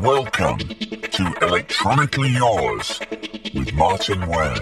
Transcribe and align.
Welcome 0.00 0.58
to 0.58 1.34
Electronically 1.40 2.30
Yours 2.30 3.00
with 3.54 3.72
Martyn 3.74 4.26
Ware. 4.26 4.56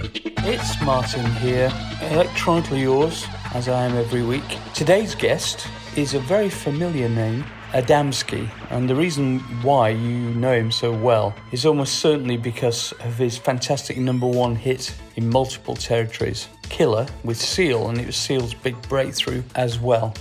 It's 0.45 0.81
Martin 0.83 1.25
here, 1.37 1.73
electronically 2.11 2.83
yours, 2.83 3.27
as 3.55 3.69
I 3.69 3.85
am 3.85 3.97
every 3.97 4.23
week. 4.23 4.45
Today's 4.75 5.15
guest 5.15 5.67
is 5.97 6.15
a 6.15 6.21
very 6.21 6.51
familiar 6.51 7.09
name, 7.09 7.45
Adamski, 7.71 8.49
and 8.71 8.89
the 8.89 8.95
reason 8.95 9.39
why 9.63 9.89
you 9.89 10.19
know 10.35 10.53
him 10.53 10.71
so 10.71 10.93
well 10.93 11.35
is 11.51 11.65
almost 11.65 12.01
certainly 12.01 12.37
because 12.37 12.93
of 13.01 13.17
his 13.17 13.39
fantastic 13.39 13.97
number 13.97 14.27
one 14.27 14.55
hit 14.55 14.95
in 15.17 15.29
multiple 15.29 15.75
territories, 15.75 16.49
Killer, 16.69 17.07
with 17.25 17.39
Seal, 17.39 17.89
and 17.89 17.99
it 17.99 18.07
was 18.07 18.17
Seal's 18.17 18.55
big 18.55 18.81
breakthrough 18.89 19.43
as 19.55 19.79
well. 19.79 20.15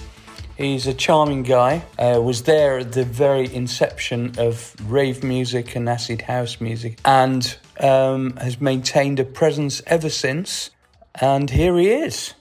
He's 0.61 0.85
a 0.85 0.93
charming 0.93 1.41
guy. 1.41 1.81
Uh, 1.97 2.21
was 2.21 2.43
there 2.43 2.77
at 2.77 2.91
the 2.91 3.03
very 3.03 3.51
inception 3.51 4.35
of 4.37 4.75
rave 4.85 5.23
music 5.23 5.75
and 5.75 5.89
acid 5.89 6.21
house 6.21 6.61
music, 6.61 6.99
and 7.03 7.57
um, 7.79 8.37
has 8.37 8.61
maintained 8.61 9.19
a 9.19 9.23
presence 9.23 9.81
ever 9.87 10.07
since. 10.07 10.69
And 11.15 11.49
here 11.49 11.75
he 11.79 11.89
is, 11.89 12.35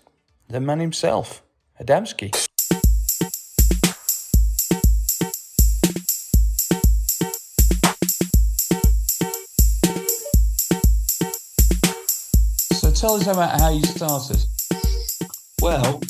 the 0.49 0.61
man 0.61 0.81
himself, 0.81 1.43
Adamski. 1.81 2.35
So 12.75 12.91
tell 12.91 13.15
us 13.15 13.27
about 13.27 13.59
how 13.59 13.71
you 13.71 13.85
started. 13.85 14.45
Well, 15.63 16.03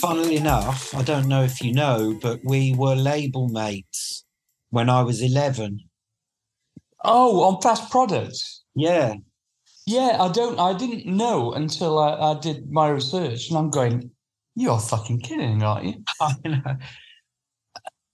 funnily 0.00 0.36
enough, 0.36 0.94
I 0.94 1.02
don't 1.02 1.28
know 1.28 1.44
if 1.44 1.60
you 1.60 1.72
know, 1.72 2.18
but 2.22 2.40
we 2.44 2.74
were 2.74 2.94
label 2.94 3.48
mates 3.48 4.24
when 4.70 4.88
I 4.88 5.02
was 5.02 5.20
11. 5.20 5.80
Oh, 7.04 7.42
on 7.42 7.60
Fast 7.60 7.90
Products. 7.90 8.64
Yeah. 8.74 9.14
Yeah, 9.86 10.16
I 10.20 10.30
don't. 10.30 10.58
I 10.58 10.72
didn't 10.76 11.06
know 11.06 11.52
until 11.52 11.98
I, 11.98 12.14
I 12.14 12.38
did 12.38 12.70
my 12.70 12.88
research, 12.90 13.48
and 13.48 13.58
I'm 13.58 13.70
going, 13.70 14.10
"You're 14.54 14.78
fucking 14.78 15.20
kidding, 15.20 15.62
aren't 15.62 15.86
you?" 15.86 16.04
I 16.20 16.34
know. 16.44 16.76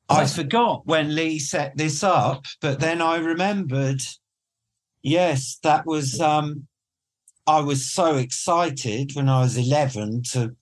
I 0.09 0.27
forgot 0.27 0.87
when 0.87 1.15
Lee 1.15 1.39
set 1.39 1.77
this 1.77 2.03
up, 2.03 2.47
but 2.63 2.81
then 2.81 3.03
I 3.03 3.17
remembered. 3.17 4.01
Yes, 5.03 5.59
that 5.65 5.85
was. 5.85 6.21
um 6.21 6.67
I 7.47 7.61
was 7.61 7.93
so 7.93 8.17
excited 8.17 9.11
when 9.15 9.29
I 9.29 9.41
was 9.41 9.57
11 9.57 10.23
to 10.33 10.57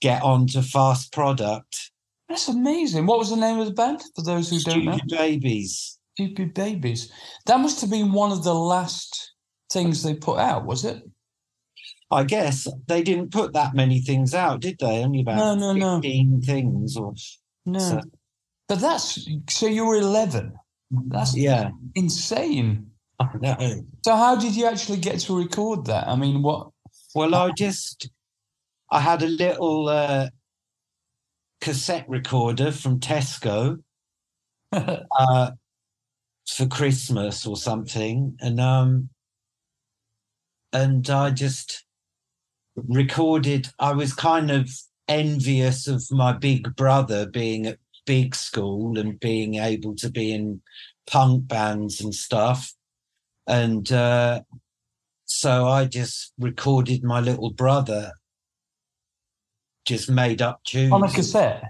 get 0.00 0.22
on 0.22 0.46
to 0.48 0.62
Fast 0.62 1.12
Product. 1.12 1.90
That's 2.28 2.48
amazing. 2.48 3.06
What 3.06 3.18
was 3.18 3.30
the 3.30 3.36
name 3.36 3.58
of 3.60 3.66
the 3.66 3.72
band 3.72 4.02
for 4.14 4.22
those 4.22 4.50
who 4.50 4.58
don't 4.60 4.84
know? 4.84 4.92
Stupid 4.96 5.16
Babies. 5.16 5.98
Stupid 6.14 6.54
Babies. 6.54 7.12
That 7.46 7.60
must 7.60 7.80
have 7.80 7.90
been 7.90 8.12
one 8.12 8.32
of 8.32 8.42
the 8.42 8.54
last 8.54 9.34
things 9.70 10.02
they 10.02 10.14
put 10.14 10.38
out, 10.38 10.64
was 10.66 10.84
it? 10.84 11.02
I 12.10 12.24
guess 12.24 12.68
they 12.86 13.02
didn't 13.02 13.32
put 13.32 13.52
that 13.54 13.74
many 13.74 14.00
things 14.00 14.34
out, 14.34 14.60
did 14.60 14.76
they? 14.78 15.02
Only 15.02 15.20
about 15.20 15.36
No, 15.36 15.54
no, 15.54 15.72
no. 15.72 15.96
15 15.96 16.40
things 16.42 16.96
or 16.96 17.14
No. 17.64 17.78
So- 17.78 18.00
But 18.68 18.80
that's 18.80 19.28
so 19.48 19.66
you 19.66 19.86
were 19.86 19.96
11. 19.96 20.52
That's 21.08 21.36
yeah. 21.36 21.70
insane. 21.94 22.90
I 23.18 23.28
know. 23.40 23.82
So 24.04 24.14
how 24.14 24.36
did 24.36 24.54
you 24.54 24.66
actually 24.66 24.98
get 24.98 25.18
to 25.20 25.36
record 25.36 25.86
that? 25.86 26.06
I 26.06 26.16
mean, 26.16 26.42
what? 26.42 26.68
Well, 27.14 27.34
I 27.34 27.50
just 27.50 28.08
I 28.90 29.00
had 29.00 29.22
a 29.22 29.28
little 29.28 29.88
uh, 29.88 30.28
cassette 31.60 32.08
recorder 32.08 32.70
from 32.70 33.00
Tesco 33.00 33.82
uh, 34.72 35.50
for 36.48 36.66
Christmas 36.66 37.46
or 37.46 37.56
something, 37.56 38.36
and 38.40 38.60
um, 38.60 39.08
and 40.72 41.08
I 41.10 41.30
just 41.30 41.84
recorded. 42.76 43.68
I 43.78 43.92
was 43.92 44.12
kind 44.14 44.50
of 44.50 44.70
envious 45.08 45.88
of 45.88 46.04
my 46.10 46.32
big 46.32 46.74
brother 46.76 47.26
being 47.26 47.66
at 47.66 47.78
big 48.06 48.34
school 48.34 48.98
and 48.98 49.18
being 49.18 49.56
able 49.56 49.94
to 49.96 50.10
be 50.10 50.32
in 50.32 50.60
punk 51.06 51.48
bands 51.48 52.00
and 52.00 52.14
stuff, 52.14 52.72
and 53.48 53.90
uh, 53.90 54.42
so 55.24 55.66
I 55.66 55.86
just 55.86 56.32
recorded 56.38 57.02
my 57.02 57.20
little 57.20 57.50
brother. 57.50 58.12
Just 59.86 60.10
made 60.10 60.42
up 60.42 60.62
tunes 60.64 60.92
on 60.92 61.02
a 61.04 61.10
cassette. 61.10 61.64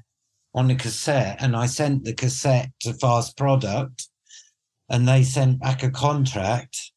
on 0.54 0.70
a 0.70 0.74
cassette 0.74 1.36
and 1.40 1.54
I 1.54 1.66
sent 1.66 2.04
the 2.04 2.14
cassette 2.14 2.70
to 2.80 2.94
Fast 2.94 3.36
Product 3.36 4.08
and 4.88 5.06
they 5.06 5.22
sent 5.22 5.60
back 5.60 5.82
a 5.82 5.90
contract. 5.90 6.92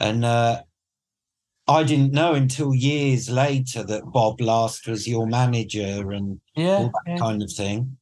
And 0.00 0.24
uh, 0.24 0.62
I 1.68 1.84
didn't 1.84 2.12
know 2.12 2.34
until 2.34 2.74
years 2.74 3.30
later 3.30 3.84
that 3.84 4.10
Bob 4.10 4.40
Last 4.40 4.88
was 4.88 5.06
your 5.06 5.26
manager 5.26 6.10
and 6.10 6.40
Yeah. 6.56 6.76
all 6.78 6.84
that 6.90 7.02
yeah. 7.12 7.16
kind 7.18 7.42
of 7.42 7.52
thing. 7.52 7.96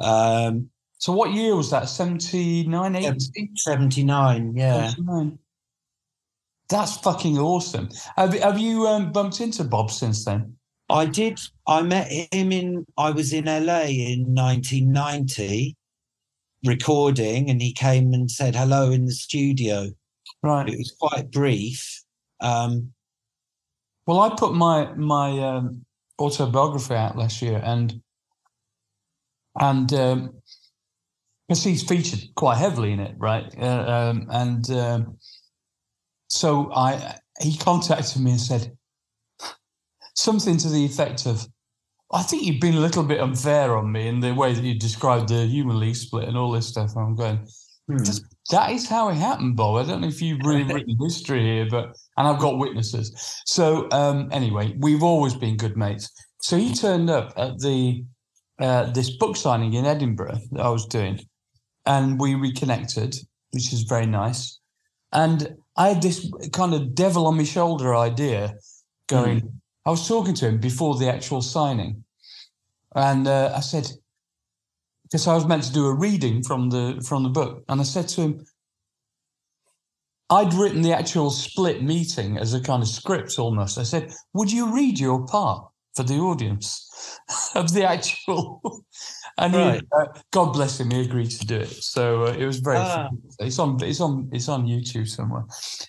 Um, 0.00 0.70
So 0.98 1.12
what 1.12 1.32
year 1.32 1.54
was 1.54 1.70
that? 1.70 1.88
79, 1.88 2.96
80? 2.96 3.50
79, 3.54 4.56
yeah. 4.56 4.88
79. 4.88 5.38
That's 6.68 6.96
fucking 6.98 7.38
awesome. 7.38 7.88
Have, 8.16 8.34
have 8.34 8.58
you 8.58 8.86
um, 8.88 9.12
bumped 9.12 9.40
into 9.40 9.62
Bob 9.64 9.90
since 9.92 10.24
then? 10.24 10.57
I 10.90 11.04
did. 11.06 11.38
I 11.66 11.82
met 11.82 12.10
him 12.32 12.52
in. 12.52 12.86
I 12.96 13.10
was 13.10 13.32
in 13.32 13.44
LA 13.44 13.82
in 13.88 14.34
1990, 14.34 15.76
recording, 16.64 17.50
and 17.50 17.60
he 17.60 17.72
came 17.72 18.14
and 18.14 18.30
said 18.30 18.54
hello 18.56 18.90
in 18.90 19.04
the 19.04 19.12
studio. 19.12 19.90
Right. 20.42 20.68
It 20.68 20.78
was 20.78 20.94
quite 20.98 21.30
brief. 21.30 22.02
Um, 22.40 22.92
Well, 24.06 24.20
I 24.20 24.34
put 24.36 24.54
my 24.54 24.92
my 24.94 25.38
um, 25.40 25.84
autobiography 26.18 26.94
out 26.94 27.18
last 27.18 27.42
year, 27.42 27.60
and 27.62 28.00
and 29.60 29.92
um, 29.92 30.34
because 31.46 31.64
he's 31.64 31.82
featured 31.82 32.20
quite 32.34 32.58
heavily 32.58 32.92
in 32.92 33.00
it, 33.00 33.14
right? 33.18 33.52
Uh, 33.58 34.10
um, 34.10 34.26
and 34.30 34.70
um, 34.70 35.18
so 36.28 36.72
I 36.72 37.18
he 37.40 37.56
contacted 37.58 38.22
me 38.22 38.32
and 38.32 38.40
said 38.40 38.76
something 40.18 40.56
to 40.58 40.68
the 40.68 40.84
effect 40.84 41.26
of, 41.26 41.46
"I 42.12 42.22
think 42.22 42.44
you've 42.44 42.60
been 42.60 42.74
a 42.74 42.80
little 42.80 43.04
bit 43.04 43.20
unfair 43.20 43.76
on 43.76 43.92
me 43.92 44.08
in 44.08 44.20
the 44.20 44.34
way 44.34 44.52
that 44.54 44.64
you 44.64 44.74
described 44.78 45.28
the 45.28 45.46
human 45.46 45.78
league 45.78 45.96
split 45.96 46.28
and 46.28 46.36
all 46.36 46.52
this 46.52 46.66
stuff." 46.66 46.94
And 46.96 47.04
I'm 47.04 47.16
going, 47.16 47.38
hmm. 47.88 47.96
That 48.50 48.70
is 48.70 48.88
how 48.88 49.10
it 49.10 49.16
happened, 49.16 49.56
Bob. 49.56 49.76
I 49.76 49.88
don't 49.88 50.00
know 50.00 50.08
if 50.08 50.22
you've 50.22 50.44
really 50.44 50.62
written 50.62 50.96
history 51.02 51.42
here, 51.42 51.66
but 51.70 51.94
and 52.16 52.26
I've 52.26 52.40
got 52.40 52.58
witnesses. 52.58 53.12
So 53.44 53.88
um, 53.92 54.28
anyway, 54.32 54.74
we've 54.78 55.02
always 55.02 55.34
been 55.34 55.56
good 55.56 55.76
mates. 55.76 56.10
So 56.40 56.56
he 56.56 56.74
turned 56.74 57.10
up 57.10 57.34
at 57.36 57.58
the 57.58 58.04
uh, 58.58 58.90
this 58.92 59.10
book 59.16 59.36
signing 59.36 59.74
in 59.74 59.84
Edinburgh 59.84 60.38
that 60.52 60.62
I 60.62 60.70
was 60.70 60.86
doing, 60.86 61.20
and 61.84 62.18
we 62.18 62.34
reconnected, 62.34 63.16
which 63.50 63.72
is 63.72 63.82
very 63.82 64.06
nice. 64.06 64.58
And 65.12 65.56
I 65.76 65.88
had 65.88 66.02
this 66.02 66.30
kind 66.52 66.72
of 66.74 66.94
devil 66.94 67.26
on 67.26 67.36
my 67.36 67.44
shoulder 67.44 67.94
idea, 67.94 68.54
going. 69.08 69.57
I 69.88 69.90
was 69.90 70.06
talking 70.06 70.34
to 70.34 70.46
him 70.46 70.58
before 70.58 70.98
the 70.98 71.08
actual 71.08 71.40
signing, 71.40 72.04
and 72.94 73.26
uh, 73.26 73.54
I 73.56 73.60
said, 73.60 73.90
because 75.04 75.26
I 75.26 75.34
was 75.34 75.46
meant 75.46 75.62
to 75.62 75.72
do 75.72 75.86
a 75.86 75.94
reading 75.94 76.42
from 76.42 76.68
the 76.68 77.02
from 77.08 77.22
the 77.22 77.30
book, 77.30 77.64
and 77.70 77.80
I 77.80 77.84
said 77.84 78.06
to 78.08 78.20
him, 78.20 78.46
I'd 80.28 80.52
written 80.52 80.82
the 80.82 80.92
actual 80.92 81.30
split 81.30 81.82
meeting 81.82 82.36
as 82.36 82.52
a 82.52 82.60
kind 82.60 82.82
of 82.82 82.88
script 82.90 83.38
almost. 83.38 83.78
I 83.78 83.82
said, 83.82 84.12
"Would 84.34 84.52
you 84.52 84.74
read 84.74 85.00
your 85.00 85.24
part 85.24 85.66
for 85.96 86.02
the 86.02 86.18
audience 86.18 87.18
of 87.54 87.72
the 87.72 87.84
actual?" 87.84 88.84
and 89.38 89.54
he, 89.54 89.80
uh, 89.98 90.06
God 90.32 90.52
bless 90.52 90.78
him, 90.78 90.90
he 90.90 91.00
agreed 91.00 91.30
to 91.30 91.46
do 91.46 91.60
it. 91.60 91.72
So 91.82 92.24
uh, 92.24 92.36
it 92.38 92.44
was 92.44 92.58
very. 92.58 92.76
Ah. 92.76 93.08
It's 93.38 93.58
on. 93.58 93.82
It's 93.82 94.02
on. 94.02 94.28
It's 94.34 94.50
on 94.50 94.66
YouTube 94.66 95.08
somewhere. 95.08 95.46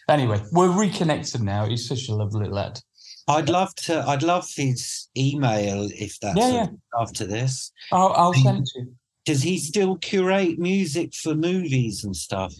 Anyway, 0.07 0.41
we're 0.53 0.71
reconnected 0.71 1.41
now. 1.41 1.65
He's 1.65 1.85
such 1.85 2.07
a 2.07 2.15
lovely 2.15 2.47
lad. 2.47 2.79
I'd 3.29 3.49
love 3.49 3.73
to. 3.75 4.03
I'd 4.07 4.23
love 4.23 4.49
his 4.55 5.07
email 5.15 5.89
if 5.93 6.19
that's 6.19 6.37
Yeah, 6.37 6.51
yeah. 6.51 6.67
after 6.99 7.25
this. 7.25 7.71
I'll, 7.91 8.13
I'll 8.13 8.33
send 8.33 8.59
it 8.59 8.65
to 8.73 8.79
you. 8.79 8.95
Does 9.25 9.43
he 9.43 9.59
still 9.59 9.97
curate 9.97 10.57
music 10.57 11.13
for 11.13 11.35
movies 11.35 12.03
and 12.03 12.15
stuff? 12.15 12.53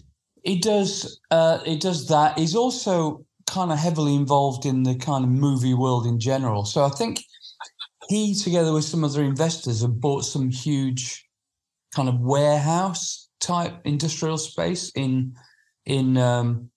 He 0.44 0.58
does. 0.58 1.20
Uh, 1.30 1.58
he 1.64 1.76
does 1.76 2.06
that. 2.08 2.38
He's 2.38 2.54
also 2.54 3.24
kind 3.46 3.72
of 3.72 3.78
heavily 3.78 4.14
involved 4.14 4.64
in 4.64 4.84
the 4.84 4.94
kind 4.94 5.24
of 5.24 5.30
movie 5.30 5.74
world 5.74 6.06
in 6.06 6.20
general. 6.20 6.64
So 6.64 6.84
I 6.84 6.90
think 6.90 7.24
he, 8.08 8.34
together 8.34 8.72
with 8.72 8.84
some 8.84 9.02
other 9.02 9.24
investors, 9.24 9.82
have 9.82 10.00
bought 10.00 10.24
some 10.24 10.50
huge 10.50 11.26
kind 11.94 12.08
of 12.08 12.20
warehouse 12.20 13.28
type 13.40 13.74
industrial 13.84 14.38
space 14.38 14.92
in 14.94 15.34
in 15.86 16.16
um, 16.16 16.70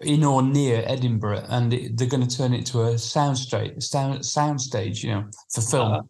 in 0.00 0.24
or 0.24 0.42
near 0.42 0.82
Edinburgh, 0.86 1.44
and 1.48 1.72
it, 1.74 1.96
they're 1.96 2.08
going 2.08 2.26
to 2.26 2.36
turn 2.36 2.54
it 2.54 2.66
to 2.66 2.82
a 2.82 2.98
sound 2.98 3.36
stage, 3.38 3.82
sound, 3.82 4.24
sound 4.24 4.60
stage, 4.60 5.04
you 5.04 5.10
know, 5.10 5.24
for 5.52 5.60
film. 5.60 6.08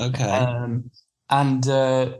Okay. 0.00 0.24
Um, 0.28 0.90
and 1.30 1.66
uh, 1.68 2.16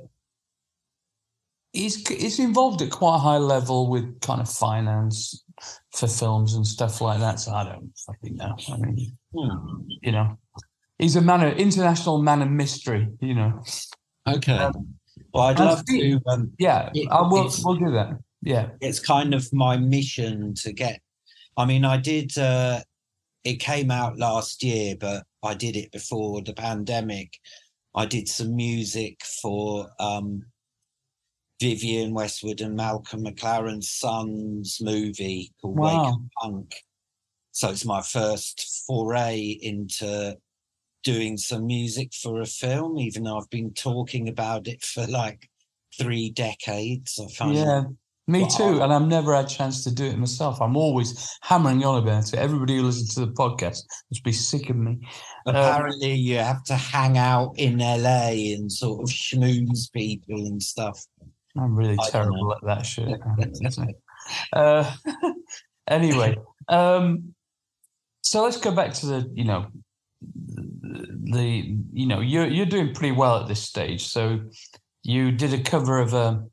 he's 1.72 2.06
he's 2.08 2.38
involved 2.38 2.82
at 2.82 2.90
quite 2.90 3.16
a 3.16 3.18
high 3.18 3.38
level 3.38 3.88
with 3.90 4.20
kind 4.20 4.40
of 4.40 4.48
finance 4.48 5.44
for 5.92 6.06
films 6.06 6.54
and 6.54 6.66
stuff 6.66 7.00
like 7.00 7.20
that. 7.20 7.38
So 7.40 7.52
I 7.52 7.64
don't 7.64 7.92
fucking 8.06 8.36
know. 8.36 8.56
I 8.72 8.76
mean, 8.78 9.16
Hmm. 9.34 9.82
you 10.02 10.12
know, 10.12 10.38
he's 10.98 11.16
a 11.16 11.20
man 11.20 11.42
of 11.46 11.56
international 11.58 12.20
man 12.22 12.42
of 12.42 12.50
mystery. 12.50 13.08
You 13.20 13.34
know, 13.34 13.62
Okay. 14.26 14.56
Um, 14.56 14.94
well, 15.32 15.44
I'd 15.44 15.58
love 15.58 15.84
to. 15.86 16.20
Um, 16.28 16.52
yeah, 16.58 16.90
It- 16.94 17.08
I 17.10 17.22
will. 17.22 17.50
We'll 17.64 17.76
do 17.76 17.90
that. 17.92 18.18
Yeah, 18.42 18.70
it's 18.80 19.00
kind 19.00 19.34
of 19.34 19.52
my 19.52 19.76
mission 19.76 20.54
to 20.54 20.72
get. 20.72 21.00
I 21.56 21.64
mean, 21.64 21.84
I 21.84 21.96
did. 21.96 22.36
Uh, 22.36 22.80
it 23.44 23.56
came 23.56 23.90
out 23.90 24.18
last 24.18 24.62
year, 24.62 24.96
but 24.98 25.24
I 25.42 25.54
did 25.54 25.76
it 25.76 25.92
before 25.92 26.42
the 26.42 26.52
pandemic. 26.52 27.38
I 27.94 28.06
did 28.06 28.28
some 28.28 28.54
music 28.54 29.22
for 29.24 29.88
um, 29.98 30.44
Vivienne 31.60 32.14
Westwood 32.14 32.60
and 32.60 32.76
Malcolm 32.76 33.24
McLaren's 33.24 33.90
son's 33.90 34.78
movie 34.80 35.52
called 35.60 35.78
Wake 35.78 35.92
Up 35.92 36.20
Punk. 36.40 36.74
So 37.52 37.70
it's 37.70 37.84
my 37.84 38.00
first 38.00 38.84
foray 38.86 39.58
into 39.60 40.36
doing 41.02 41.36
some 41.36 41.66
music 41.66 42.12
for 42.14 42.40
a 42.40 42.46
film, 42.46 42.98
even 42.98 43.24
though 43.24 43.38
I've 43.38 43.50
been 43.50 43.72
talking 43.72 44.28
about 44.28 44.68
it 44.68 44.84
for 44.84 45.06
like 45.06 45.48
three 45.98 46.30
decades. 46.30 47.18
I 47.18 47.32
find 47.32 47.56
it 47.56 47.60
yeah. 47.60 47.82
Me 48.30 48.42
Wow. 48.42 48.48
too, 48.48 48.82
and 48.82 48.92
I've 48.92 49.08
never 49.08 49.34
had 49.34 49.46
a 49.46 49.48
chance 49.48 49.82
to 49.82 49.90
do 49.90 50.04
it 50.04 50.16
myself. 50.16 50.62
I'm 50.62 50.76
always 50.76 51.36
hammering 51.42 51.84
on 51.84 52.00
about 52.00 52.32
it. 52.32 52.38
Everybody 52.38 52.76
who 52.76 52.84
listens 52.84 53.12
to 53.14 53.26
the 53.26 53.32
podcast 53.32 53.82
must 54.08 54.22
be 54.22 54.30
sick 54.30 54.70
of 54.70 54.76
me. 54.76 55.00
Um, 55.46 55.56
Apparently, 55.56 56.12
you 56.12 56.36
have 56.36 56.62
to 56.64 56.76
hang 56.76 57.18
out 57.18 57.54
in 57.56 57.78
LA 57.78 58.54
and 58.54 58.70
sort 58.70 59.02
of 59.02 59.08
schmooze 59.08 59.92
people 59.92 60.46
and 60.46 60.62
stuff. 60.62 61.04
I'm 61.58 61.74
really 61.74 61.96
I 61.98 62.08
terrible 62.08 62.52
at 62.52 62.62
that 62.62 62.86
shit. 62.86 63.08
uh, 64.52 64.94
anyway, 65.88 66.36
um, 66.68 67.34
so 68.22 68.44
let's 68.44 68.58
go 68.58 68.70
back 68.70 68.92
to 68.94 69.06
the, 69.06 69.30
you 69.34 69.44
know, 69.44 69.66
the, 70.22 71.76
you 71.92 72.06
know, 72.06 72.20
you're 72.20 72.46
you're 72.46 72.66
doing 72.66 72.94
pretty 72.94 73.16
well 73.16 73.40
at 73.40 73.48
this 73.48 73.62
stage. 73.62 74.06
So 74.06 74.38
you 75.02 75.32
did 75.32 75.52
a 75.52 75.60
cover 75.60 75.98
of 75.98 76.14
a, 76.14 76.44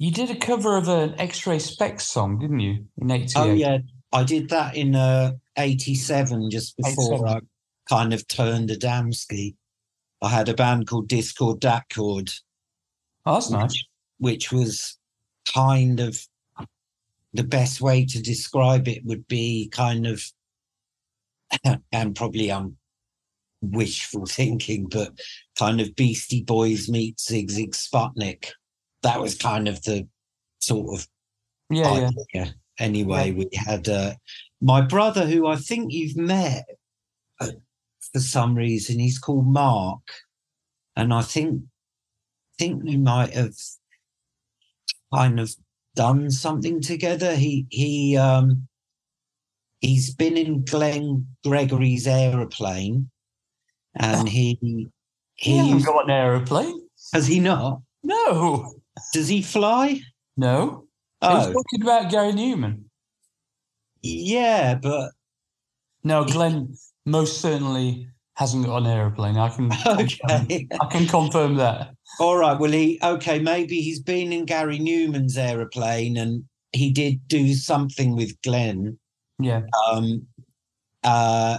you 0.00 0.10
did 0.10 0.30
a 0.30 0.34
cover 0.34 0.78
of 0.78 0.88
an 0.88 1.14
X-Ray 1.20 1.58
Spex 1.58 2.00
song, 2.00 2.38
didn't 2.38 2.60
you? 2.60 2.86
In 2.96 3.10
'88. 3.10 3.32
Oh 3.36 3.52
yeah, 3.52 3.78
I 4.12 4.24
did 4.24 4.48
that 4.48 4.74
in 4.74 4.96
uh, 4.96 5.32
'87, 5.58 6.50
just 6.50 6.74
before 6.78 7.16
87. 7.16 7.28
I 7.28 7.40
kind 7.86 8.14
of 8.14 8.26
turned 8.26 8.70
Adamski. 8.70 9.56
I 10.22 10.30
had 10.30 10.48
a 10.48 10.54
band 10.54 10.86
called 10.86 11.08
Diskord 11.08 11.60
Datkord, 11.60 12.32
Oh, 13.26 13.34
that's 13.34 13.50
nice. 13.50 13.84
which, 14.18 14.50
which 14.50 14.52
was 14.52 14.98
kind 15.52 16.00
of 16.00 16.18
the 17.34 17.44
best 17.44 17.82
way 17.82 18.06
to 18.06 18.22
describe 18.22 18.88
it 18.88 19.04
would 19.04 19.28
be 19.28 19.68
kind 19.70 20.06
of, 20.06 20.24
and 21.92 22.16
probably 22.16 22.50
I'm 22.50 22.78
wishful 23.60 24.24
thinking, 24.24 24.86
but 24.88 25.12
kind 25.58 25.78
of 25.78 25.94
Beastie 25.94 26.42
Boys 26.42 26.88
meets 26.88 27.30
Sigue 27.30 27.50
Sigue 27.50 27.74
Sputnik. 27.74 28.52
That 29.02 29.20
was 29.20 29.34
kind 29.34 29.68
of 29.68 29.82
the 29.82 30.06
sort 30.60 30.98
of 31.00 31.08
Yeah, 31.70 31.98
yeah. 31.98 32.10
idea. 32.34 32.54
Anyway, 32.78 33.32
we 33.32 33.48
had 33.54 33.88
uh, 33.88 34.14
my 34.60 34.80
brother, 34.80 35.26
who 35.26 35.46
I 35.46 35.56
think 35.56 35.92
you've 35.92 36.16
met 36.16 36.64
uh, 37.40 37.52
for 38.12 38.20
some 38.20 38.54
reason. 38.54 38.98
He's 38.98 39.18
called 39.18 39.46
Mark, 39.46 40.00
and 40.96 41.12
I 41.12 41.22
think 41.22 41.62
think 42.58 42.82
we 42.84 42.96
might 42.96 43.32
have 43.34 43.54
kind 45.12 45.40
of 45.40 45.54
done 45.94 46.30
something 46.30 46.80
together. 46.80 47.34
He 47.34 47.66
he 47.70 48.16
um 48.16 48.68
he's 49.80 50.14
been 50.14 50.36
in 50.36 50.64
Glenn 50.64 51.26
Gregory's 51.44 52.06
aeroplane, 52.06 53.10
and 53.94 54.28
he 54.28 54.58
He 54.60 54.88
he 55.34 55.56
hasn't 55.56 55.84
got 55.86 56.04
an 56.04 56.10
aeroplane. 56.10 56.80
has 57.12 57.26
he 57.26 57.40
not? 57.40 57.82
No, 58.02 58.72
Does 59.12 59.28
he 59.28 59.42
fly? 59.42 60.00
no. 60.36 60.86
Oh, 61.22 61.52
talking 61.52 61.82
about 61.82 62.10
Gary 62.10 62.32
Numan. 62.32 62.84
yeah, 64.00 64.74
but 64.74 65.10
No, 66.02 66.24
Glenn 66.24 66.74
most 67.04 67.42
certainly 67.42 68.08
hasn't 68.36 68.64
got 68.64 68.78
an 68.78 68.86
aeroplane. 68.86 69.36
I 69.36 69.50
can 69.50 69.70
okay. 69.86 70.66
I 70.80 70.86
can 70.86 71.06
confirm 71.06 71.56
that. 71.56 71.90
All 72.18 72.38
right. 72.38 72.58
Well, 72.58 72.70
he 72.70 72.98
okay. 73.02 73.38
Maybe 73.38 73.82
he's 73.82 74.00
been 74.00 74.32
in 74.32 74.46
Gary 74.46 74.78
Numan's 74.78 75.36
aeroplane, 75.36 76.16
and 76.16 76.44
he 76.72 76.90
did 76.90 77.28
do 77.28 77.52
something 77.52 78.16
with 78.16 78.40
Glenn. 78.42 78.98
Yeah. 79.38 79.62
Um, 79.90 80.26
uh, 81.04 81.58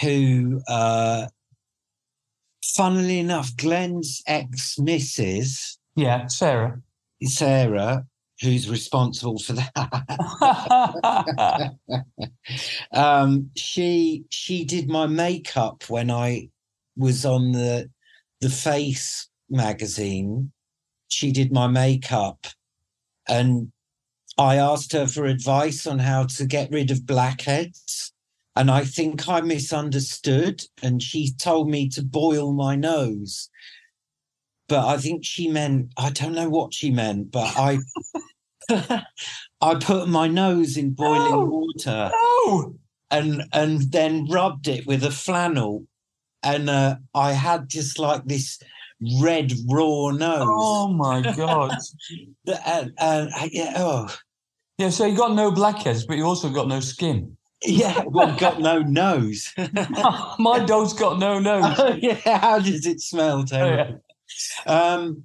who, 0.00 0.62
uh, 0.66 1.26
funnily 2.62 3.18
enough, 3.18 3.56
Glenn's 3.56 4.22
ex 4.26 4.78
missus 4.78 5.78
Yeah, 5.96 6.26
Sarah. 6.26 6.80
Sarah, 7.24 8.06
who's 8.40 8.68
responsible 8.68 9.38
for 9.38 9.52
that. 9.54 9.72
um, 12.92 13.50
she 13.56 14.24
she 14.30 14.64
did 14.64 14.88
my 14.88 15.06
makeup 15.06 15.84
when 15.88 16.10
I 16.10 16.48
was 16.96 17.24
on 17.24 17.52
the 17.52 17.90
the 18.40 18.50
Face 18.50 19.28
magazine. 19.48 20.52
She 21.08 21.32
did 21.32 21.52
my 21.52 21.66
makeup, 21.66 22.46
and 23.28 23.72
I 24.38 24.56
asked 24.56 24.92
her 24.92 25.06
for 25.06 25.26
advice 25.26 25.86
on 25.86 25.98
how 25.98 26.24
to 26.24 26.46
get 26.46 26.70
rid 26.70 26.90
of 26.90 27.06
blackheads. 27.06 28.09
And 28.60 28.70
I 28.70 28.84
think 28.84 29.26
I 29.26 29.40
misunderstood, 29.40 30.60
and 30.82 31.02
she 31.02 31.32
told 31.32 31.70
me 31.70 31.88
to 31.88 32.02
boil 32.02 32.52
my 32.52 32.76
nose. 32.76 33.48
But 34.68 34.86
I 34.86 34.98
think 34.98 35.24
she 35.24 35.48
meant 35.48 35.92
I 35.96 36.10
don't 36.10 36.34
know 36.34 36.50
what 36.50 36.74
she 36.74 36.90
meant, 36.90 37.30
but 37.30 37.54
I 37.56 37.78
I 39.62 39.74
put 39.76 40.10
my 40.10 40.28
nose 40.28 40.76
in 40.76 40.90
boiling 40.90 41.30
No. 41.30 41.44
water 41.46 42.10
no. 42.12 42.74
and 43.10 43.44
and 43.54 43.80
then 43.92 44.26
rubbed 44.26 44.68
it 44.68 44.86
with 44.86 45.04
a 45.04 45.10
flannel 45.10 45.86
and 46.42 46.68
uh, 46.68 46.96
i 47.14 47.32
had 47.32 47.68
just 47.68 47.98
like 47.98 48.26
this 48.26 48.60
red 49.22 49.52
raw 49.70 50.10
nose 50.10 50.46
Oh 50.46 50.88
my 50.92 51.22
god. 51.34 51.78
And, 52.66 52.92
and 52.98 53.30
yeah, 53.52 53.72
oh 53.76 54.14
Yeah, 54.76 54.90
so 54.90 55.06
you 55.06 55.16
got 55.16 55.34
no 55.34 55.50
blackheads, 55.50 56.04
but 56.04 56.18
you 56.18 56.24
also 56.24 56.50
got 56.50 56.68
no 56.68 56.80
skin. 56.80 57.38
Yeah 57.64 58.02
well 58.06 58.36
got 58.38 58.60
no 58.60 58.80
nose 58.80 59.52
my 60.38 60.58
dog's 60.66 60.92
got 60.92 61.18
no 61.18 61.38
nose. 61.38 61.64
Oh, 61.78 61.96
yeah 62.00 62.38
how 62.38 62.58
does 62.58 62.86
it 62.86 63.00
smell 63.00 63.40
Oh, 63.40 63.44
terrible 63.44 64.02
um 64.66 65.24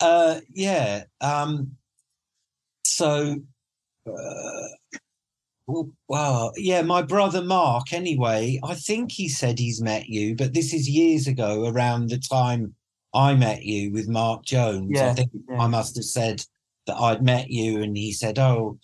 uh 0.00 0.40
yeah 0.52 1.04
um 1.20 1.72
so 2.84 3.36
uh, 4.06 4.68
well, 5.66 5.90
wow 6.08 6.52
yeah 6.56 6.82
my 6.82 7.00
brother 7.02 7.42
mark 7.42 7.92
anyway 7.92 8.58
i 8.64 8.74
think 8.74 9.12
he 9.12 9.28
said 9.28 9.58
he's 9.58 9.80
met 9.80 10.06
you 10.06 10.34
but 10.36 10.52
this 10.54 10.72
is 10.74 10.88
years 10.88 11.26
ago 11.26 11.66
around 11.68 12.10
the 12.10 12.18
time 12.18 12.74
i 13.14 13.34
met 13.34 13.62
you 13.62 13.92
with 13.92 14.08
mark 14.08 14.44
jones 14.44 14.90
Yeah, 14.92 15.10
i 15.10 15.14
think 15.14 15.30
yeah. 15.48 15.58
i 15.60 15.66
must 15.66 15.96
have 15.96 16.04
said 16.04 16.44
that 16.86 16.96
i'd 16.96 17.22
met 17.22 17.48
you 17.50 17.82
and 17.82 17.96
he 17.96 18.12
said 18.12 18.38
oh 18.38 18.78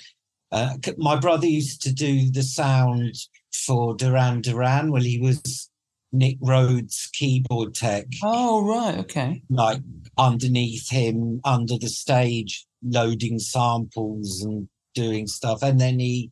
uh, 0.52 0.75
my 0.99 1.16
brother 1.19 1.47
used 1.47 1.83
to 1.83 1.92
do 1.92 2.30
the 2.30 2.42
sound 2.42 3.14
for 3.52 3.95
duran 3.95 4.40
duran 4.40 4.90
well 4.90 5.02
he 5.02 5.19
was 5.21 5.71
nick 6.12 6.37
rhodes 6.40 7.09
keyboard 7.12 7.75
tech 7.75 8.07
Oh 8.23 8.64
right, 8.66 8.99
okay. 8.99 9.42
like 9.49 9.80
underneath 10.19 10.88
him 10.90 11.40
under 11.45 11.78
the 11.78 11.88
stage 11.88 12.66
loading 12.83 13.38
samples 13.38 14.42
and 14.42 14.69
doing 14.95 15.26
stuff 15.26 15.62
and 15.62 15.80
then 15.80 16.00
he 16.00 16.30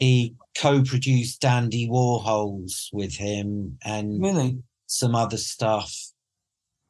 he 0.00 0.34
co-produced 0.58 1.40
dandy 1.40 1.88
warhols 1.88 2.88
with 2.92 3.14
him 3.16 3.78
and 3.84 4.20
Really? 4.20 4.58
some 4.86 5.14
other 5.14 5.36
stuff 5.36 5.94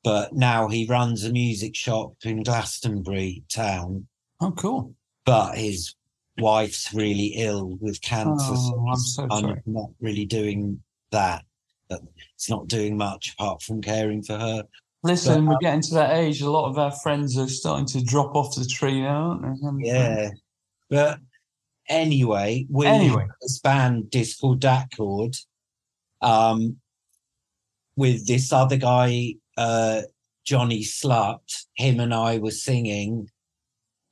but 0.02 0.32
now 0.34 0.68
he 0.68 0.86
runs 0.86 1.24
a 1.24 1.32
music 1.32 1.74
shop 1.76 2.14
in 2.24 2.42
glastonbury 2.42 3.44
town 3.50 4.06
Oh 4.40 4.52
cool. 4.52 4.94
but 5.26 5.56
his 5.58 5.94
wife's 6.38 6.92
really 6.92 7.26
ill 7.36 7.76
with 7.80 8.00
cancer 8.02 8.44
so 8.56 8.74
Oh, 8.76 8.86
I'm 8.88 8.96
so 8.96 9.28
sorry. 9.30 9.62
not 9.66 9.90
really 10.00 10.24
doing 10.24 10.82
that 11.12 11.44
it's 12.34 12.50
not 12.50 12.66
doing 12.66 12.96
much 12.96 13.34
apart 13.38 13.62
from 13.62 13.80
caring 13.80 14.22
for 14.22 14.36
her 14.38 14.64
Listen, 15.04 15.44
But, 15.44 15.52
we're 15.52 15.58
getting 15.58 15.82
to 15.82 15.94
that 15.96 16.14
age. 16.16 16.40
A 16.40 16.50
lot 16.50 16.66
of 16.70 16.78
our 16.78 16.90
friends 16.90 17.36
are 17.36 17.46
starting 17.46 17.84
to 17.88 18.02
drop 18.02 18.34
off 18.34 18.56
the 18.56 18.64
tree 18.64 19.02
now, 19.02 19.38
aren't 19.44 19.82
they? 19.82 19.88
Yeah. 19.88 20.30
But 20.88 21.18
anyway, 21.90 22.66
we 22.70 22.86
Anyway. 22.86 23.26
this 23.42 23.60
band 23.60 24.10
um 26.22 26.76
with 27.96 28.26
this 28.26 28.50
other 28.50 28.78
guy, 28.78 29.34
uh 29.58 30.02
Johnny 30.44 30.80
Slut, 30.82 31.66
him 31.74 32.00
and 32.00 32.14
I 32.14 32.38
were 32.38 32.50
singing, 32.50 33.28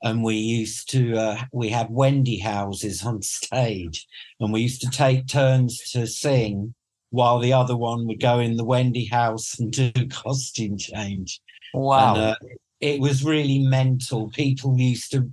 and 0.03 0.23
we 0.23 0.37
used 0.37 0.91
to 0.91 1.17
uh, 1.17 1.43
we 1.53 1.69
had 1.69 1.91
Wendy 1.91 2.39
houses 2.39 3.05
on 3.05 3.23
stage, 3.23 4.07
and 4.41 4.53
we 4.53 4.63
used 4.63 4.81
to 4.83 4.91
take 4.91 5.27
turns 5.27 5.91
to 5.93 6.07
sing 6.07 6.75
while 7.11 7.39
the 7.39 7.53
other 7.53 7.77
one 7.77 8.07
would 8.07 8.21
go 8.21 8.39
in 8.39 8.57
the 8.57 8.65
Wendy 8.65 9.05
house 9.05 9.59
and 9.59 9.71
do 9.71 9.93
costume 10.11 10.77
change. 10.79 11.41
Wow. 11.75 12.15
And, 12.15 12.23
uh, 12.23 12.37
it 12.81 13.01
was 13.01 13.25
really 13.25 13.61
mental. 13.61 14.29
People 14.31 14.79
used 14.79 15.13
to. 15.13 15.31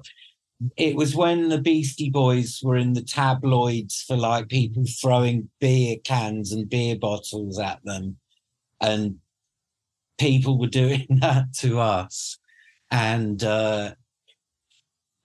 It 0.78 0.96
was 0.96 1.16
when 1.16 1.50
the 1.50 1.58
Beastie 1.58 2.10
Boys 2.10 2.60
were 2.62 2.76
in 2.76 2.94
the 2.94 3.02
tabloids 3.02 4.04
for 4.04 4.18
like 4.18 4.50
people 4.50 4.84
throwing 5.02 5.50
beer 5.60 5.96
cans 6.04 6.52
and 6.52 6.70
beer 6.70 6.96
bottles 6.96 7.58
at 7.58 7.84
them, 7.84 8.18
and 8.80 9.16
people 10.20 10.60
were 10.60 10.68
doing 10.84 11.08
that 11.22 11.54
to 11.60 11.80
us, 11.80 12.38
and 12.92 13.44
uh, 13.44 13.96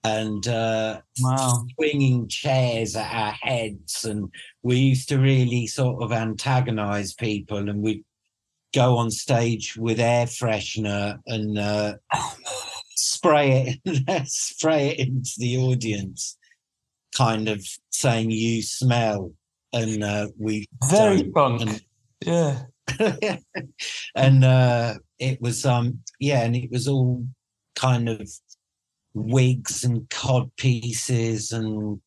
and 0.05 0.47
uh, 0.47 1.01
wow. 1.19 1.65
swinging 1.73 2.27
chairs 2.27 2.95
at 2.95 3.11
our 3.11 3.31
heads, 3.31 4.05
and 4.05 4.31
we 4.61 4.77
used 4.77 5.09
to 5.09 5.17
really 5.17 5.65
sort 5.65 6.03
of 6.03 6.11
antagonize 6.11 7.13
people, 7.15 7.57
and 7.57 7.81
we'd 7.81 8.05
go 8.73 8.97
on 8.97 9.09
stage 9.09 9.75
with 9.75 9.99
air 9.99 10.27
freshener 10.27 11.17
and 11.25 11.57
uh, 11.57 11.95
spray 12.91 13.79
it, 13.83 14.27
spray 14.27 14.89
it 14.89 14.99
into 14.99 15.31
the 15.39 15.57
audience, 15.57 16.37
kind 17.15 17.49
of 17.49 17.65
saying 17.89 18.29
"you 18.29 18.61
smell," 18.61 19.31
and 19.73 20.03
uh, 20.03 20.27
we 20.37 20.67
Very 20.87 21.23
punk. 21.23 21.61
And, 21.61 21.81
Yeah. 22.21 22.59
and 24.15 24.43
uh, 24.43 24.93
it 25.17 25.41
was 25.41 25.65
um 25.65 25.99
yeah, 26.19 26.43
and 26.43 26.55
it 26.55 26.69
was 26.69 26.87
all 26.87 27.25
kind 27.75 28.07
of 28.07 28.29
wigs 29.15 29.83
and 29.83 30.07
cod 30.11 30.51
pieces, 30.57 31.51
and 31.51 31.99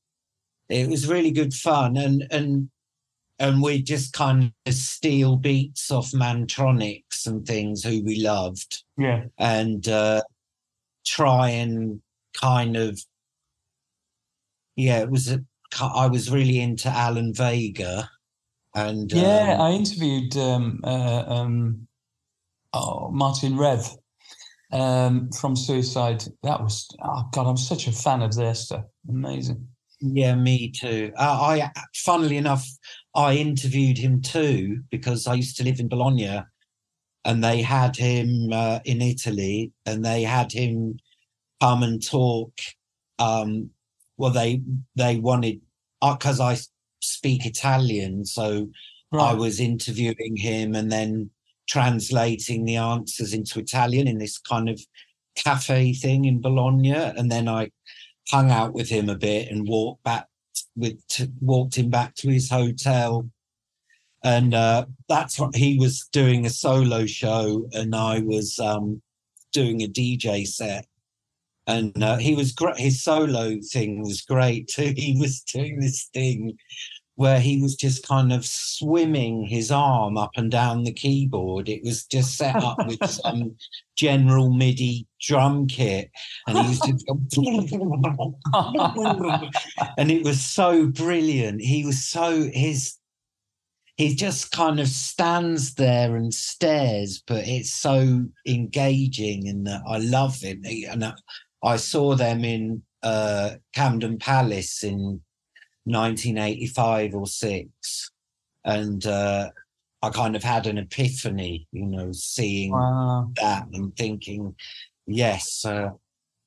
it 0.68 0.88
was 0.88 1.08
really 1.08 1.32
good 1.32 1.52
fun. 1.52 1.96
And 1.96 2.26
and 2.30 2.70
and 3.40 3.62
we 3.62 3.82
just 3.82 4.12
kind 4.12 4.52
of 4.66 4.74
steal 4.74 5.36
beats 5.36 5.90
off 5.90 6.12
Mantronix 6.12 7.26
and 7.26 7.44
things 7.46 7.82
who 7.82 8.04
we 8.04 8.20
loved, 8.20 8.84
Yeah. 8.96 9.24
and 9.38 9.86
uh, 9.88 10.22
try 11.06 11.50
and 11.50 12.00
kind 12.34 12.76
of 12.76 13.00
yeah, 14.76 15.00
it 15.00 15.10
was 15.10 15.30
a. 15.30 15.42
I 15.80 16.06
was 16.06 16.30
really 16.30 16.60
into 16.60 16.88
Alan 16.88 17.34
Vega, 17.34 18.08
and 18.74 19.10
Yeah, 19.12 19.56
um, 19.58 19.60
I 19.60 19.70
interviewed 19.72 20.36
um, 20.36 20.80
uh, 20.84 21.24
um, 21.26 21.88
oh, 22.72 23.10
Martin 23.10 23.56
Rev 23.56 23.86
um, 24.72 25.30
from 25.32 25.56
Suicide. 25.56 26.24
That 26.42 26.60
was, 26.60 26.88
oh 27.02 27.24
God, 27.32 27.46
I'm 27.46 27.56
such 27.56 27.86
a 27.86 27.92
fan 27.92 28.22
of 28.22 28.34
their 28.34 28.54
stuff. 28.54 28.84
Amazing. 29.08 29.66
Yeah, 30.00 30.34
me 30.36 30.70
too. 30.70 31.12
Uh, 31.16 31.22
I, 31.40 31.70
funnily 31.94 32.36
enough, 32.36 32.66
I 33.14 33.34
interviewed 33.34 33.98
him 33.98 34.22
too 34.22 34.82
because 34.90 35.26
I 35.26 35.34
used 35.34 35.56
to 35.56 35.64
live 35.64 35.80
in 35.80 35.88
Bologna, 35.88 36.42
and 37.24 37.42
they 37.42 37.62
had 37.62 37.96
him 37.96 38.52
uh, 38.52 38.78
in 38.84 39.02
Italy, 39.02 39.72
and 39.86 40.04
they 40.04 40.22
had 40.22 40.52
him 40.52 40.98
come 41.60 41.82
and 41.82 42.04
talk. 42.04 42.52
Um, 43.18 43.70
well, 44.16 44.30
they 44.30 44.62
they 44.94 45.16
wanted 45.16 45.60
because 46.00 46.38
I 46.38 46.56
speak 47.00 47.44
Italian, 47.44 48.24
so 48.24 48.68
I 49.12 49.32
was 49.34 49.58
interviewing 49.58 50.36
him 50.36 50.74
and 50.74 50.92
then 50.92 51.30
translating 51.68 52.64
the 52.64 52.76
answers 52.76 53.34
into 53.34 53.60
Italian 53.60 54.08
in 54.08 54.18
this 54.18 54.38
kind 54.38 54.68
of 54.68 54.80
cafe 55.36 55.92
thing 55.92 56.24
in 56.24 56.40
Bologna, 56.40 56.92
and 56.94 57.30
then 57.30 57.48
I 57.48 57.70
hung 58.30 58.50
out 58.50 58.72
with 58.72 58.88
him 58.88 59.08
a 59.08 59.16
bit 59.16 59.50
and 59.50 59.68
walked 59.68 60.02
back 60.04 60.26
with 60.76 61.06
t- 61.08 61.32
walked 61.40 61.76
him 61.76 61.90
back 61.90 62.14
to 62.16 62.28
his 62.28 62.50
hotel. 62.50 63.28
And 64.24 64.54
uh 64.54 64.86
that's 65.08 65.38
what 65.38 65.54
he 65.54 65.78
was 65.78 66.08
doing 66.12 66.44
a 66.44 66.50
solo 66.50 67.06
show 67.06 67.68
and 67.72 67.94
i 67.94 68.18
was 68.18 68.58
um 68.58 69.00
doing 69.52 69.82
a 69.82 69.88
dj 69.88 70.46
set. 70.46 70.86
And 71.66 72.02
uh, 72.02 72.16
he 72.16 72.34
was 72.34 72.52
great 72.52 72.78
his 72.78 73.02
solo 73.02 73.58
thing 73.72 74.02
was 74.02 74.22
great 74.22 74.68
too. 74.68 74.94
He 74.96 75.16
was 75.18 75.42
doing 75.42 75.80
this 75.80 76.08
thing 76.12 76.58
where 77.18 77.40
he 77.40 77.60
was 77.60 77.74
just 77.74 78.06
kind 78.06 78.32
of 78.32 78.46
swimming 78.46 79.44
his 79.44 79.70
arm 79.70 80.16
up 80.16 80.30
and 80.36 80.50
down 80.50 80.84
the 80.84 80.92
keyboard 80.92 81.68
it 81.68 81.82
was 81.82 82.04
just 82.04 82.36
set 82.36 82.56
up 82.56 82.78
with 82.86 83.04
some 83.10 83.56
general 83.96 84.52
midi 84.52 85.06
drum 85.20 85.66
kit 85.66 86.10
and 86.46 86.58
he 86.58 86.68
was 86.68 86.80
just 86.86 87.04
and 89.96 90.10
it 90.10 90.24
was 90.24 90.40
so 90.40 90.86
brilliant. 90.86 91.60
He 91.60 91.84
was 91.84 92.04
so 92.04 92.48
his 92.52 92.96
he 93.96 94.14
just 94.14 94.52
kind 94.52 94.78
of 94.78 94.86
stands 94.86 95.74
there 95.74 96.14
and 96.14 96.32
stares, 96.32 97.22
but 97.26 97.48
it's 97.48 97.74
so 97.74 98.26
engaging 98.46 99.48
and 99.48 99.68
I 99.68 99.98
love 99.98 100.40
him. 100.40 100.62
And 100.64 101.02
uh, 101.02 101.14
I 101.64 101.78
saw 101.78 102.14
them 102.14 102.44
in 102.44 102.82
uh, 103.02 103.56
Camden 103.74 104.18
Palace 104.18 104.84
in 104.84 105.20
1985 105.88 107.14
or 107.14 107.26
six, 107.26 108.10
and 108.64 109.04
uh, 109.06 109.50
I 110.02 110.10
kind 110.10 110.36
of 110.36 110.42
had 110.42 110.66
an 110.66 110.78
epiphany, 110.78 111.66
you 111.72 111.86
know, 111.86 112.12
seeing 112.12 112.72
Wow. 112.72 113.30
that 113.36 113.66
and 113.72 113.96
thinking, 113.96 114.54
yes, 115.06 115.64
uh, 115.64 115.90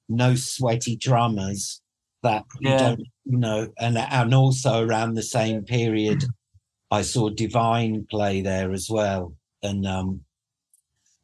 no 0.09 0.35
sweaty 0.35 0.95
drummers 0.95 1.81
that 2.23 2.45
you 2.59 2.69
Yeah. 2.71 2.77
don't, 2.77 3.07
you 3.25 3.37
know, 3.37 3.67
and 3.79 3.97
and 3.97 4.33
also 4.33 4.85
around 4.85 5.15
the 5.15 5.23
same 5.23 5.63
period, 5.63 6.23
I 6.91 7.01
saw 7.01 7.29
Divine 7.29 8.05
play 8.09 8.41
there 8.41 8.71
as 8.71 8.89
well, 8.89 9.35
and 9.63 9.85
um, 9.87 10.21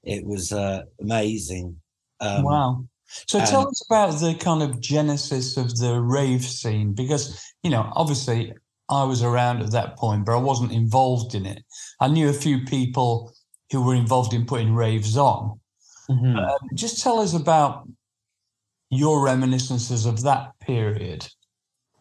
it 0.04 0.26
was 0.26 0.52
uh, 0.52 0.84
amazing. 1.02 1.82
Um, 2.20 2.44
wow. 2.44 2.86
So 3.08 3.40
tell 3.40 3.62
and- 3.62 3.70
us 3.70 3.84
about 3.90 4.20
the 4.20 4.36
kind 4.36 4.62
of 4.62 4.80
genesis 4.80 5.58
of 5.58 5.78
the 5.78 6.00
rave 6.02 6.44
scene, 6.44 6.94
because 6.94 7.42
you 7.64 7.70
know, 7.70 7.92
obviously, 7.96 8.54
I 8.90 9.04
was 9.04 9.24
around 9.24 9.62
at 9.62 9.72
that 9.72 9.98
point, 9.98 10.26
but 10.26 10.34
I 10.34 10.42
wasn't 10.42 10.72
involved 10.72 11.36
in 11.36 11.46
it. 11.46 11.64
I 12.00 12.08
knew 12.08 12.30
a 12.30 12.34
few 12.34 12.64
people 12.66 13.34
who 13.72 13.82
were 13.82 13.96
involved 13.96 14.34
in 14.34 14.46
putting 14.46 14.74
raves 14.74 15.18
on. 15.18 15.60
mhm. 16.10 16.38
Um, 16.38 16.70
just 16.74 17.04
tell 17.04 17.20
us 17.20 17.34
about 17.34 17.86
your 18.90 19.22
reminiscences 19.22 20.06
of 20.06 20.22
that 20.22 20.58
period. 20.60 21.28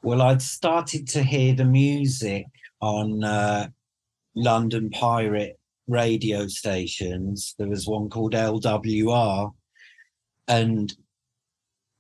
Well, 0.03 0.23
I'd 0.23 0.43
started 0.43 1.09
to 1.09 1.25
hear 1.25 1.55
the 1.55 1.65
music 1.65 2.47
on 2.81 3.25
uh, 3.25 3.69
London 4.37 4.91
pirate 4.91 5.59
radio 5.89 6.47
stations. 6.47 7.57
There 7.59 7.69
was 7.69 7.89
one 7.89 8.09
called 8.09 8.35
LWR, 8.35 9.53
and 10.49 10.93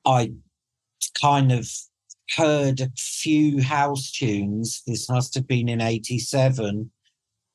I 0.04 0.32
kind 1.20 1.52
of 1.52 1.68
heard 2.36 2.80
a 2.80 2.90
few 2.96 3.62
house 3.62 4.10
tunes. 4.10 4.82
This 4.86 5.08
must 5.08 5.34
have 5.34 5.46
been 5.46 5.68
in 5.68 5.80
87. 5.80 6.90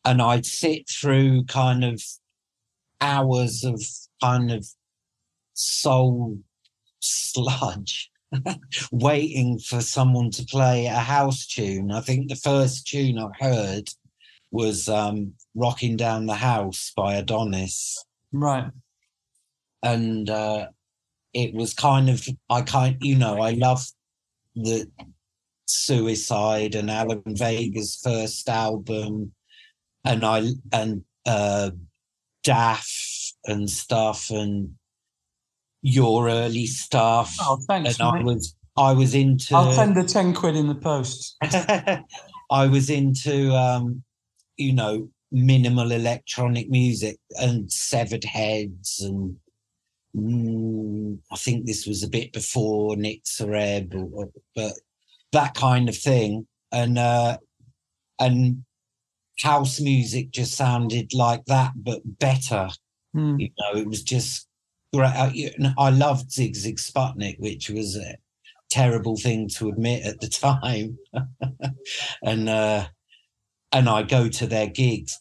And 0.04 0.22
I'd 0.22 0.46
sit 0.46 0.90
through 0.90 1.46
kind 1.46 1.84
of 1.84 2.02
hours 3.00 3.64
of 3.64 3.82
kind 4.22 4.52
of 4.52 4.66
soul 5.54 6.38
sludge 7.00 8.10
waiting 8.92 9.60
for 9.60 9.82
someone 9.82 10.32
to 10.32 10.46
play 10.46 10.86
a 10.86 11.00
house 11.00 11.46
tune. 11.46 11.92
I 11.92 12.02
think 12.02 12.30
the 12.30 12.36
first 12.36 12.88
tune 12.88 13.18
I 13.18 13.30
heard 13.40 13.90
was 14.52 14.90
um, 14.90 15.34
Rocking 15.56 15.98
Down 15.98 16.26
the 16.26 16.36
House 16.36 16.92
by 16.96 17.16
Adonis. 17.16 18.04
Right. 18.32 18.70
And 19.84 20.30
uh, 20.30 20.68
it 21.34 21.54
was 21.54 21.74
kind 21.74 22.10
of, 22.10 22.26
I 22.50 22.62
kind, 22.62 22.98
you 23.02 23.18
know, 23.18 23.42
I 23.42 23.52
love 23.52 23.84
the 24.56 24.90
Suicide 25.66 26.76
and 26.76 26.92
Alan 26.92 27.24
Vega's 27.26 28.00
first 28.04 28.50
album, 28.50 29.34
and 30.04 30.26
I, 30.26 30.44
and 30.74 31.04
uh, 31.26 31.72
DAF 32.46 33.34
and 33.46 33.70
stuff, 33.70 34.30
and 34.30 34.76
your 35.82 36.28
early 36.30 36.66
stuff. 36.66 37.36
Oh, 37.40 37.60
thanks. 37.68 38.00
and 38.00 38.08
I 38.08 38.18
mate. 38.18 38.26
was, 38.26 38.56
I 38.78 38.94
was 38.94 39.16
into. 39.16 39.56
I'll 39.56 39.72
send 39.72 39.96
the 39.96 40.04
10 40.04 40.34
quid 40.34 40.56
in 40.56 40.68
the 40.68 40.76
post. 40.76 41.38
I 41.42 42.68
was 42.68 42.90
into, 42.90 43.52
um, 43.54 44.04
you 44.58 44.74
know, 44.74 45.10
minimal 45.32 45.92
electronic 45.92 46.70
music 46.70 47.18
and 47.40 47.72
severed 47.72 48.26
heads, 48.26 49.00
and 49.02 49.38
mm, 50.16 51.18
I 51.32 51.36
think 51.36 51.66
this 51.66 51.86
was 51.86 52.04
a 52.04 52.10
bit 52.10 52.34
before 52.34 52.96
Nitzer 52.96 53.56
Ebb, 53.56 53.94
or, 53.96 54.30
but 54.56 54.74
that 55.32 55.54
kind 55.54 55.90
of 55.90 55.98
thing, 55.98 56.48
and 56.72 56.98
uh, 56.98 57.38
and 58.20 58.64
house 59.40 59.80
music 59.80 60.32
just 60.32 60.56
sounded 60.56 61.14
like 61.14 61.46
that, 61.46 61.74
but 61.76 62.02
better. 62.06 62.70
Hmm. 63.14 63.40
You 63.40 63.50
know, 63.60 63.80
it 63.80 63.88
was 63.88 64.04
just 64.04 64.48
great. 64.94 65.08
I, 65.08 65.28
you 65.30 65.52
I 65.78 65.90
loved 65.90 66.30
Sigue 66.30 66.56
Sigue 66.56 66.80
Sputnik, 66.80 67.40
which 67.40 67.70
was 67.70 67.96
a 67.96 68.18
terrible 68.70 69.18
thing 69.18 69.50
to 69.58 69.70
admit 69.70 70.06
at 70.06 70.20
the 70.20 70.28
time. 70.30 70.98
and 72.24 72.50
uh, 72.50 72.86
and 73.72 73.90
I 73.90 74.04
go 74.04 74.28
to 74.28 74.48
their 74.48 74.68
gigs 74.68 75.20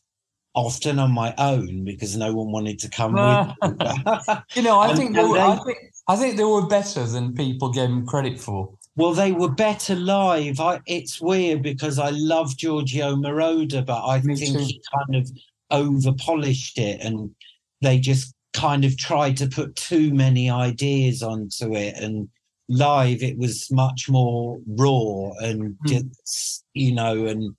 often 0.54 0.98
on 0.98 1.12
my 1.12 1.34
own 1.38 1.84
because 1.84 2.16
no 2.16 2.34
one 2.34 2.50
wanted 2.52 2.78
to 2.80 2.88
come 2.90 3.12
with. 3.14 3.78
me. 3.78 3.86
You 4.56 4.62
know, 4.62 4.78
I 4.80 4.88
And- 4.88 4.98
think, 4.98 5.14
they 5.14 5.20
and 5.20 5.30
were, 5.30 5.36
they- 5.38 5.42
I 5.44 5.56
think 5.64 5.78
I 6.08 6.16
think 6.16 6.36
they 6.36 6.44
were 6.44 6.66
better 6.66 7.04
than 7.06 7.34
people 7.34 7.70
gave 7.72 7.88
them 7.88 8.04
credit 8.06 8.40
for. 8.40 8.74
Well, 8.96 9.12
they 9.12 9.30
were 9.30 9.50
better 9.50 9.94
live. 9.94 10.58
I, 10.58 10.80
it's 10.86 11.20
weird 11.20 11.62
because 11.62 11.98
I 12.00 12.10
love 12.10 12.56
Giorgio 12.56 13.14
Moroder, 13.14 13.86
but 13.86 14.04
I 14.04 14.20
Me 14.22 14.34
think 14.34 14.56
too. 14.58 14.64
he 14.64 14.82
kind 14.96 15.14
of 15.22 15.30
over 15.70 16.12
polished 16.14 16.78
it 16.78 17.00
and 17.00 17.30
they 17.80 18.00
just 18.00 18.34
kind 18.52 18.84
of 18.84 18.96
tried 18.98 19.36
to 19.36 19.46
put 19.46 19.76
too 19.76 20.12
many 20.12 20.50
ideas 20.50 21.22
onto 21.22 21.76
it. 21.76 21.94
And 21.96 22.28
live, 22.68 23.22
it 23.22 23.38
was 23.38 23.68
much 23.70 24.08
more 24.10 24.58
raw 24.66 25.30
and 25.40 25.76
Mm. 25.86 26.10
just, 26.26 26.64
you 26.74 26.92
know, 26.92 27.26
and 27.26 27.54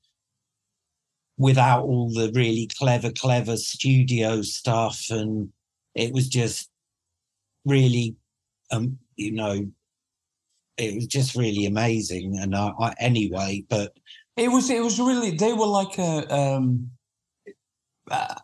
without 1.41 1.83
all 1.83 2.07
the 2.13 2.31
really 2.35 2.67
clever, 2.77 3.11
clever 3.11 3.57
studio 3.57 4.41
stuff. 4.43 4.97
And 5.09 5.51
it 5.95 6.13
was 6.13 6.27
just 6.29 6.69
really, 7.65 8.15
um, 8.71 8.97
you 9.15 9.31
know, 9.31 9.55
it 10.77 10.95
was 10.95 11.07
just 11.07 11.35
really 11.35 11.65
amazing. 11.65 12.37
And 12.41 12.55
I, 12.55 12.71
I 12.79 12.93
anyway, 12.99 13.65
but 13.69 13.93
It 14.37 14.49
was 14.49 14.69
it 14.69 14.81
was 14.83 14.99
really 14.99 15.31
they 15.31 15.53
were 15.53 15.67
like 15.81 15.97
a 15.97 16.13
um 16.33 16.91
uh, 18.09 18.35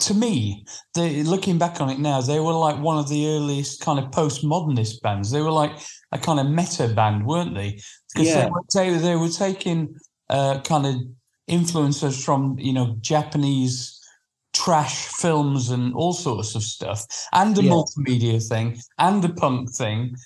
to 0.00 0.14
me, 0.14 0.64
they 0.94 1.22
looking 1.22 1.58
back 1.58 1.80
on 1.80 1.88
it 1.90 1.98
now, 1.98 2.20
they 2.20 2.40
were 2.40 2.52
like 2.52 2.78
one 2.82 2.98
of 2.98 3.08
the 3.08 3.26
earliest 3.28 3.80
kind 3.80 3.98
of 3.98 4.10
postmodernist 4.10 5.00
bands. 5.02 5.30
They 5.30 5.40
were 5.40 5.52
like 5.52 5.72
a 6.12 6.18
kind 6.18 6.38
of 6.40 6.46
meta 6.48 6.88
band, 6.88 7.26
weren't 7.26 7.54
they? 7.54 7.80
Because 8.12 8.28
Yeah. 8.28 8.44
they, 8.44 8.50
were, 8.50 8.62
they, 8.74 8.98
they 8.98 9.16
were 9.16 9.28
taking 9.46 9.96
uh, 10.28 10.60
kind 10.62 10.86
of 10.86 10.94
influences 11.46 12.22
from 12.24 12.58
you 12.58 12.72
know 12.72 12.96
Japanese 13.00 13.92
trash 14.52 15.06
films 15.08 15.70
and 15.70 15.94
all 15.94 16.12
sorts 16.12 16.54
of 16.54 16.62
stuff, 16.62 17.04
and 17.32 17.54
the 17.56 17.62
Yeah. 17.62 17.70
multimedia 17.70 18.42
thing, 18.46 18.80
and 18.98 19.22
the 19.22 19.28
punk 19.34 19.70
thing, 19.74 20.16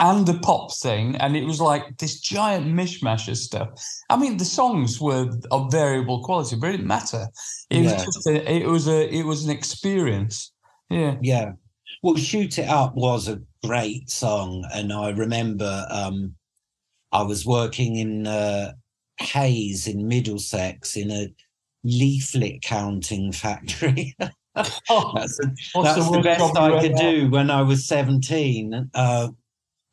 and 0.00 0.26
the 0.26 0.38
pop 0.40 0.72
thing, 0.74 1.16
and 1.16 1.36
it 1.36 1.44
was 1.44 1.60
like 1.60 1.96
this 1.98 2.20
giant 2.20 2.66
mishmash 2.66 3.28
of 3.28 3.36
stuff. 3.38 3.68
I 4.10 4.16
mean, 4.16 4.36
the 4.36 4.44
songs 4.44 5.00
were 5.00 5.30
of 5.50 5.72
variable 5.72 6.22
quality, 6.22 6.56
but 6.56 6.68
it 6.68 6.72
didn't 6.72 6.86
matter. 6.86 7.26
It 7.70 7.82
Yeah. 7.82 7.92
was 7.94 8.04
just 8.04 8.26
a, 8.28 8.50
it 8.52 8.66
was 8.66 8.86
a 8.88 9.08
it 9.14 9.24
was 9.24 9.44
an 9.44 9.50
experience. 9.50 10.52
Yeah, 10.90 11.16
yeah. 11.22 11.52
Well, 12.02 12.16
Shoot 12.16 12.58
It 12.58 12.68
Up 12.68 12.94
was 12.94 13.28
a 13.28 13.40
great 13.64 14.08
song. 14.10 14.64
And 14.72 14.92
I 14.92 15.10
remember 15.10 15.86
um, 15.90 16.34
I 17.12 17.22
was 17.22 17.44
working 17.44 17.96
in 17.96 18.26
uh, 18.26 18.72
Hayes 19.20 19.86
in 19.86 20.08
Middlesex 20.08 20.96
in 20.96 21.10
a 21.10 21.28
leaflet 21.84 22.62
counting 22.62 23.32
factory. 23.32 24.16
Oh, 24.90 25.12
that's 25.14 25.36
the, 25.36 25.54
that's 25.84 26.04
the 26.04 26.10
worst 26.10 26.24
best 26.24 26.56
I 26.58 26.80
could 26.80 26.96
do 26.96 27.30
when 27.30 27.48
I 27.48 27.62
was 27.62 27.86
17. 27.86 28.90
Uh, 28.92 29.28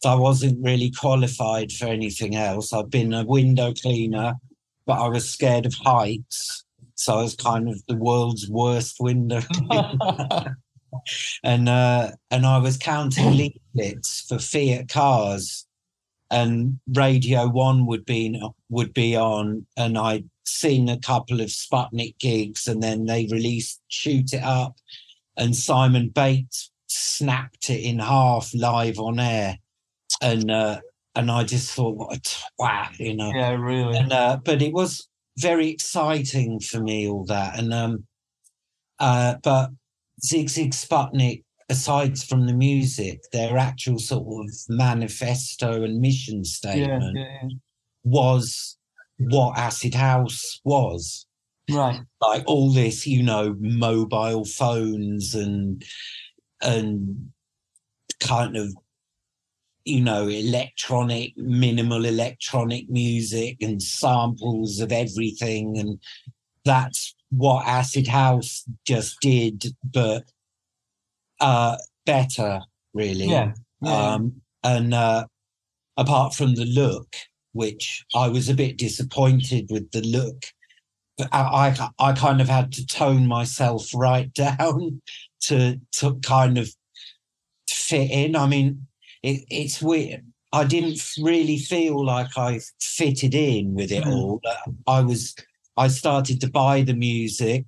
I 0.04 0.16
wasn't 0.16 0.64
really 0.64 0.92
qualified 0.92 1.72
for 1.72 1.86
anything 1.86 2.36
else. 2.36 2.74
I've 2.74 2.90
been 2.90 3.14
a 3.14 3.24
window 3.24 3.74
cleaner, 3.74 4.34
but 4.86 5.00
I 5.00 5.08
was 5.08 5.30
scared 5.30 5.66
of 5.66 5.74
heights. 5.76 6.66
So 6.96 7.20
I 7.20 7.22
was 7.24 7.36
kind 7.36 7.70
of 7.70 7.82
the 7.88 7.96
world's 7.96 8.50
worst 8.50 8.98
window 9.00 9.42
cleaner. 9.54 10.58
and 11.44 11.70
uh, 11.70 12.12
and 12.32 12.46
I 12.46 12.58
was 12.58 12.78
counting 12.78 13.32
leaflets 13.76 14.26
for 14.28 14.40
Fiat 14.40 14.90
cars, 14.90 15.66
and 16.32 16.80
Radio 16.94 17.48
One 17.48 17.86
would 17.86 18.06
be 18.06 18.42
would 18.70 18.94
be 18.94 19.16
on, 19.16 19.66
and 19.78 19.98
I'd 19.98 20.30
seen 20.46 20.90
a 20.90 21.00
couple 21.00 21.42
of 21.42 21.48
Sputnik 21.48 22.18
gigs, 22.20 22.68
and 22.68 22.82
then 22.82 23.06
they 23.06 23.28
released 23.32 23.82
Shoot 23.88 24.34
It 24.34 24.44
Up, 24.44 24.76
and 25.38 25.56
Simon 25.56 26.10
Bates 26.10 26.72
snapped 26.88 27.70
it 27.70 27.82
in 27.82 28.00
half 28.00 28.52
live 28.54 29.00
on 29.00 29.20
air, 29.20 29.58
and 30.22 30.50
uh, 30.52 30.82
and 31.16 31.32
I 31.32 31.44
just 31.44 31.72
thought, 31.72 31.96
what 31.96 32.18
a 32.18 32.22
twat, 32.22 33.00
you 33.00 33.16
know. 33.16 33.32
Yeah, 33.34 33.56
really. 33.56 33.98
and 33.98 34.12
uh, 34.12 34.38
but 34.44 34.62
it 34.62 34.74
was 34.74 35.08
very 35.38 35.70
exciting 35.70 36.60
for 36.60 36.80
me 36.82 37.08
all 37.10 37.26
that. 37.26 37.60
And 37.60 37.74
um 37.74 38.06
uh 39.00 39.36
but 39.44 39.72
sigue 40.24 40.50
sigue 40.50 40.74
sputnik 40.74 41.44
aside 41.70 42.18
from 42.20 42.46
the 42.46 42.54
music 42.54 43.22
their 43.32 43.58
actual 43.58 43.98
sort 44.00 44.46
of 44.46 44.54
manifesto 44.70 45.84
and 45.84 46.00
mission 46.00 46.38
Yeah, 46.38 46.44
statement 46.44 47.18
yeah, 47.18 47.48
was 48.04 48.78
what 49.18 49.58
acid 49.58 49.94
house 49.96 50.60
was. 50.64 51.26
Right. 51.70 52.00
like 52.22 52.44
all 52.46 52.72
this 52.72 53.08
you 53.08 53.24
know 53.24 53.56
mobile 53.60 54.46
phones 54.46 55.34
and 55.34 55.84
and 56.62 57.32
kind 58.20 58.56
of 58.56 58.72
you 59.84 60.02
know 60.02 60.28
electronic 60.28 61.36
minimal 61.38 62.06
electronic 62.06 62.88
music 62.90 63.58
and 63.62 63.82
samples 63.82 64.80
of 64.80 64.92
everything 64.92 65.78
and 65.80 66.00
that's 66.66 67.16
what 67.32 67.66
acid 67.66 68.08
house 68.08 68.64
just 68.86 69.20
did 69.22 69.66
but 69.84 70.24
uh 71.40 71.78
better 72.06 72.62
really 72.94 73.26
Yeah. 73.26 73.54
yeah. 73.82 74.14
um 74.14 74.42
and 74.64 74.94
uh 74.94 75.26
apart 75.98 76.34
from 76.34 76.56
the 76.56 76.66
look 76.66 77.16
which 77.54 78.04
i 78.14 78.28
was 78.28 78.50
a 78.50 78.54
bit 78.54 78.78
disappointed 78.78 79.68
with 79.70 79.90
the 79.92 80.02
look 80.02 80.46
but 81.18 81.30
I, 81.32 81.74
I 82.00 82.10
I 82.10 82.14
kind 82.14 82.42
of 82.42 82.50
had 82.50 82.74
to 82.74 82.86
tone 82.86 83.26
myself 83.26 83.88
right 83.96 84.34
down 84.34 85.02
to 85.44 85.80
to 85.94 86.16
kind 86.22 86.58
of 86.58 86.70
fit 87.70 88.12
in. 88.12 88.36
I 88.36 88.48
mean, 88.48 88.86
it, 89.24 89.46
it's 89.50 89.82
weird. 89.82 90.26
I 90.52 90.66
didn't 90.66 91.00
really 91.22 91.58
feel 91.58 92.06
like 92.06 92.38
I 92.38 92.60
fitted 92.82 93.34
in 93.34 93.74
with 93.76 93.94
it 93.94 94.04
Mm. 94.04 94.12
all. 94.14 94.42
I 94.88 95.00
was 95.02 95.34
I 95.78 95.88
started 95.88 96.42
to 96.42 96.50
buy 96.50 96.82
the 96.82 96.94
music, 96.96 97.66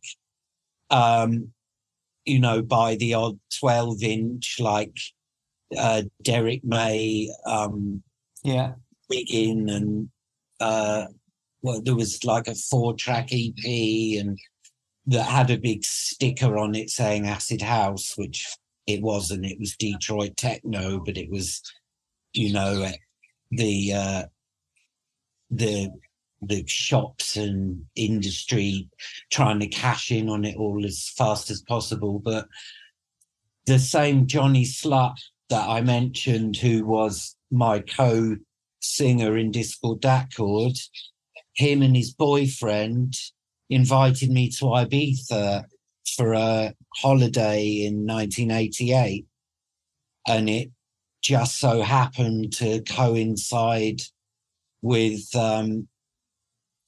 um, 0.89 1.53
you 2.27 2.39
know, 2.39 2.61
by 2.61 2.95
the 2.95 3.13
odd 3.13 3.39
twelve 3.59 4.03
inch 4.03 4.57
like 4.59 4.97
uh, 5.77 6.03
Derrick 6.23 6.63
May, 6.63 7.31
um, 7.45 8.03
yeah. 8.43 8.73
Wiggin 9.09 9.69
and 9.69 10.09
uh 10.59 11.05
well 11.61 11.81
there 11.81 11.95
was 11.95 12.23
like 12.23 12.47
a 12.47 12.55
four 12.55 12.93
track 12.93 13.29
EP 13.31 14.19
and 14.19 14.37
that 15.05 15.23
had 15.23 15.49
a 15.49 15.57
big 15.57 15.83
sticker 15.83 16.57
on 16.57 16.75
it 16.75 16.89
saying 16.89 17.27
acid 17.27 17.61
house 17.61 18.17
which 18.17 18.47
it 18.85 19.01
wasn't 19.01 19.45
it 19.45 19.59
was 19.59 19.75
Detroit 19.77 20.35
techno 20.35 20.99
but 20.99 21.17
it 21.17 21.29
was 21.29 21.61
you 22.33 22.51
know 22.53 22.89
the 23.51 23.93
uh 23.93 24.23
the 25.49 25.89
the 26.41 26.65
shops 26.67 27.36
and 27.36 27.84
industry 27.95 28.89
trying 29.32 29.60
to 29.60 29.67
cash 29.67 30.12
in 30.12 30.30
on 30.30 30.45
it 30.45 30.56
all 30.58 30.86
as 30.86 31.10
fast 31.17 31.50
as 31.50 31.62
possible 31.63 32.19
but 32.19 32.47
the 33.65 33.80
same 33.80 34.28
Johnny 34.28 34.63
Slut 34.63 35.15
that 35.50 35.67
I 35.67 35.82
mentioned 35.82 36.56
who 36.58 36.86
was 36.86 37.36
my 37.52 37.80
co 37.80 38.38
singer 38.80 39.38
in 39.38 39.52
Discord 39.52 40.04
Accord, 40.06 40.78
him 41.54 41.82
and 41.82 41.95
his 41.95 42.13
boyfriend 42.13 43.15
invited 43.69 44.30
me 44.30 44.50
to 44.52 44.65
Ibiza 44.65 45.65
for 46.15 46.34
a 46.34 46.73
holiday 46.95 47.86
in 47.86 48.06
1988. 48.06 49.26
And 50.28 50.50
it 50.50 50.71
just 51.21 51.60
so 51.60 51.82
happened 51.82 52.54
to 52.54 52.82
coincide 52.84 54.02
with, 54.82 55.36
um, 55.36 55.88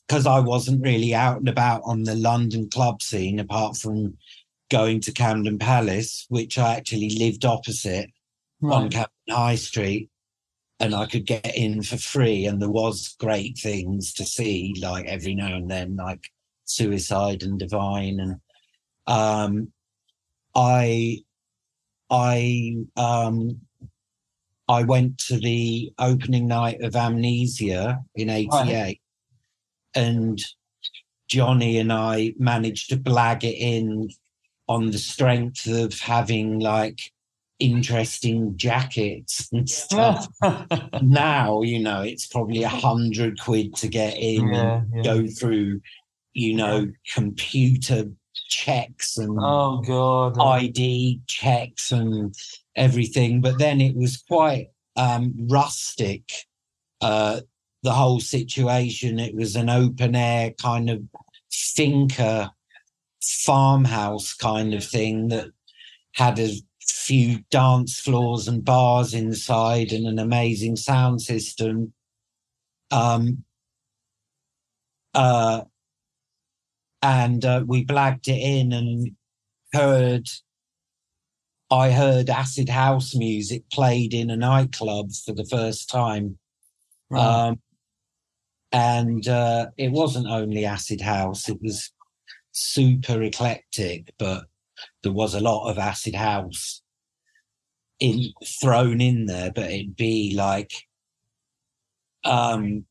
because 0.10 0.26
I 0.26 0.39
wasn't 0.39 0.84
really 0.84 1.13
out 1.13 1.38
and 1.38 1.48
about 1.48 1.84
on 1.86 2.02
the 2.02 2.15
London 2.15 2.67
club 2.67 3.04
scene 3.04 3.39
apart 3.39 3.78
from 3.78 4.17
going 4.72 5.02
to 5.02 5.12
Camden 5.12 5.60
Palace, 5.60 6.26
which 6.30 6.58
I 6.58 6.76
actually 6.76 7.12
lived 7.12 7.45
opposite 7.45 8.10
on 8.63 8.84
Right. 8.84 8.91
Camden 8.91 9.10
High 9.30 9.56
Street, 9.56 10.10
and 10.80 10.95
I 10.95 11.06
could 11.06 11.28
get 11.28 11.56
in 11.56 11.84
for 11.84 11.98
free. 11.98 12.48
And 12.48 12.60
there 12.60 12.72
was 12.72 13.15
great 13.19 13.60
things 13.60 14.12
to 14.13 14.26
see, 14.26 14.74
like 14.82 15.06
every 15.06 15.36
now 15.36 15.56
and 15.56 15.69
then, 15.69 15.95
like 15.95 16.32
Suicide 16.65 17.43
and 17.43 17.60
Divine. 17.60 18.19
And 18.19 18.36
um, 19.06 19.72
I, 20.56 21.19
I, 22.10 22.78
um, 22.98 23.62
I 24.67 24.84
went 24.84 25.19
to 25.28 25.38
the 25.38 25.93
opening 26.00 26.48
night 26.48 26.82
of 26.82 26.95
Amnesia 26.95 28.00
in 28.15 28.32
'88, 28.32 29.00
and 29.95 30.41
Johnny 31.28 31.78
and 31.78 31.91
I 31.93 32.34
managed 32.38 32.89
to 32.89 32.97
blag 32.97 33.43
it 33.43 33.56
in 33.56 34.10
on 34.67 34.91
the 34.91 34.97
strength 34.97 35.67
of 35.67 35.99
having 35.99 36.60
like 36.60 36.99
interesting 37.60 38.56
jackets 38.58 39.49
and 39.52 39.69
stuff. 39.84 40.28
now, 41.02 41.62
you 41.62 41.80
know, 41.80 42.02
it's 42.02 42.28
probably 42.28 42.63
a 42.63 42.69
hundred 42.69 43.39
quid 43.39 43.75
to 43.75 43.88
get 43.88 44.15
in 44.17 44.47
Yeah, 44.47 44.78
and 44.78 44.91
yeah. 44.95 45.02
go 45.04 45.28
through, 45.28 45.82
you 46.34 46.56
know, 46.56 46.88
computer 47.13 48.06
checks 48.47 49.17
and 49.17 49.38
oh 49.39 49.82
god. 49.86 50.39
ID 50.39 51.21
checks 51.28 51.91
and 51.91 52.34
everything. 52.75 53.41
But 53.41 53.60
then 53.60 53.82
it 53.82 53.95
was 53.95 54.17
quite 54.28 54.69
um, 54.95 55.34
rustic. 55.49 56.32
Uh, 57.02 57.41
the 57.84 57.94
whole 57.94 58.20
situation. 58.20 59.20
It 59.20 59.36
was 59.36 59.56
an 59.56 59.70
open 59.70 60.15
air 60.15 60.52
kind 60.52 60.89
of 60.89 61.02
finca 61.52 62.52
farmhouse 63.22 64.34
kind 64.34 64.74
of 64.74 64.84
thing 64.84 65.30
that 65.30 65.48
had 66.13 66.39
a 66.39 66.52
few 66.82 67.39
dance 67.52 68.00
floors 68.00 68.48
and 68.48 68.63
bars 68.63 69.13
inside 69.13 69.92
and 69.92 70.08
an 70.08 70.20
amazing 70.20 70.76
sound 70.76 71.22
system. 71.22 71.94
Um, 72.92 73.44
uh, 75.13 75.62
and 77.02 77.46
uh, 77.46 77.63
we 77.65 77.86
blagged 77.86 78.28
it 78.28 78.39
in 78.39 78.74
and 78.74 79.15
heard 79.74 80.28
I 81.72 81.92
heard 81.92 82.30
acid 82.30 82.68
house 82.68 83.15
music 83.15 83.70
played 83.72 84.13
in 84.13 84.32
a 84.32 84.36
nightclub 84.36 85.12
for 85.12 85.34
the 85.34 85.46
first 85.46 85.89
time. 85.89 86.39
Right. 87.10 87.22
Um, 87.22 87.62
and 88.71 89.27
uh, 89.27 89.67
it 89.77 89.91
wasn't 89.91 90.27
only 90.27 90.65
acid 90.65 91.01
house, 91.01 91.49
it 91.49 91.62
was 91.62 91.91
super 92.51 93.21
eclectic, 93.21 94.13
but 94.17 94.45
there 95.03 95.12
was 95.12 95.34
a 95.34 95.39
lot 95.39 95.69
of 95.69 95.77
acid 95.77 96.15
house 96.15 96.82
in 97.99 98.32
thrown 98.62 99.01
in 99.01 99.25
there, 99.25 99.51
but 99.51 99.71
it'd 99.71 99.95
be 99.95 100.34
like 100.36 100.71
um 102.23 102.86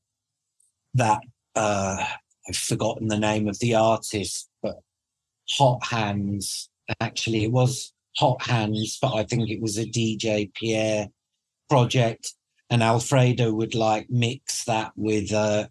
that 0.94 1.20
uh 1.54 2.04
I've 2.48 2.56
forgotten 2.56 3.08
the 3.08 3.18
name 3.18 3.48
of 3.48 3.58
the 3.58 3.74
artist, 3.74 4.48
but 4.62 4.76
Hot 5.50 5.84
Hands. 5.84 6.70
Actually, 7.00 7.44
it 7.44 7.52
was 7.52 7.92
Hot 8.16 8.40
Hands, 8.42 8.98
but 9.02 9.14
I 9.14 9.24
think 9.24 9.50
it 9.50 9.60
was 9.60 9.76
a 9.76 9.84
DJ 9.84 10.52
Pierre 10.54 11.08
project. 11.68 12.32
And 12.70 12.82
Alfredo 12.82 13.52
would 13.52 13.74
like 13.74 14.08
mix 14.10 14.64
that 14.64 14.92
with 14.96 15.32
uh 15.32 15.68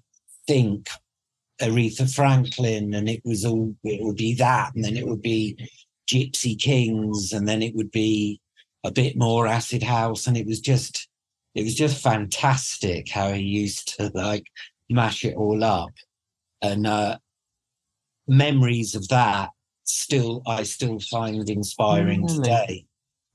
Think, 0.48 0.90
Aretha 1.62 2.14
Franklin, 2.14 2.94
and 2.94 3.10
it 3.10 3.22
was 3.26 3.46
all 3.46 3.76
it 3.84 4.02
would 4.02 4.16
be 4.16 4.34
that, 4.36 4.74
and 4.76 4.84
then 4.84 4.96
it 4.96 5.08
would 5.08 5.22
be 5.22 5.58
Gypsy 6.10 6.58
Kings, 6.60 7.34
and 7.34 7.48
then 7.48 7.62
it 7.62 7.76
would 7.76 7.92
be 7.92 8.40
a 8.84 8.92
bit 8.92 9.18
more 9.18 9.46
acid 9.46 9.84
house, 9.84 10.26
and 10.28 10.38
it 10.38 10.46
was 10.46 10.60
just 10.60 11.08
it 11.58 11.64
was 11.64 11.74
just 11.76 12.02
fantastic 12.02 13.10
how 13.10 13.32
he 13.32 13.42
used 13.42 13.98
to 13.98 14.12
like 14.14 14.46
mash 14.90 15.26
it 15.26 15.36
all 15.36 15.64
up 15.64 15.92
and 16.62 16.86
uh 16.86 17.18
memories 18.28 18.94
of 18.96 19.08
that 19.08 19.50
still 19.84 20.42
i 20.46 20.64
still 20.64 21.00
find 21.00 21.50
inspiring 21.50 22.24
Really? 22.24 22.36
today 22.38 22.86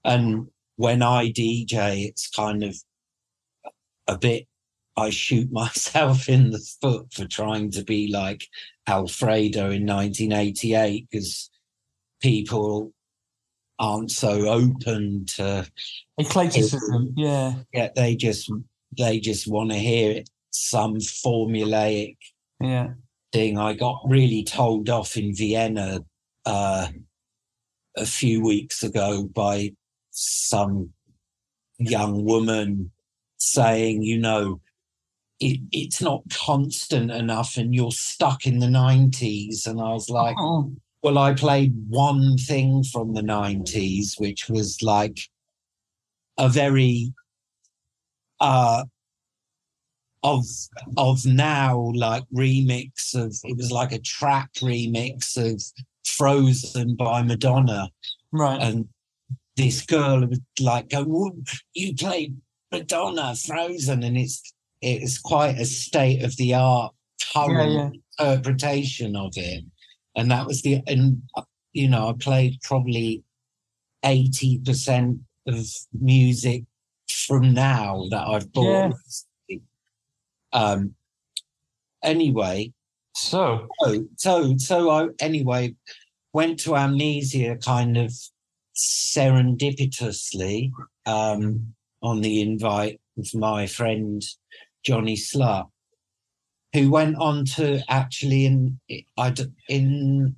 and 0.04 0.46
when 0.76 1.02
i 1.02 1.30
dj 1.30 2.06
it's 2.06 2.28
kind 2.30 2.62
of 2.62 2.76
a 4.08 4.16
bit 4.18 4.46
i 4.96 5.10
shoot 5.10 5.50
myself 5.62 6.28
in 6.28 6.50
the 6.50 6.58
foot 6.80 7.12
for 7.12 7.26
trying 7.26 7.70
to 7.70 7.82
be 7.84 8.08
like 8.12 8.44
alfredo 8.86 9.70
in 9.70 9.86
1988 9.86 11.06
because 11.10 11.50
people 12.20 12.92
aren't 13.78 14.10
so 14.12 14.48
open 14.48 15.24
to 15.26 15.66
Eclecticism. 16.20 17.12
Yeah. 17.16 17.54
yeah 17.72 17.88
they 17.96 18.14
just 18.14 18.48
they 18.96 19.18
just 19.18 19.48
want 19.48 19.70
to 19.70 19.76
hear 19.76 20.12
it 20.12 20.30
some 20.50 20.96
formulaic 20.96 22.16
Yeah. 22.60 22.90
thing. 23.32 23.58
I 23.58 23.72
got 23.72 24.02
really 24.06 24.44
told 24.44 24.88
off 24.88 25.16
in 25.16 25.34
Vienna 25.34 26.04
uh, 26.46 26.88
a 27.96 28.06
few 28.06 28.40
weeks 28.44 28.84
ago 28.84 29.24
by 29.24 29.72
some 30.10 30.90
young 31.78 32.24
woman 32.24 32.91
saying, 33.42 34.02
you 34.02 34.18
know, 34.18 34.60
it, 35.40 35.60
it's 35.72 36.00
not 36.00 36.22
constant 36.30 37.10
enough 37.10 37.56
and 37.56 37.74
you're 37.74 37.90
stuck 37.90 38.46
in 38.46 38.60
the 38.60 38.66
90s. 38.66 39.66
And 39.66 39.80
I 39.80 39.92
was 39.92 40.08
like, 40.08 40.36
Oh, 40.38 40.72
well, 41.02 41.18
I 41.18 41.34
played 41.34 41.74
one 41.88 42.36
thing 42.38 42.84
from 42.84 43.14
the 43.14 43.22
90s, 43.22 44.20
which 44.20 44.48
was 44.48 44.82
like 44.82 45.18
a 46.38 46.48
very 46.48 47.12
uh 48.40 48.84
of 50.24 50.44
of 50.96 51.26
now 51.26 51.92
like 51.94 52.24
remix 52.34 53.14
of 53.14 53.34
it 53.44 53.56
was 53.56 53.70
like 53.70 53.92
a 53.92 53.98
trap 53.98 54.50
remix 54.54 55.36
of 55.36 55.62
Frozen 56.06 56.96
by 56.96 57.22
Madonna 57.22 57.90
right. 58.32 58.60
and 58.60 58.88
this 59.56 59.84
girl 59.84 60.20
would 60.20 60.44
like 60.60 60.88
go 60.88 61.04
"Whoa, 61.04 61.36
you 61.74 61.94
played 61.94 62.36
Madonna 62.72 63.34
Frozen 63.36 64.02
and 64.02 64.16
it's 64.16 64.52
it's 64.80 65.18
quite 65.18 65.58
a 65.58 65.64
state 65.64 66.24
of 66.24 66.36
the 66.36 66.54
art 66.54 66.92
current 67.32 67.94
yeah. 68.18 68.34
interpretation 68.34 69.16
of 69.16 69.32
it. 69.36 69.64
And 70.16 70.30
that 70.30 70.46
was 70.46 70.62
the, 70.62 70.82
and 70.86 71.22
you 71.72 71.88
know, 71.88 72.08
I 72.08 72.12
played 72.18 72.60
probably 72.62 73.22
80% 74.04 75.20
of 75.46 75.66
music 75.98 76.64
from 77.08 77.54
now 77.54 78.06
that 78.10 78.26
I've 78.26 78.52
bought. 78.52 78.94
Um, 80.52 80.94
anyway, 82.02 82.72
So, 83.14 83.68
so, 83.80 84.04
so, 84.16 84.56
so 84.58 84.90
I, 84.90 85.08
anyway, 85.20 85.74
went 86.32 86.60
to 86.60 86.76
Amnesia 86.76 87.56
kind 87.56 87.96
of 87.96 88.12
serendipitously, 88.76 90.72
um, 91.06 91.74
on 92.02 92.20
the 92.20 92.40
invite 92.40 93.00
of 93.18 93.34
my 93.34 93.66
friend 93.66 94.22
Johnny 94.84 95.16
Slut, 95.16 95.68
who 96.72 96.90
went 96.90 97.16
on 97.16 97.44
to 97.56 97.82
actually 97.88 98.46
in 98.46 98.80
I 99.16 99.34
in 99.68 100.36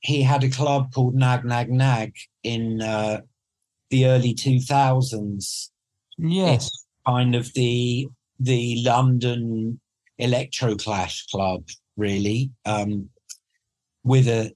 he 0.00 0.22
had 0.22 0.44
a 0.44 0.50
club 0.50 0.92
called 0.92 1.14
Nag 1.14 1.44
Nag 1.44 1.70
Nag 1.70 2.14
in 2.42 2.80
uh, 2.80 3.20
the 3.90 4.06
early 4.06 4.34
two 4.34 4.60
thousands, 4.60 5.70
yes. 6.18 6.70
kind 7.06 7.34
of 7.34 7.52
the 7.54 8.08
the 8.38 8.82
London 8.84 9.80
Electro 10.18 10.76
Clash 10.76 11.26
club, 11.26 11.68
really, 11.96 12.50
um, 12.64 13.08
with 14.04 14.28
a 14.28 14.52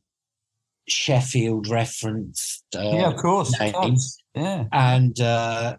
Sheffield 0.88 1.68
referenced 1.68 2.64
uh, 2.74 2.90
yeah, 2.92 3.08
of 3.08 3.16
course. 3.16 3.58
name. 3.58 3.96
Yeah. 4.34 4.64
and 4.72 5.20
uh, 5.20 5.76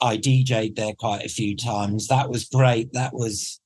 I 0.00 0.16
DJ'd 0.16 0.76
there 0.76 0.94
quite 0.94 1.24
a 1.24 1.28
few 1.30 1.56
times. 1.56 2.08
That 2.08 2.30
was 2.30 2.44
great. 2.44 2.92
That 2.92 3.14
was 3.14 3.60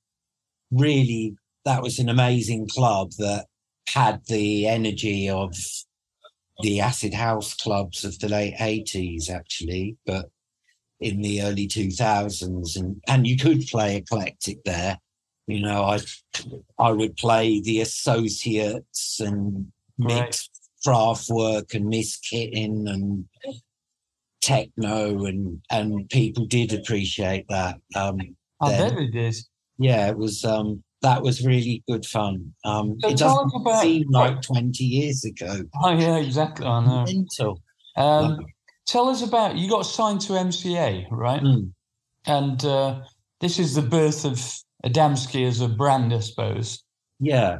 really 0.71 1.35
that 1.65 1.83
was 1.83 1.99
an 1.99 2.09
amazing 2.09 2.67
club 2.67 3.11
that 3.19 3.45
had 3.89 4.21
the 4.27 4.67
energy 4.67 5.29
of 5.29 5.55
the 6.61 6.79
acid 6.79 7.13
house 7.13 7.53
clubs 7.53 8.03
of 8.05 8.17
the 8.19 8.29
late 8.29 8.55
eighties, 8.59 9.29
actually, 9.29 9.97
but 10.05 10.29
in 10.99 11.21
the 11.21 11.41
early 11.41 11.67
two 11.67 11.91
thousands, 11.91 12.75
and 12.75 13.01
and 13.07 13.27
you 13.27 13.37
could 13.37 13.67
play 13.67 13.97
eclectic 13.97 14.63
there. 14.63 14.99
You 15.47 15.61
know, 15.61 15.83
I 15.83 15.99
I 16.79 16.91
would 16.91 17.17
play 17.17 17.59
the 17.61 17.81
Associates 17.81 19.19
and 19.19 19.71
Right. 19.97 20.25
mix 20.25 20.49
Kraftwerk 20.85 21.75
and 21.75 21.87
Miss 21.87 22.17
Kittin 22.17 22.87
and 22.87 23.25
techno 24.41 25.25
and 25.25 25.61
and 25.69 26.09
people 26.09 26.45
did 26.45 26.73
appreciate 26.73 27.45
that 27.49 27.75
um 27.95 28.17
I 28.61 28.69
bet 28.77 28.93
it 28.97 29.15
is. 29.15 29.47
yeah 29.77 30.07
it 30.07 30.17
was 30.17 30.43
um 30.43 30.83
that 31.01 31.21
was 31.21 31.45
really 31.45 31.83
good 31.87 32.05
fun 32.05 32.53
um 32.65 32.97
So 33.01 33.09
it 33.09 33.17
doesn't 33.17 33.51
about- 33.55 33.81
seem 33.81 34.09
like 34.09 34.41
20 34.41 34.83
years 34.83 35.23
ago 35.25 35.63
Oh, 35.81 35.91
yeah, 35.91 36.17
exactly. 36.17 36.65
I 36.65 36.85
know. 36.85 37.03
mental 37.05 37.61
Um, 37.95 38.39
tell 38.87 39.09
us 39.09 39.21
about 39.21 39.57
you 39.57 39.69
got 39.69 39.83
signed 39.83 40.21
to 40.21 40.33
MCA, 40.33 41.05
right? 41.11 41.41
Mm. 41.41 41.71
And 42.25 42.63
uh, 42.65 43.01
this 43.39 43.57
is 43.59 43.73
the 43.75 43.81
birth 43.81 44.25
of 44.25 44.37
Adamski 44.85 45.47
as 45.47 45.59
a 45.61 45.67
brand, 45.67 46.13
I 46.13 46.19
suppose. 46.19 46.83
yeah 47.19 47.57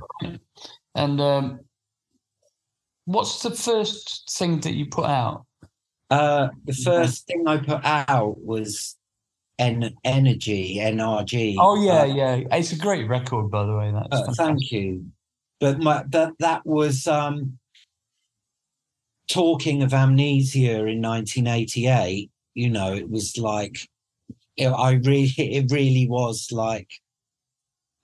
And 0.96 1.20
um, 1.22 1.60
what's 3.06 3.42
the 3.44 3.52
first 3.52 4.32
thing 4.38 4.60
that 4.62 4.74
you 4.74 4.86
put 4.86 5.06
out? 5.06 5.46
Uh 6.12 6.50
the 6.66 6.74
first 6.74 7.26
thing 7.28 7.48
i 7.48 7.58
put 7.58 7.84
out 7.84 8.36
was 8.44 8.98
en- 9.60 9.96
energy 10.04 10.78
nrg 10.80 11.56
Oh 11.60 11.82
yeah, 11.82 12.02
Uh, 12.02 12.06
yeah. 12.06 12.36
It's 12.52 12.72
a 12.72 12.78
great 12.78 13.08
record, 13.08 13.50
by 13.50 13.66
the 13.66 13.76
way. 13.76 13.92
That's 13.92 14.30
Uh, 14.30 14.34
thank 14.34 14.72
you. 14.72 15.06
But 15.60 15.80
my 15.80 16.04
that 16.10 16.34
that 16.40 16.66
was 16.66 17.08
um 17.08 17.58
talking 19.28 19.82
of 19.84 19.94
amnesia 19.94 20.86
in 20.86 21.02
1988, 21.02 22.30
you 22.56 22.70
know, 22.70 22.94
it 22.94 23.10
was 23.10 23.38
like 23.38 23.88
it, 24.58 24.68
I 24.68 24.94
really, 24.94 25.34
it 25.38 25.72
really 25.72 26.08
was 26.08 26.52
like 26.52 26.90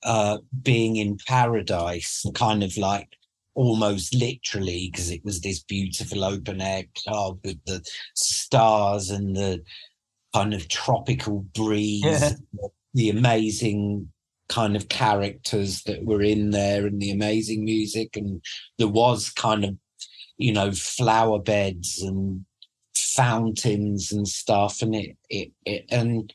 uh, 0.03 0.37
being 0.61 0.95
in 0.95 1.17
paradise, 1.27 2.25
kind 2.33 2.63
of 2.63 2.77
like 2.77 3.09
almost 3.57 4.13
literally, 4.13 4.89
because 4.91 5.09
it 5.09 5.25
was 5.25 5.41
this 5.41 5.63
beautiful 5.63 6.23
open 6.23 6.61
air 6.61 6.83
club 6.95 7.39
with 7.43 7.57
the 7.65 7.83
stars 8.13 9.09
and 9.09 9.35
the 9.35 9.63
kind 10.31 10.53
of 10.53 10.67
tropical 10.67 11.39
breeze, 11.55 12.03
yeah. 12.03 12.33
the 12.93 13.09
amazing 13.09 14.07
kind 14.47 14.75
of 14.75 14.89
characters 14.89 15.81
that 15.83 16.05
were 16.05 16.21
in 16.21 16.51
there 16.51 16.85
and 16.85 17.01
the 17.01 17.09
amazing 17.09 17.65
music 17.65 18.15
and 18.15 18.41
there 18.77 18.87
was 18.87 19.29
kind 19.31 19.65
of 19.65 19.75
you 20.37 20.53
know 20.53 20.71
flower 20.71 21.37
beds 21.37 22.01
and 22.01 22.45
fountains 22.95 24.11
and 24.13 24.25
stuff 24.25 24.81
and 24.81 24.95
it 24.95 25.17
it, 25.29 25.51
it 25.65 25.85
and 25.91 26.33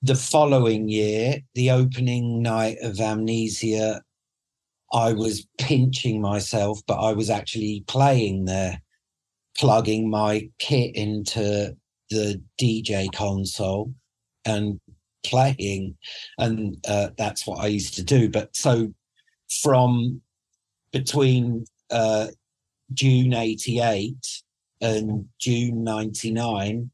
the 0.00 0.14
following 0.14 0.88
year 0.88 1.40
the 1.56 1.72
opening 1.72 2.40
night 2.40 2.76
of 2.82 3.00
amnesia 3.00 4.00
i 4.92 5.12
was 5.12 5.46
pinching 5.58 6.20
myself 6.20 6.80
but 6.86 6.98
i 6.98 7.12
was 7.12 7.30
actually 7.30 7.84
playing 7.86 8.44
there 8.44 8.80
plugging 9.56 10.10
my 10.10 10.48
kit 10.58 10.94
into 10.94 11.74
the 12.10 12.40
dj 12.60 13.12
console 13.12 13.92
and 14.44 14.78
playing 15.24 15.96
and 16.38 16.76
uh, 16.88 17.08
that's 17.18 17.46
what 17.46 17.58
i 17.60 17.66
used 17.66 17.94
to 17.94 18.04
do 18.04 18.28
but 18.28 18.54
so 18.54 18.92
from 19.62 20.20
between 20.92 21.64
uh, 21.90 22.28
june 22.94 23.34
88 23.34 24.14
and 24.80 25.26
June 25.38 25.84
99, 25.84 26.90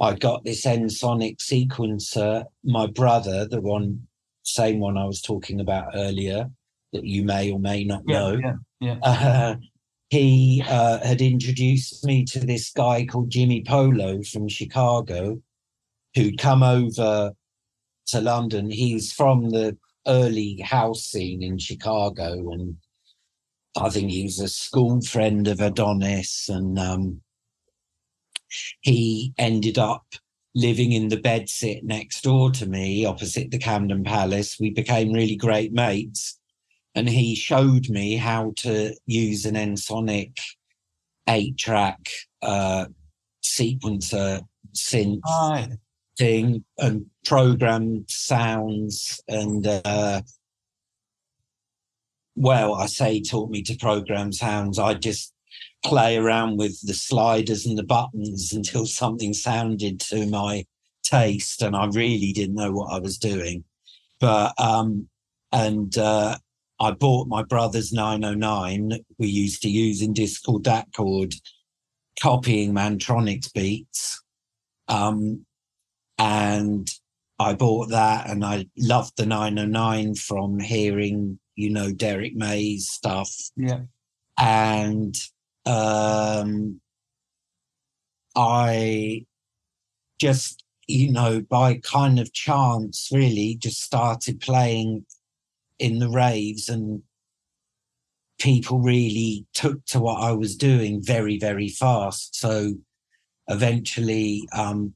I 0.00 0.14
got 0.14 0.44
this 0.44 0.64
Ensoniq 0.64 1.38
sequencer. 1.38 2.44
My 2.64 2.86
brother, 2.86 3.46
the 3.46 3.60
one, 3.60 4.06
same 4.42 4.78
one 4.78 4.96
I 4.96 5.04
was 5.04 5.22
talking 5.22 5.60
about 5.60 5.92
earlier, 5.94 6.50
that 6.92 7.04
you 7.04 7.24
may 7.24 7.50
or 7.50 7.58
may 7.58 7.84
not 7.84 8.02
yeah, 8.06 8.18
know, 8.18 8.40
yeah, 8.42 8.54
yeah. 8.80 8.98
Uh, 9.02 9.56
he 10.08 10.62
uh, 10.68 11.04
had 11.04 11.20
introduced 11.20 12.04
me 12.04 12.24
to 12.26 12.40
this 12.40 12.70
guy 12.70 13.04
called 13.04 13.30
Jimmy 13.30 13.64
Polo 13.66 14.22
from 14.22 14.48
Chicago, 14.48 15.42
who'd 16.14 16.38
come 16.38 16.62
over 16.62 17.32
to 18.06 18.20
London. 18.20 18.70
He's 18.70 19.12
from 19.12 19.50
the 19.50 19.76
early 20.06 20.60
house 20.60 21.02
scene 21.04 21.42
in 21.42 21.58
Chicago 21.58 22.52
and 22.52 22.76
I 23.76 23.90
think 23.90 24.10
he 24.10 24.22
was 24.22 24.38
a 24.40 24.48
school 24.48 25.02
friend 25.02 25.46
of 25.48 25.60
Adonis, 25.60 26.48
and 26.48 26.78
um, 26.78 27.20
he 28.80 29.34
ended 29.36 29.78
up 29.78 30.06
living 30.54 30.92
in 30.92 31.08
the 31.08 31.18
bedsit 31.18 31.82
next 31.82 32.22
door 32.22 32.50
to 32.52 32.66
me, 32.66 33.04
opposite 33.04 33.50
the 33.50 33.58
Camden 33.58 34.02
Palace. 34.02 34.56
We 34.58 34.70
became 34.70 35.12
really 35.12 35.36
great 35.36 35.72
mates, 35.72 36.38
and 36.96 37.08
he 37.08 37.34
showed 37.34 37.88
me 37.88 38.16
how 38.16 38.52
to 38.56 38.94
use 39.06 39.44
an 39.44 39.54
Ensoniq 39.54 40.36
eight-track 41.28 42.08
uh, 42.42 42.86
sequencer 43.44 44.40
synth 44.74 45.20
right. 45.24 45.68
thing 46.18 46.64
and 46.78 47.06
programmed 47.24 48.10
sounds 48.10 49.20
and. 49.28 49.66
Uh, 49.66 50.22
well, 52.38 52.74
I 52.74 52.86
say 52.86 53.22
taught 53.22 53.50
me 53.50 53.62
to 53.62 53.76
program 53.76 54.30
sounds. 54.30 54.78
I 54.78 54.92
just 54.94 55.32
play 55.82 56.18
around 56.18 56.58
with 56.58 56.78
the 56.86 56.92
sliders 56.92 57.64
and 57.64 57.78
the 57.78 57.82
buttons 57.82 58.52
until 58.52 58.86
something 59.02 59.32
sounded 59.32 60.00
to 60.00 60.26
my 60.26 60.66
taste, 61.02 61.62
and 61.62 61.74
I 61.74 61.86
really 61.86 62.32
didn't 62.32 62.56
know 62.56 62.72
what 62.72 62.92
I 62.92 62.98
was 62.98 63.18
doing. 63.18 63.64
But 64.20 64.52
um, 64.60 65.08
and 65.52 65.96
uh, 65.96 66.36
I 66.78 66.90
bought 66.90 67.28
my 67.28 67.42
brother's 67.42 67.92
909 67.92 68.92
we 69.18 69.28
used 69.28 69.62
to 69.62 69.68
use 69.70 70.02
in 70.02 70.12
Discord 70.12 70.68
Chord, 70.94 71.34
copying 72.20 72.72
Mantronix 72.74 73.52
beats. 73.52 74.22
Um, 74.88 75.46
and 76.18 76.88
I 77.38 77.54
bought 77.54 77.90
that 77.90 78.28
and 78.28 78.44
I 78.44 78.66
loved 78.78 79.16
the 79.16 79.26
909 79.26 80.14
from 80.14 80.58
hearing 80.60 81.38
you 81.54 81.70
know 81.70 81.92
Derrick 81.92 82.34
May's 82.34 82.88
stuff. 82.88 83.30
Yeah. 83.56 83.80
And 84.38 85.16
um 85.64 86.80
I 88.36 89.24
just, 90.20 90.62
you 90.86 91.10
know, 91.10 91.40
by 91.40 91.78
kind 91.78 92.18
of 92.20 92.32
chance, 92.32 93.08
really 93.12 93.56
just 93.56 93.82
started 93.82 94.40
playing 94.40 95.06
in 95.78 95.98
the 95.98 96.08
raves 96.08 96.68
and 96.68 97.02
people 98.38 98.80
really 98.80 99.46
took 99.54 99.84
to 99.86 100.00
what 100.00 100.22
I 100.22 100.32
was 100.32 100.56
doing 100.56 101.02
very, 101.02 101.38
very 101.38 101.68
fast. 101.68 102.36
So 102.36 102.74
eventually, 103.48 104.48
um, 104.52 104.94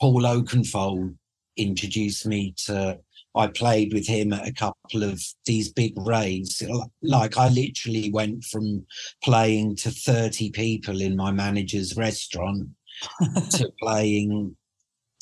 Paul 0.00 0.22
Oakenfold 0.22 1.16
introduced 1.56 2.26
me 2.26 2.54
to 2.66 2.98
I 3.34 3.46
played 3.46 3.92
with 3.92 4.06
him 4.06 4.32
at 4.32 4.48
a 4.48 4.52
couple 4.52 5.04
of 5.04 5.22
these 5.46 5.72
big 5.72 5.92
raves. 5.96 6.62
Like 7.02 7.36
I 7.36 7.48
literally 7.48 8.10
went 8.10 8.44
from 8.44 8.84
playing 9.22 9.76
to 9.76 9.90
30 9.90 10.50
people 10.50 11.00
in 11.00 11.14
my 11.14 11.30
manager's 11.30 11.96
restaurant 11.96 12.68
to 13.50 13.70
playing 13.80 14.56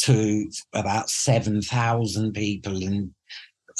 to 0.06 0.50
about 0.72 1.10
7,000 1.10 2.32
people 2.32 2.80
in 2.82 3.14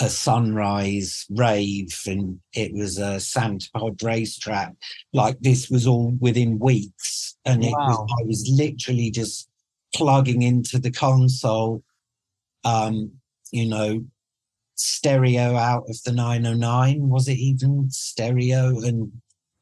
a 0.01 0.09
sunrise 0.09 1.25
rave 1.31 1.99
and 2.07 2.41
it 2.53 2.75
was 2.75 2.99
a 2.99 3.19
Santa 3.21 3.69
Pod 3.73 4.03
racetrack. 4.03 4.75
Like 5.13 5.39
this 5.41 5.71
was 5.71 5.87
all 5.87 6.17
within 6.21 6.59
weeks. 6.59 7.37
And 7.45 7.65
it 7.65 7.71
was, 7.71 8.15
I 8.21 8.25
was 8.25 8.51
literally 8.53 9.11
just 9.11 9.49
plugging 9.95 10.43
into 10.43 10.79
the 10.79 10.91
console, 10.91 11.83
um, 12.65 13.13
you 13.53 13.69
know, 13.69 14.05
stereo 14.75 15.57
out 15.57 15.85
of 15.89 16.03
the 16.03 16.13
909 16.13 17.09
was 17.09 17.29
it 17.29 17.39
even 17.39 17.91
stereo 17.91 18.79
and 18.81 19.11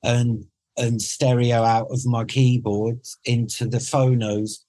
and 0.03 0.44
and 0.77 1.00
stereo 1.00 1.62
out 1.62 1.87
of 1.90 2.05
my 2.05 2.24
keyboard 2.24 2.98
into 3.24 3.64
the 3.64 3.79
phonos 3.79 4.64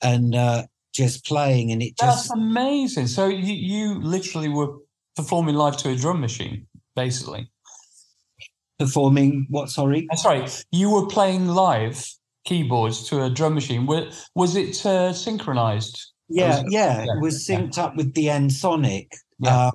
and 0.00 0.36
uh 0.36 0.62
just 0.92 1.24
playing 1.24 1.70
and 1.72 1.82
it 1.82 1.96
just 1.96 2.28
that's 2.28 2.30
amazing. 2.30 3.06
So 3.06 3.26
you 3.28 3.54
you 3.54 4.00
literally 4.00 4.48
were 4.48 4.74
performing 5.16 5.54
live 5.54 5.76
to 5.78 5.90
a 5.90 5.96
drum 5.96 6.20
machine 6.20 6.66
basically. 6.96 7.50
Performing 8.78 9.46
what 9.50 9.70
sorry? 9.70 10.06
Uh, 10.10 10.16
sorry 10.16 10.46
you 10.70 10.90
were 10.90 11.06
playing 11.06 11.48
live 11.48 12.04
keyboards 12.44 13.08
to 13.08 13.22
a 13.22 13.30
drum 13.30 13.54
machine. 13.54 13.86
Was 13.86 14.30
was 14.34 14.56
it 14.56 14.84
uh, 14.86 15.12
synchronized? 15.12 16.12
Yeah, 16.28 16.62
yeah, 16.68 17.02
it 17.02 17.20
was 17.20 17.44
synced 17.44 17.76
up 17.76 17.96
with 17.96 18.14
the 18.14 18.26
Ensoniq 18.26 19.08
yeah. 19.40 19.66
uh, 19.66 19.70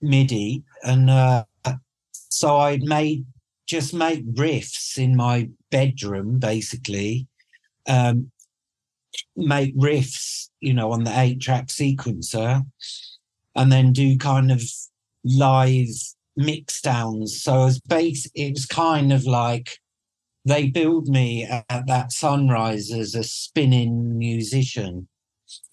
MIDI, 0.00 0.64
and 0.82 1.10
uh, 1.10 1.44
so 2.30 2.56
I 2.56 2.78
made 2.82 3.26
just 3.66 3.92
make 3.92 4.24
riffs 4.34 4.96
in 4.96 5.14
my 5.14 5.50
bedroom, 5.70 6.38
basically, 6.38 7.26
um, 7.86 8.30
make 9.36 9.76
riffs, 9.76 10.48
you 10.60 10.74
know, 10.74 10.92
on 10.92 11.04
the 11.04 11.18
eight-track 11.18 11.68
sequencer, 11.68 12.64
and 13.54 13.72
then 13.72 13.92
do 13.92 14.16
kind 14.18 14.50
of 14.50 14.62
live 15.24 15.88
mix 16.36 16.80
downs. 16.80 17.42
So 17.42 17.66
as 17.66 17.80
base, 17.80 18.30
it 18.34 18.52
was 18.52 18.66
kind 18.66 19.12
of 19.12 19.24
like 19.24 19.78
they 20.44 20.68
billed 20.68 21.08
me 21.08 21.44
at 21.44 21.86
that 21.86 22.12
sunrise 22.12 22.90
as 22.92 23.14
a 23.14 23.24
spinning 23.24 24.16
musician 24.16 25.08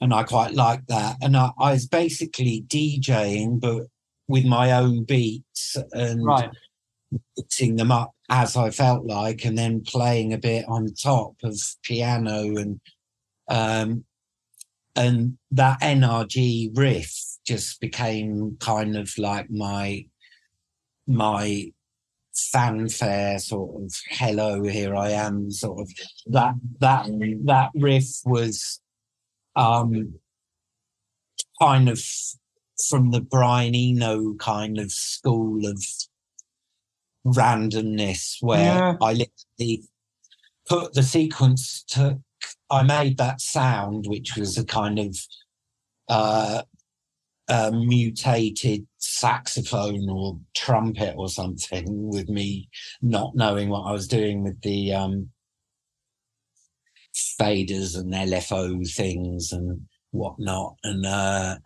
and 0.02 0.14
I 0.14 0.24
quite 0.24 0.54
like 0.54 0.86
that. 0.88 1.18
And 1.22 1.36
I, 1.36 1.52
I, 1.60 1.74
was 1.74 1.88
basically 1.88 2.64
DJing, 2.68 3.60
but 3.60 3.84
with 4.28 4.46
my 4.46 4.72
own 4.72 5.04
beats 5.04 5.78
and 5.92 6.26
right. 6.26 6.50
mixing 7.38 7.76
them 7.76 7.92
up 7.92 8.12
as 8.30 8.56
I 8.56 8.72
felt 8.72 9.06
like, 9.06 9.46
and 9.46 9.58
then 9.58 9.82
playing 9.82 10.34
a 10.34 10.38
bit 10.38 10.66
on 10.68 10.94
top 10.94 11.36
of 11.44 11.60
piano 11.84 12.58
and 12.58 12.80
um, 13.48 14.04
and 14.96 15.38
that 15.52 15.82
NRG 15.82 16.78
riff 16.78 17.14
just 17.46 17.80
became 17.80 18.58
kind 18.60 18.96
of 18.96 19.12
like 19.18 19.50
my 19.50 20.06
my 21.08 21.72
fanfare 22.52 23.40
sort 23.40 23.82
of 23.82 23.94
hello 24.10 24.62
here 24.64 24.94
i 24.94 25.10
am 25.10 25.50
sort 25.50 25.80
of 25.80 25.90
that 26.26 26.54
that 26.80 27.06
that 27.46 27.70
riff 27.76 28.06
was 28.26 28.82
um, 29.56 30.16
kind 31.62 31.88
of 31.88 32.02
from 32.90 33.12
the 33.12 33.22
Brian 33.22 33.74
Eno 33.74 34.34
kind 34.36 34.78
of 34.78 34.92
school 34.92 35.66
of 35.66 35.82
randomness 37.26 38.38
where 38.42 38.60
Yeah. 38.60 38.96
I 39.02 39.14
literally 39.14 39.84
put 40.68 40.94
the 40.94 41.04
sequence 41.04 41.84
to 41.90 42.20
I 42.70 42.84
made 42.84 43.18
that 43.18 43.42
sound, 43.42 44.06
which 44.08 44.36
was 44.36 44.58
a 44.58 44.66
kind 44.66 45.00
of 45.00 45.18
uh, 46.08 46.62
a 47.48 47.72
mutated 47.72 48.88
saxophone 48.98 50.10
or 50.10 50.40
trumpet 50.56 51.16
or 51.18 51.30
something 51.30 51.86
with 52.10 52.30
me 52.30 52.70
not 53.02 53.36
knowing 53.36 53.70
what 53.70 53.84
I 53.84 53.92
was 53.92 54.08
doing 54.08 54.44
with 54.44 54.62
the 54.62 54.94
um, 54.94 55.30
faders 57.40 57.98
and 57.98 58.14
LFO 58.14 58.90
things 58.92 59.52
and 59.52 59.82
whatnot. 60.12 60.76
And 60.84 61.06
uh, 61.06 61.58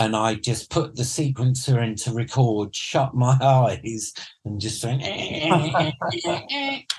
and 0.00 0.14
I 0.14 0.34
just 0.34 0.70
put 0.70 0.94
the 0.94 1.02
sequencer 1.02 1.82
in 1.82 1.96
to 1.96 2.12
record, 2.12 2.72
shut 2.74 3.14
my 3.14 3.36
eyes, 3.40 4.12
and 4.44 4.60
just 4.60 4.84
went, 4.84 5.02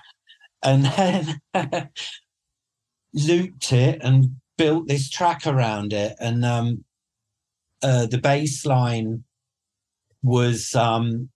and 0.63 0.85
then 0.85 1.39
looped 3.13 3.71
it 3.73 3.99
and 4.03 4.35
built 4.57 4.87
this 4.87 5.09
track 5.09 5.47
around 5.47 5.93
it. 5.93 6.15
And 6.19 6.45
um, 6.45 6.83
uh, 7.81 8.05
the 8.07 8.17
bass 8.17 8.65
line 8.65 9.23
was 10.21 10.75
um, 10.75 11.29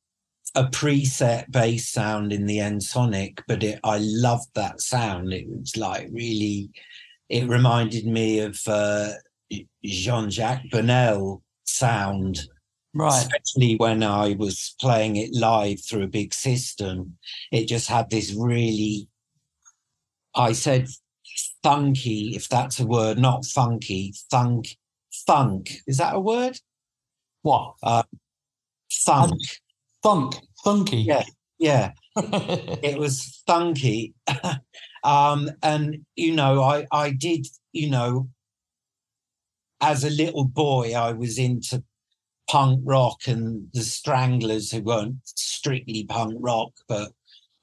a 0.55 0.65
preset 0.65 1.49
bass 1.51 1.89
sound 1.89 2.33
in 2.33 2.45
the 2.45 2.57
Ensoniq, 2.57 3.39
but 3.47 3.63
it, 3.63 3.79
I 3.83 3.99
loved 4.01 4.49
that 4.55 4.81
sound. 4.81 5.33
It 5.33 5.47
was 5.47 5.77
like 5.77 6.09
really, 6.12 6.69
it 7.29 7.47
reminded 7.47 8.05
me 8.05 8.39
of 8.39 8.59
uh, 8.67 9.12
Jean 9.83 10.29
Jacques 10.29 10.69
Burnel 10.71 11.41
sound 11.63 12.41
Right. 12.95 13.25
especially 13.25 13.75
when 13.77 14.03
I 14.03 14.36
was 14.38 14.75
playing 14.79 15.15
it 15.15 15.33
live 15.33 15.83
through 15.83 16.03
a 16.03 16.07
big 16.07 16.31
system. 16.31 17.17
It 17.51 17.67
just 17.67 17.88
had 17.88 18.12
this 18.12 18.36
really, 18.38 19.07
I 20.36 20.53
said 20.53 20.88
funky, 21.63 22.36
if 22.36 22.49
that's 22.49 22.80
a 22.80 22.86
word, 22.86 23.17
not 23.17 23.45
funky, 23.45 24.13
thunk, 24.30 24.78
thunk. 25.26 25.71
Is 25.88 25.97
that 25.97 26.15
a 26.15 26.19
word? 26.19 26.60
What? 27.41 27.76
Thunk. 28.91 29.41
Thunk. 30.04 30.36
Funky. 30.63 30.97
Yeah. 30.97 31.23
Yeah. 31.58 31.93
it 32.15 32.99
was 32.99 33.41
funky. 33.47 34.13
um, 35.04 35.49
and, 35.62 36.06
you 36.15 36.36
know, 36.36 36.62
I, 36.62 36.86
I 36.91 37.12
did, 37.12 37.47
you 37.71 37.89
know, 37.89 38.30
as 39.82 40.04
a 40.04 40.10
little 40.10 40.45
boy, 40.45 40.93
I 40.93 41.12
was 41.12 41.38
into 41.38 41.84
punk 42.49 42.82
rock 42.84 43.28
and 43.28 43.67
the 43.73 43.82
Stranglers, 43.82 44.71
who 44.71 44.82
weren't 44.82 45.17
strictly 45.26 46.06
punk 46.06 46.36
rock, 46.39 46.71
but 46.88 47.12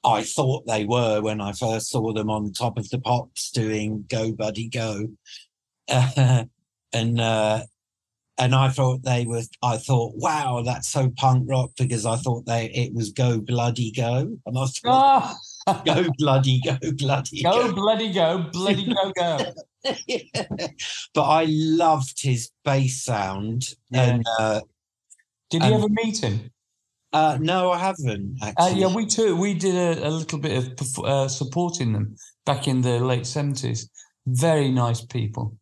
I 0.03 0.23
thought 0.23 0.65
they 0.65 0.85
were 0.85 1.21
when 1.21 1.41
I 1.41 1.51
first 1.51 1.89
saw 1.89 2.11
them 2.13 2.29
on 2.29 2.53
top 2.53 2.77
of 2.77 2.89
the 2.89 2.99
pops 2.99 3.51
doing 3.51 4.05
"Go 4.09 4.31
Buddy 4.31 4.67
Go," 4.67 5.09
and 5.87 7.19
uh, 7.19 7.63
and 8.37 8.55
I 8.55 8.69
thought 8.69 9.03
they 9.03 9.25
were. 9.25 9.43
I 9.61 9.77
thought, 9.77 10.13
wow, 10.15 10.63
that's 10.65 10.87
so 10.89 11.11
punk 11.17 11.47
rock 11.47 11.71
because 11.77 12.05
I 12.05 12.15
thought 12.15 12.45
they 12.45 12.65
it 12.71 12.93
was 12.93 13.11
"Go 13.11 13.39
Bloody 13.39 13.91
Go," 13.91 14.37
and 14.45 14.57
I 14.57 14.65
thought, 14.65 15.37
Ah, 15.67 15.83
"Go 15.85 16.05
Bloody 16.17 16.61
Go, 16.65 16.77
Bloody 16.93 17.43
go, 17.43 17.67
Go." 17.67 17.73
bloody 17.73 18.11
go, 18.11 18.37
bloody 18.51 18.85
go, 18.93 19.11
go. 19.15 19.53
but 21.13 21.23
I 21.23 21.45
loved 21.47 22.21
his 22.21 22.51
bass 22.65 23.03
sound, 23.03 23.65
Yeah. 23.91 24.03
and 24.03 24.25
uh, 24.39 24.61
Did 25.49 25.63
you 25.63 25.73
Um, 25.73 25.73
ever 25.83 25.89
meet 25.89 26.23
him? 26.23 26.50
Uh, 27.13 27.37
no, 27.41 27.71
I 27.71 27.79
haven't 27.79 28.37
Uh, 28.41 28.73
yeah, 28.75 28.93
we 28.93 29.05
too. 29.05 29.35
We 29.35 29.53
did 29.53 29.75
a, 29.75 30.07
a 30.07 30.09
little 30.09 30.39
bit 30.39 30.81
of 30.81 30.99
uh, 30.99 31.27
supporting 31.27 31.93
them 31.93 32.15
back 32.45 32.67
in 32.67 32.81
the 32.81 32.99
late 32.99 33.25
seventies. 33.25 33.89
Very 34.27 34.71
nice 34.71 35.01
people. 35.01 35.57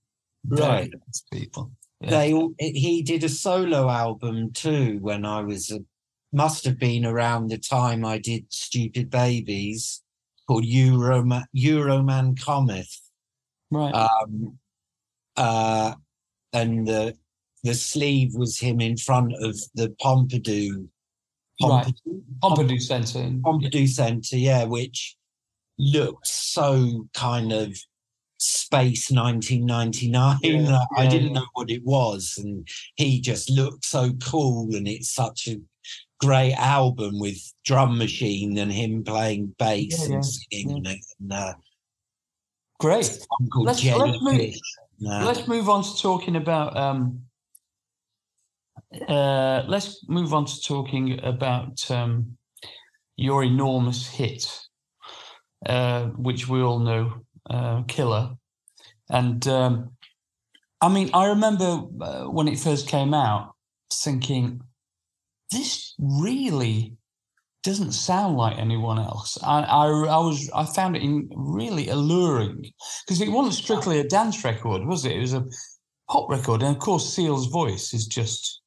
Very 0.46 0.68
Right. 0.70 0.94
nice 1.08 1.24
people. 1.32 1.72
Yeah. 2.02 2.10
they 2.12 2.30
he 2.60 3.02
did 3.02 3.24
a 3.26 3.30
solo 3.30 3.90
album 3.90 4.52
too 4.54 5.00
when 5.02 5.26
I 5.26 5.42
was 5.42 5.70
a, 5.72 5.80
must 6.32 6.64
have 6.66 6.80
been 6.80 7.06
around 7.06 7.50
the 7.50 7.58
time 7.58 8.06
I 8.06 8.20
did 8.20 8.46
Stupid 8.54 9.10
Babies 9.10 10.02
called 10.48 10.66
Euroman 10.66 11.44
Euroman 11.52 12.36
Cometh. 12.36 12.96
right. 13.72 13.94
Um, 13.94 14.58
uh, 15.36 15.94
and 16.54 16.88
the 16.88 17.16
the 17.64 17.74
sleeve 17.74 18.34
was 18.36 18.58
him 18.60 18.80
in 18.80 18.96
front 18.96 19.34
of 19.34 19.60
the 19.76 19.90
Pompidou 20.02 20.88
Right. 21.62 21.86
Pompidou, 21.86 22.24
Pompidou 22.42 22.82
Centre. 22.82 23.20
Pompidou 23.42 23.88
Centre, 23.88 24.38
yeah, 24.38 24.64
which 24.64 25.18
looked 25.78 26.28
so 26.28 27.08
kind 27.14 27.52
of 27.52 27.78
space 28.38 29.12
1999. 29.12 30.38
Yeah, 30.42 30.62
that 30.64 30.88
I 30.96 31.04
yeah, 31.04 31.10
didn't 31.10 31.34
know 31.34 31.46
what 31.54 31.70
it 31.70 31.84
was, 31.84 32.36
and 32.38 32.68
he 32.96 33.20
just 33.20 33.50
looked 33.50 33.86
so 33.86 34.12
cool, 34.24 34.74
and 34.76 34.88
it's 34.88 35.14
such 35.14 35.48
a 35.48 35.60
great 36.20 36.54
album 36.54 37.20
with 37.20 37.38
drum 37.66 37.98
machine 37.98 38.58
and 38.58 38.72
him 38.72 39.04
playing 39.04 39.56
bass 39.58 40.00
Yeah, 40.02 40.08
yeah, 40.08 40.16
and 40.16 40.26
singing. 40.26 40.88
And, 40.88 41.34
uh, 41.34 41.54
Great. 42.80 43.20
Let's- 43.56 43.84
let's 43.84 44.22
move-. 44.22 44.56
Uh, 45.06 45.26
Let's 45.26 45.48
move 45.48 45.70
on 45.70 45.84
to 45.84 45.98
talking 45.98 46.36
about. 46.36 46.76
Um, 46.76 47.29
uh, 49.08 49.64
let's 49.68 50.08
move 50.08 50.34
on 50.34 50.46
to 50.46 50.62
talking 50.62 51.20
about 51.24 51.90
um, 51.92 52.38
your 53.16 53.44
enormous 53.44 54.08
hit, 54.08 54.60
uh, 55.66 56.06
which 56.06 56.48
we 56.48 56.62
all 56.62 56.80
know, 56.80 57.22
uh, 57.50 57.84
"Killer." 57.84 58.32
And 59.10 59.48
um, 59.48 59.92
I 60.82 60.90
mean, 60.90 61.10
I 61.14 61.28
remember 61.28 61.84
uh, 62.02 62.24
when 62.26 62.48
it 62.48 62.60
first 62.60 62.88
came 62.88 63.14
out, 63.14 63.54
thinking, 63.94 64.62
"This 65.52 65.94
really 66.00 66.96
doesn't 67.64 67.92
sound 67.92 68.38
like 68.38 68.58
anyone 68.58 68.98
else." 68.98 69.38
I, 69.44 69.62
I, 69.62 69.86
I 69.86 70.18
was, 70.18 70.50
I 70.56 70.66
found 70.66 70.96
it 70.96 71.04
in 71.04 71.30
really 71.36 71.90
alluring 71.90 72.72
because 73.06 73.22
it 73.22 73.32
wasn't 73.32 73.54
strictly 73.54 74.00
a 74.00 74.04
dance 74.04 74.44
record, 74.44 74.84
was 74.88 75.06
it? 75.06 75.12
It 75.12 75.20
was 75.20 75.34
a 75.34 75.46
pop 76.10 76.28
record, 76.28 76.64
and 76.64 76.76
of 76.76 76.82
course, 76.82 77.14
Seal's 77.14 77.48
voice 77.48 77.94
is 77.94 78.08
just 78.08 78.62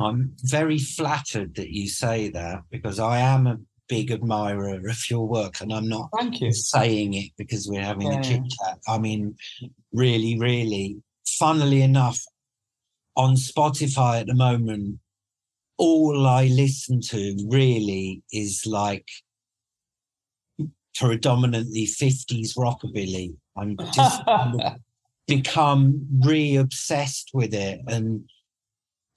I'm 0.00 0.34
very 0.44 0.78
flattered 0.78 1.54
that 1.56 1.70
you 1.70 1.88
say 1.88 2.28
that 2.30 2.62
because 2.70 2.98
I 2.98 3.18
am 3.18 3.46
a 3.46 3.58
big 3.88 4.10
admirer 4.10 4.88
of 4.88 5.10
your 5.10 5.26
work, 5.26 5.60
and 5.60 5.72
I'm 5.72 5.88
not 5.88 6.10
thank 6.16 6.40
you. 6.40 6.52
saying 6.52 7.14
it 7.14 7.30
because 7.36 7.66
we're 7.68 7.82
having 7.82 8.12
Yeah, 8.12 8.20
a 8.20 8.22
chit 8.22 8.42
chat. 8.50 8.78
I 8.86 8.98
mean, 8.98 9.36
really, 9.92 10.38
really, 10.38 11.02
funnily 11.26 11.82
enough, 11.82 12.20
on 13.16 13.34
Spotify 13.34 14.20
at 14.20 14.26
the 14.26 14.34
moment, 14.34 15.00
all 15.78 16.26
I 16.26 16.46
listen 16.46 17.00
to 17.00 17.46
really 17.48 18.22
is 18.32 18.64
like 18.66 19.08
predominantly 20.94 21.86
50s 21.86 22.56
rockabilly. 22.56 23.36
I'm 23.56 23.76
just 23.92 24.22
become 25.26 26.06
re-obsessed 26.20 27.30
with 27.34 27.54
it 27.54 27.80
and 27.86 28.24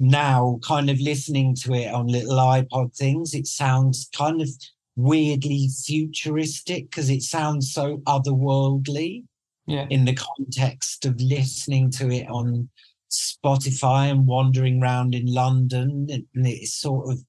now 0.01 0.59
kind 0.63 0.89
of 0.89 0.99
listening 0.99 1.55
to 1.55 1.73
it 1.73 1.93
on 1.93 2.07
little 2.07 2.37
iPod 2.37 2.95
things, 2.95 3.33
it 3.33 3.47
sounds 3.47 4.09
kind 4.15 4.41
of 4.41 4.49
weirdly 4.95 5.69
futuristic 5.85 6.89
because 6.89 7.09
it 7.09 7.21
sounds 7.21 7.71
so 7.71 7.97
otherworldly 8.07 9.23
yeah, 9.67 9.85
in 9.89 10.05
the 10.05 10.15
context 10.15 11.05
of 11.05 11.21
listening 11.21 11.91
to 11.91 12.09
it 12.11 12.27
on 12.29 12.67
Spotify 13.11 14.09
and 14.09 14.25
wandering 14.25 14.81
around 14.81 15.13
in 15.13 15.27
London. 15.27 16.07
And 16.09 16.47
it's 16.47 16.73
sort 16.73 17.11
of, 17.11 17.19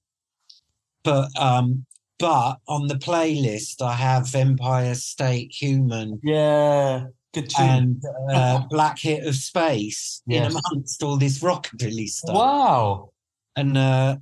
but, 1.03 1.29
um, 1.39 1.85
but 2.17 2.57
on 2.67 2.87
the 2.87 2.95
playlist, 2.95 3.81
I 3.81 3.93
have 3.93 4.33
Empire 4.33 4.95
State 4.95 5.51
Human 5.51 6.19
yeah. 6.23 7.05
And 7.59 8.01
uh, 8.31 8.59
Black 8.69 8.99
Hit 8.99 9.25
of 9.25 9.35
Space 9.35 10.21
Yes. 10.27 10.51
in 10.53 10.59
amongst 10.71 11.03
all 11.03 11.17
this 11.17 11.39
rockabilly 11.39 12.07
stuff. 12.07 12.35
wow, 12.35 13.09
And 13.55 13.77
uh, 13.77 14.17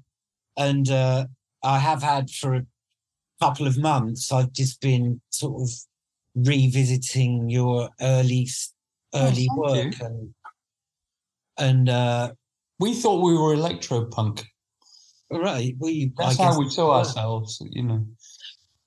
and 0.57 0.89
uh, 0.89 1.25
I 1.63 1.79
have 1.79 2.01
had 2.03 2.29
for 2.29 2.55
a 2.55 2.65
couple 3.41 3.67
of 3.67 3.77
months. 3.77 4.31
I've 4.31 4.53
just 4.53 4.81
been 4.81 5.21
sort 5.29 5.61
of 5.61 5.69
revisiting 6.35 7.49
your 7.49 7.89
early 7.99 8.47
Oh, 9.13 9.27
early 9.27 9.47
thank 9.47 9.59
work 9.59 9.93
and 9.99 10.33
and 11.57 11.89
uh, 11.89 12.31
we 12.79 12.93
thought 12.93 13.21
we 13.21 13.37
were 13.37 13.53
electro 13.53 14.05
punk. 14.05 14.45
right. 15.29 15.75
we 15.79 15.91
you, 15.91 16.11
That's 16.17 16.37
how 16.37 16.57
we 16.57 16.69
saw 16.69 16.97
ourselves, 16.99 17.61
you 17.71 17.83
know. 17.83 18.05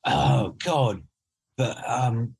Oh 0.07 0.55
God! 0.64 1.03
But 1.59 1.77
um, 1.89 2.37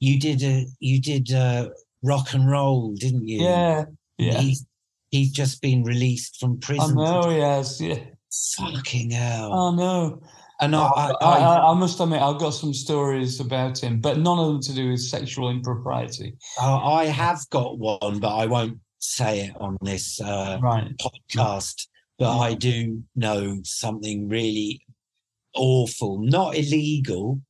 you 0.00 0.18
did 0.18 0.42
a 0.42 0.66
you 0.80 1.00
did 1.00 1.32
uh, 1.32 1.68
rock 2.02 2.34
and 2.34 2.50
roll, 2.50 2.92
didn't 2.94 3.28
you? 3.28 3.42
Yeah, 3.44 3.84
yeah. 4.18 4.38
He's 4.40 4.66
he's 5.10 5.30
just 5.32 5.62
been 5.62 5.84
released 5.84 6.38
from 6.40 6.58
I 6.62 6.66
prison. 6.66 6.94
know, 6.96 7.30
yes, 7.30 7.80
yeah. 7.80 7.98
Fucking 8.56 9.10
hell! 9.10 9.52
I 9.52 9.76
know. 9.76 10.22
And 10.62 10.76
I, 10.76 10.82
I, 10.88 11.10
I, 11.22 11.38
I, 11.38 11.70
I 11.70 11.74
must 11.74 11.98
admit, 12.00 12.20
I've 12.20 12.38
got 12.38 12.50
some 12.50 12.74
stories 12.74 13.40
about 13.40 13.78
him, 13.82 13.98
but 13.98 14.18
none 14.18 14.38
of 14.38 14.46
them 14.48 14.60
to 14.60 14.74
do 14.74 14.90
with 14.90 15.00
sexual 15.00 15.48
impropriety. 15.50 16.36
uh, 16.60 16.76
I 16.84 17.06
have 17.06 17.40
got 17.48 17.78
one, 17.78 18.18
but 18.20 18.36
I 18.36 18.44
won't 18.44 18.78
say 18.98 19.40
it 19.46 19.56
on 19.58 19.78
this 19.80 20.20
uh, 20.20 20.58
Right. 20.62 20.92
podcast. 20.98 21.86
But 22.18 22.38
I 22.38 22.52
do 22.52 23.02
know 23.16 23.60
something 23.64 24.28
really 24.28 24.82
awful, 25.54 26.18
not 26.20 26.54
illegal, 26.56 27.40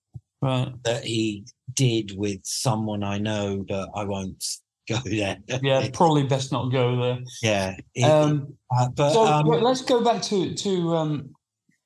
Right. 0.41 0.73
that 0.85 1.05
he 1.05 1.45
did 1.75 2.13
with 2.17 2.41
someone 2.45 3.03
I 3.03 3.19
know, 3.19 3.65
but 3.69 3.89
I 3.95 4.05
won't 4.05 4.45
go 4.89 4.99
there. 5.05 5.39
Yeah, 5.63 5.89
probably 5.93 6.25
best 6.25 6.53
not 6.53 6.71
go 6.73 6.97
there. 7.01 7.19
yeah. 7.43 7.77
It- 7.95 8.05
Um, 8.05 8.55
uh, 8.77 8.89
but 8.89 9.13
so 9.13 9.27
um, 9.27 9.47
let's 9.47 9.83
go 9.83 10.03
back 10.05 10.23
to 10.23 10.55
to 10.55 10.97
um, 10.97 11.31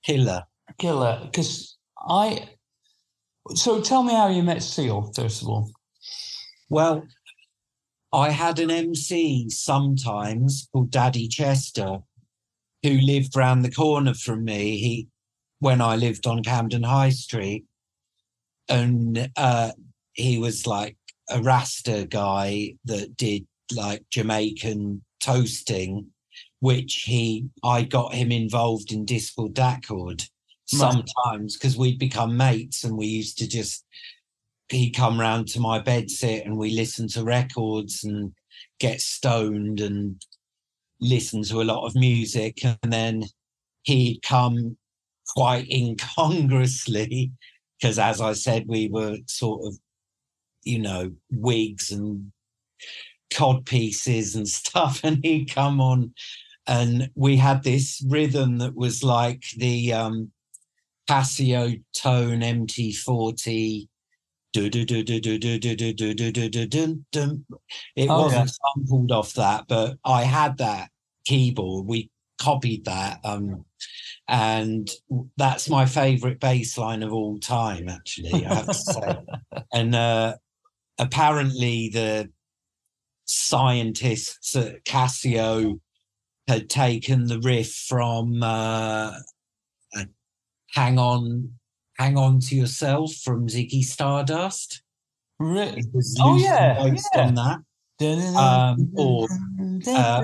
killer. 0.04 0.44
Killer 0.78 1.20
because 1.24 1.76
I. 1.98 2.48
So 3.54 3.80
tell 3.82 4.02
me 4.02 4.14
how 4.14 4.28
you 4.28 4.42
met 4.42 4.62
Seal 4.62 5.12
first 5.14 5.42
of 5.42 5.48
all. 5.48 5.70
Well, 6.70 7.04
I 8.12 8.30
had 8.30 8.58
an 8.58 8.70
MC 8.70 9.50
sometimes 9.50 10.68
called 10.72 10.90
Daddy 10.90 11.28
Chester, 11.28 11.98
who 12.82 12.90
lived 12.90 13.36
round 13.36 13.64
the 13.64 13.70
corner 13.70 14.14
from 14.14 14.44
me. 14.44 14.78
He, 14.78 15.08
when 15.58 15.80
I 15.80 15.96
lived 15.96 16.26
on 16.26 16.42
Camden 16.42 16.82
High 16.84 17.10
Street, 17.10 17.64
and 18.68 19.30
uh, 19.36 19.72
he 20.12 20.38
was 20.38 20.66
like 20.66 20.96
a 21.30 21.40
Rasta 21.42 22.06
guy 22.08 22.74
that 22.84 23.16
did 23.16 23.46
like 23.74 24.04
Jamaican 24.10 25.02
toasting, 25.20 26.06
which 26.60 27.04
he 27.06 27.46
I 27.62 27.82
got 27.82 28.14
him 28.14 28.32
involved 28.32 28.92
in 28.92 29.06
Diskord 29.06 29.54
Datkord 29.54 30.28
sometimes 30.66 31.56
because 31.56 31.76
we'd 31.76 31.98
become 31.98 32.36
mates 32.36 32.84
and 32.84 32.96
we 32.96 33.06
used 33.06 33.38
to 33.38 33.48
just 33.48 33.84
he'd 34.70 34.92
come 34.92 35.20
round 35.20 35.48
to 35.48 35.60
my 35.60 35.78
bed 35.78 36.10
sit 36.10 36.44
and 36.44 36.56
we 36.56 36.70
listened 36.70 37.10
to 37.10 37.22
records 37.22 38.04
and 38.04 38.32
get 38.80 39.00
stoned 39.00 39.80
and 39.80 40.24
listen 41.00 41.42
to 41.44 41.60
a 41.60 41.64
lot 41.64 41.86
of 41.86 41.94
music. 41.94 42.64
And 42.64 42.92
then 42.92 43.24
he'd 43.82 44.22
come 44.22 44.76
quite 45.28 45.68
incongruously 45.70 47.32
because 47.84 47.98
as 47.98 48.18
I 48.22 48.32
said, 48.32 48.64
we 48.66 48.88
were 48.88 49.18
sort 49.26 49.66
of, 49.66 49.78
you 50.62 50.78
know, 50.78 51.12
wigs 51.30 51.90
and 51.90 52.32
cod 53.30 53.66
pieces 53.66 54.34
and 54.34 54.48
stuff, 54.48 55.02
and 55.04 55.22
he'd 55.22 55.54
come 55.54 55.82
on, 55.82 56.14
and 56.66 57.10
we 57.14 57.36
had 57.36 57.62
this 57.62 58.02
rhythm 58.08 58.56
that 58.58 58.74
was 58.74 59.04
like 59.04 59.44
the 59.58 59.92
um, 59.92 60.32
Casio 61.10 61.82
tone 61.94 62.40
MT40. 62.40 63.86
It 67.96 68.08
wasn't 68.08 68.50
sampled 68.50 69.12
off 69.12 69.34
that, 69.34 69.66
but 69.68 69.98
I 70.06 70.22
had 70.22 70.56
that 70.56 70.88
keyboard. 71.26 71.84
We 71.84 72.08
copied 72.40 72.84
that, 72.86 73.20
um, 73.24 73.64
and 74.28 74.88
that's 75.36 75.68
my 75.68 75.86
favorite 75.86 76.40
bass 76.40 76.76
line 76.78 77.02
of 77.02 77.12
all 77.12 77.38
time. 77.38 77.88
Actually, 77.88 78.44
I 78.46 78.54
have 78.54 78.66
to 78.66 78.74
say. 78.74 79.16
and 79.72 79.94
uh, 79.94 80.36
apparently, 80.98 81.90
the 81.92 82.30
scientists 83.24 84.54
at 84.56 84.84
Casio 84.84 85.80
had 86.48 86.68
taken 86.68 87.26
the 87.26 87.40
riff 87.40 87.72
from 87.72 88.42
uh, 88.42 89.12
"Hang 90.74 90.98
On." 90.98 91.50
Hang 91.96 92.18
on 92.18 92.40
to 92.40 92.56
yourself 92.56 93.14
from 93.22 93.46
Ziggy 93.46 93.84
Stardust. 93.84 94.82
Re- 95.38 95.74
It 95.76 95.86
was 95.92 96.18
Oh, 96.20 96.36
yeah, 96.36 96.84
yeah. 96.86 97.20
on 97.28 97.34
that. 97.36 97.58
Um, 98.00 98.92
or, 98.96 99.28
uh, 99.86 100.22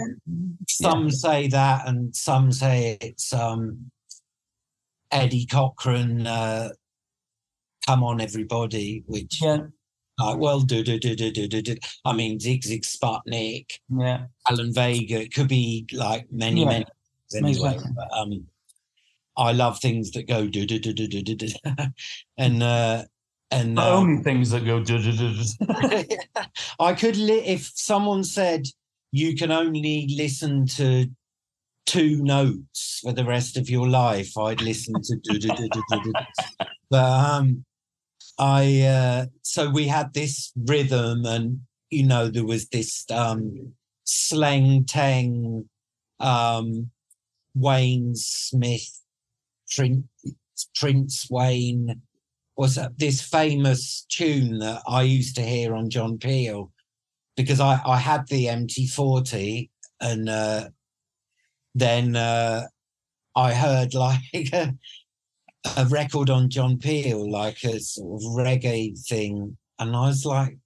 Some 0.68 1.10
say 1.10 1.48
that, 1.48 1.86
and 1.86 2.14
some 2.14 2.50
say 2.52 2.98
it's 3.00 3.32
um, 3.32 3.90
Eddie 5.10 5.46
Cochran. 5.46 6.26
Uh, 6.26 6.70
Come 7.86 8.04
on, 8.04 8.20
everybody! 8.20 9.02
Which, 9.06 9.40
yeah, 9.42 9.62
like, 10.18 10.36
well, 10.38 10.60
do 10.60 10.82
do 10.84 10.98
do 10.98 11.16
do 11.16 11.30
do 11.30 11.48
do 11.48 11.62
do. 11.62 11.76
I 12.04 12.12
mean, 12.12 12.38
Sigue 12.38 12.62
Sigue 12.62 12.82
Sputnik, 12.84 13.70
yeah, 13.88 14.26
Alan 14.48 14.72
Vega. 14.72 15.22
It 15.22 15.32
could 15.32 15.48
be 15.48 15.86
like 15.92 16.30
many, 16.30 16.60
Yeah, 16.60 16.66
many. 16.68 16.84
Anyway, 17.34 17.50
exactly. 17.50 17.92
but, 17.96 18.12
um, 18.12 18.46
I 19.36 19.52
love 19.52 19.80
things 19.80 20.10
that 20.12 20.28
go 20.28 20.46
do 20.46 20.66
do 20.66 20.78
do 20.78 20.92
do 20.92 21.08
do 21.08 21.22
do, 21.22 21.34
do. 21.34 21.48
and 22.36 22.62
uh, 22.62 23.04
and 23.50 23.76
the 23.76 23.82
uh, 23.82 23.96
only 23.96 24.22
things 24.22 24.50
that 24.50 24.64
go. 24.64 24.80
I 26.80 26.92
could 26.94 27.16
li- 27.16 27.46
if 27.46 27.70
someone 27.74 28.24
said 28.24 28.66
you 29.12 29.36
can 29.36 29.50
only 29.50 30.06
listen 30.16 30.66
to 30.66 31.06
two 31.86 32.22
notes 32.22 33.00
for 33.02 33.12
the 33.12 33.24
rest 33.24 33.56
of 33.56 33.68
your 33.68 33.88
life, 33.88 34.36
I'd 34.38 34.60
listen 34.60 35.02
to 35.02 35.16
but 36.90 37.04
um 37.04 37.64
I 38.38 38.82
uh 38.82 39.26
so 39.42 39.70
we 39.70 39.86
had 39.88 40.14
this 40.14 40.52
rhythm 40.56 41.24
and 41.26 41.60
you 41.90 42.06
know 42.06 42.28
there 42.28 42.46
was 42.46 42.68
this 42.68 43.04
um 43.10 43.74
Sleng 44.06 44.86
Teng 44.86 45.66
um 46.20 46.90
Wayne 47.54 48.14
Smith 48.14 49.00
Prince 49.74 50.04
Prince 50.76 51.28
Wayne 51.30 52.02
was 52.60 52.74
that 52.74 52.98
this 52.98 53.22
famous 53.22 54.04
tune 54.10 54.58
that 54.58 54.82
I 54.86 55.00
used 55.00 55.34
to 55.36 55.42
hear 55.42 55.74
on 55.74 55.88
John 55.88 56.18
Peel 56.18 56.70
because 57.34 57.58
I, 57.58 57.80
I 57.86 57.96
had 57.96 58.28
the 58.28 58.48
MT40 58.48 59.70
and 60.02 60.28
uh, 60.28 60.68
then 61.74 62.16
uh, 62.16 62.66
I 63.34 63.54
heard 63.54 63.94
like 64.06 64.20
a, 64.52 64.74
a 65.78 65.86
record 65.86 66.28
on 66.28 66.50
John 66.50 66.76
Peel, 66.76 67.30
like 67.30 67.64
a 67.64 67.80
sort 67.80 68.20
of 68.20 68.28
reggae 68.32 68.92
thing. 69.08 69.56
And 69.78 69.96
I 69.96 70.08
was 70.08 70.26
like, 70.26 70.58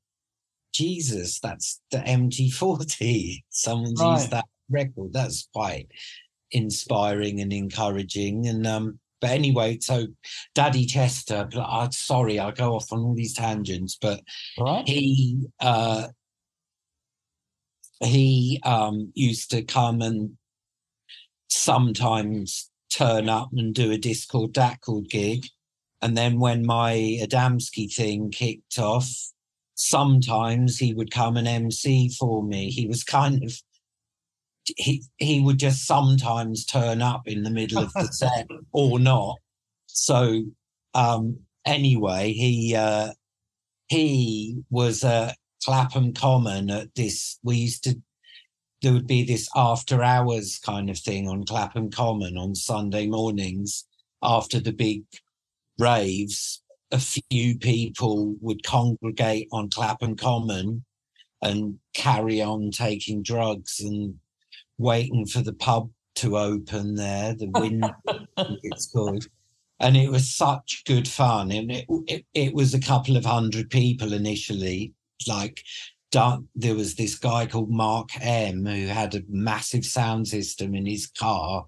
Jesus, 0.72 1.38
that's 1.38 1.80
the 1.92 1.98
MT40. 1.98 3.44
Someone's 3.50 4.00
Right. 4.00 4.18
used 4.18 4.32
that 4.32 4.46
record. 4.68 5.12
That's 5.12 5.48
quite 5.54 5.86
inspiring 6.50 7.40
and 7.40 7.52
encouraging. 7.52 8.48
And 8.48 8.66
um, 8.66 8.98
but 9.24 9.30
anyway, 9.30 9.78
so 9.80 10.06
Daddy 10.54 10.84
Chester, 10.84 11.48
I'm 11.56 11.92
sorry, 11.92 12.38
I 12.38 12.50
go 12.50 12.74
off 12.74 12.92
on 12.92 12.98
all 13.00 13.14
these 13.14 13.32
tangents, 13.32 13.96
but 13.98 14.20
Right? 14.58 14.86
he 14.86 15.46
uh 15.60 16.08
he 18.00 18.60
um 18.64 19.12
used 19.14 19.50
to 19.52 19.62
come 19.62 20.02
and 20.02 20.36
sometimes 21.48 22.70
turn 22.92 23.30
up 23.30 23.48
and 23.54 23.74
do 23.74 23.92
a 23.92 23.96
Diskord 23.96 24.52
Datkord 24.52 25.08
gig. 25.08 25.46
And 26.02 26.18
then 26.18 26.38
when 26.38 26.66
my 26.66 26.92
Adamski 27.22 27.90
thing 27.90 28.30
kicked 28.30 28.78
off, 28.78 29.08
sometimes 29.74 30.78
he 30.78 30.92
would 30.92 31.10
come 31.10 31.38
and 31.38 31.48
MC 31.48 32.10
for 32.10 32.42
me. 32.42 32.68
He 32.68 32.86
was 32.86 33.02
kind 33.02 33.42
of 33.42 33.58
he 34.76 35.02
he 35.18 35.40
would 35.40 35.58
just 35.58 35.86
sometimes 35.86 36.64
turn 36.64 37.02
up 37.02 37.22
in 37.26 37.42
the 37.42 37.50
middle 37.50 37.78
of 37.78 37.92
the 37.92 38.06
set 38.06 38.46
or 38.72 38.98
not. 38.98 39.36
So 39.86 40.44
um 40.94 41.38
anyway, 41.64 42.32
he 42.32 42.74
uh 42.76 43.12
he 43.88 44.62
was 44.70 45.04
at 45.04 45.36
Clapham 45.64 46.12
Common 46.12 46.70
at 46.70 46.94
this. 46.94 47.38
We 47.42 47.56
used 47.56 47.84
to, 47.84 48.00
there 48.82 48.92
would 48.92 49.06
be 49.06 49.24
this 49.24 49.48
after 49.54 50.02
hours 50.02 50.58
kind 50.58 50.90
of 50.90 50.98
thing 50.98 51.28
on 51.28 51.44
Clapham 51.44 51.90
Common 51.90 52.36
on 52.36 52.54
Sunday 52.54 53.06
mornings 53.06 53.84
after 54.22 54.60
the 54.60 54.72
big 54.72 55.04
raves. 55.78 56.62
A 56.92 56.98
few 56.98 57.58
people 57.58 58.36
would 58.40 58.62
congregate 58.62 59.48
on 59.52 59.70
Clapham 59.70 60.16
Common 60.16 60.84
and 61.42 61.78
carry 61.94 62.40
on 62.40 62.70
taking 62.70 63.22
drugs 63.22 63.80
and 63.80 64.18
waiting 64.78 65.26
for 65.26 65.40
the 65.40 65.52
pub 65.52 65.90
to 66.16 66.38
open 66.38 66.94
there, 66.94 67.34
the 67.34 67.46
wind, 67.54 67.84
it's 68.62 68.90
called 68.90 69.26
and 69.80 69.96
it 69.96 70.10
was 70.10 70.34
such 70.34 70.82
good 70.86 71.06
fun 71.06 71.50
and 71.50 71.70
it, 71.70 71.86
it, 72.06 72.24
it 72.34 72.54
was 72.54 72.74
a 72.74 72.80
couple 72.80 73.16
of 73.16 73.24
hundred 73.24 73.70
people 73.70 74.12
initially 74.12 74.92
like 75.26 75.62
there 76.54 76.76
was 76.76 76.94
this 76.94 77.16
guy 77.16 77.44
called 77.44 77.70
mark 77.70 78.08
m 78.20 78.64
who 78.64 78.86
had 78.86 79.14
a 79.16 79.22
massive 79.28 79.84
sound 79.84 80.28
system 80.28 80.74
in 80.74 80.86
his 80.86 81.08
car 81.08 81.64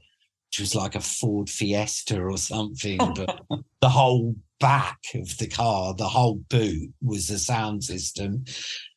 which 0.48 0.60
was 0.60 0.74
like 0.74 0.94
a 0.94 1.00
ford 1.00 1.50
fiesta 1.50 2.20
or 2.20 2.36
something 2.36 2.98
but 3.16 3.40
the 3.80 3.88
whole 3.88 4.36
back 4.60 4.98
of 5.14 5.36
the 5.38 5.48
car 5.48 5.94
the 5.94 6.08
whole 6.08 6.36
boot 6.48 6.90
was 7.02 7.28
a 7.28 7.38
sound 7.38 7.82
system 7.82 8.44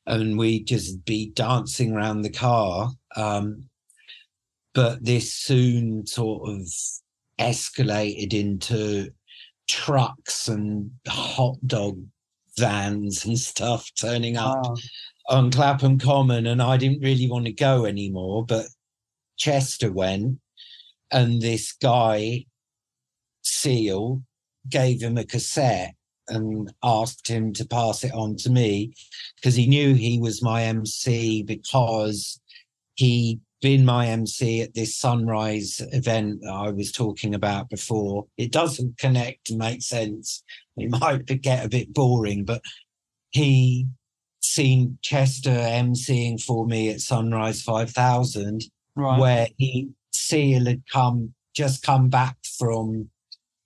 and 0.05 0.38
we'd 0.38 0.68
just 0.68 1.03
be 1.03 1.32
dancing 1.32 1.93
around 1.93 2.22
the 2.22 2.30
car 2.30 2.91
um, 3.16 3.69
but 4.80 5.04
this 5.04 5.34
soon 5.34 6.08
sort 6.08 6.48
of 6.50 6.62
escalated 7.38 8.34
into 8.34 9.10
trucks 9.68 10.48
and 10.48 10.90
hot 11.06 11.58
dog 11.68 12.02
vans 12.58 13.26
and 13.26 13.38
stuff 13.38 13.92
turning 14.00 14.38
up 14.38 14.56
Wow. 14.64 14.76
on 15.28 15.52
Clapham 15.52 16.00
Common, 16.00 16.48
and 16.48 16.62
I 16.62 16.78
didn't 16.78 17.02
really 17.02 17.30
want 17.30 17.46
to 17.48 17.52
go 17.52 17.84
anymore. 17.84 18.46
But 18.46 18.68
Chester 19.36 19.92
went, 19.92 20.40
and 21.12 21.42
this 21.42 21.74
guy, 21.74 22.46
Seal, 23.42 24.24
gave 24.70 25.02
him 25.02 25.18
a 25.18 25.26
cassette 25.26 25.94
and 26.30 26.72
asked 26.84 27.28
him 27.28 27.52
to 27.56 27.66
pass 27.66 28.06
it 28.06 28.14
on 28.14 28.38
to 28.38 28.50
me 28.50 28.94
because 29.36 29.56
he 29.56 29.68
knew 29.68 29.94
he 29.94 30.20
was 30.20 30.42
my 30.42 30.64
MC 30.64 31.44
because 31.44 32.40
he'd 32.96 33.42
been 33.62 33.86
my 33.86 34.07
MC 34.07 34.62
at 34.62 34.74
this 34.74 34.95
sunrise 34.95 35.82
event 35.91 36.41
that 36.41 36.53
I 36.53 36.70
was 36.72 36.91
talking 36.91 37.34
about 37.36 37.70
before. 37.70 38.26
It 38.38 38.51
doesn't 38.51 38.97
connect 38.97 39.49
and 39.49 39.60
make 39.60 39.82
sense. 39.82 40.43
It 40.78 40.89
might 40.99 41.26
get 41.41 41.66
a 41.66 41.70
bit 41.70 41.93
boring, 41.93 42.45
but 42.45 42.62
he 43.32 43.88
seen 44.41 44.97
Chester 45.01 45.49
MCing 45.51 46.41
for 46.41 46.66
me 46.66 46.89
at 46.89 47.01
Sunrise 47.01 47.62
5000 47.62 48.64
Right. 48.95 49.20
where 49.20 49.47
he 49.57 49.89
Seal 50.12 50.66
had 50.66 50.84
come 50.91 51.34
just 51.53 51.84
come 51.84 52.10
back 52.10 52.38
from 52.57 53.10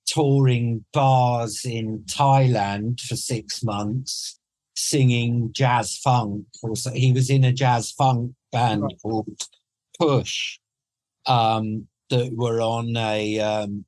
touring 0.06 0.86
bars 0.94 1.66
in 1.66 2.04
Thailand 2.06 3.00
for 3.02 3.16
six 3.16 3.64
months, 3.64 4.40
singing 4.76 5.52
jazz 5.54 5.98
funk. 5.98 6.46
Or 6.62 6.76
so 6.76 6.92
he 6.92 7.12
was 7.12 7.30
in 7.30 7.44
a 7.44 7.52
jazz 7.54 7.92
funk 7.92 8.34
band 8.52 8.84
Right. 8.84 9.02
called 9.02 9.28
Push, 10.00 10.60
um, 11.26 11.88
that 12.10 12.32
were 12.36 12.62
on 12.62 12.96
a 12.98 13.40
um, 13.40 13.86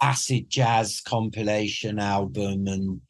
acid 0.00 0.48
jazz 0.48 1.00
compilation 1.00 1.98
album 1.98 2.66
and 2.66 3.00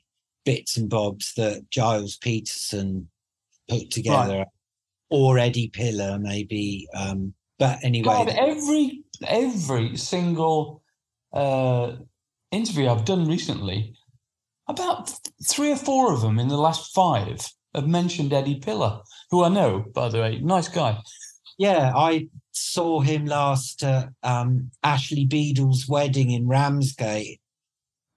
bits 0.44 0.76
and 0.76 0.90
bobs 0.90 1.32
that 1.34 1.64
Gilles 1.70 2.16
Peterson 2.16 3.08
put 3.68 3.90
together, 3.90 4.46
or 5.10 5.38
Eddie 5.38 5.68
Piller 5.68 6.18
maybe. 6.18 6.88
Um, 6.94 7.34
but 7.58 7.78
anyway, 7.82 8.04
God, 8.04 8.28
every 8.28 9.02
every 9.26 9.96
single 9.96 10.82
uh, 11.32 11.92
interview 12.50 12.88
I've 12.88 13.04
done 13.04 13.26
recently, 13.26 13.94
about 14.68 15.12
three 15.48 15.72
or 15.72 15.76
four 15.76 16.12
of 16.12 16.20
them 16.20 16.38
in 16.38 16.48
the 16.48 16.56
last 16.56 16.92
five 16.94 17.40
have 17.74 17.86
mentioned 17.86 18.32
Eddie 18.32 18.60
Piller, 18.60 19.00
who 19.30 19.44
I 19.44 19.48
know, 19.48 19.84
by 19.94 20.08
the 20.08 20.20
way, 20.20 20.38
nice 20.40 20.68
guy. 20.68 20.98
Yeah, 21.58 21.92
I 21.94 22.28
saw 22.52 23.00
him 23.00 23.26
last 23.26 23.82
at 23.82 24.10
um, 24.22 24.70
Ashley 24.82 25.24
Beedle's 25.24 25.86
wedding 25.88 26.30
in 26.30 26.48
Ramsgate. 26.48 27.40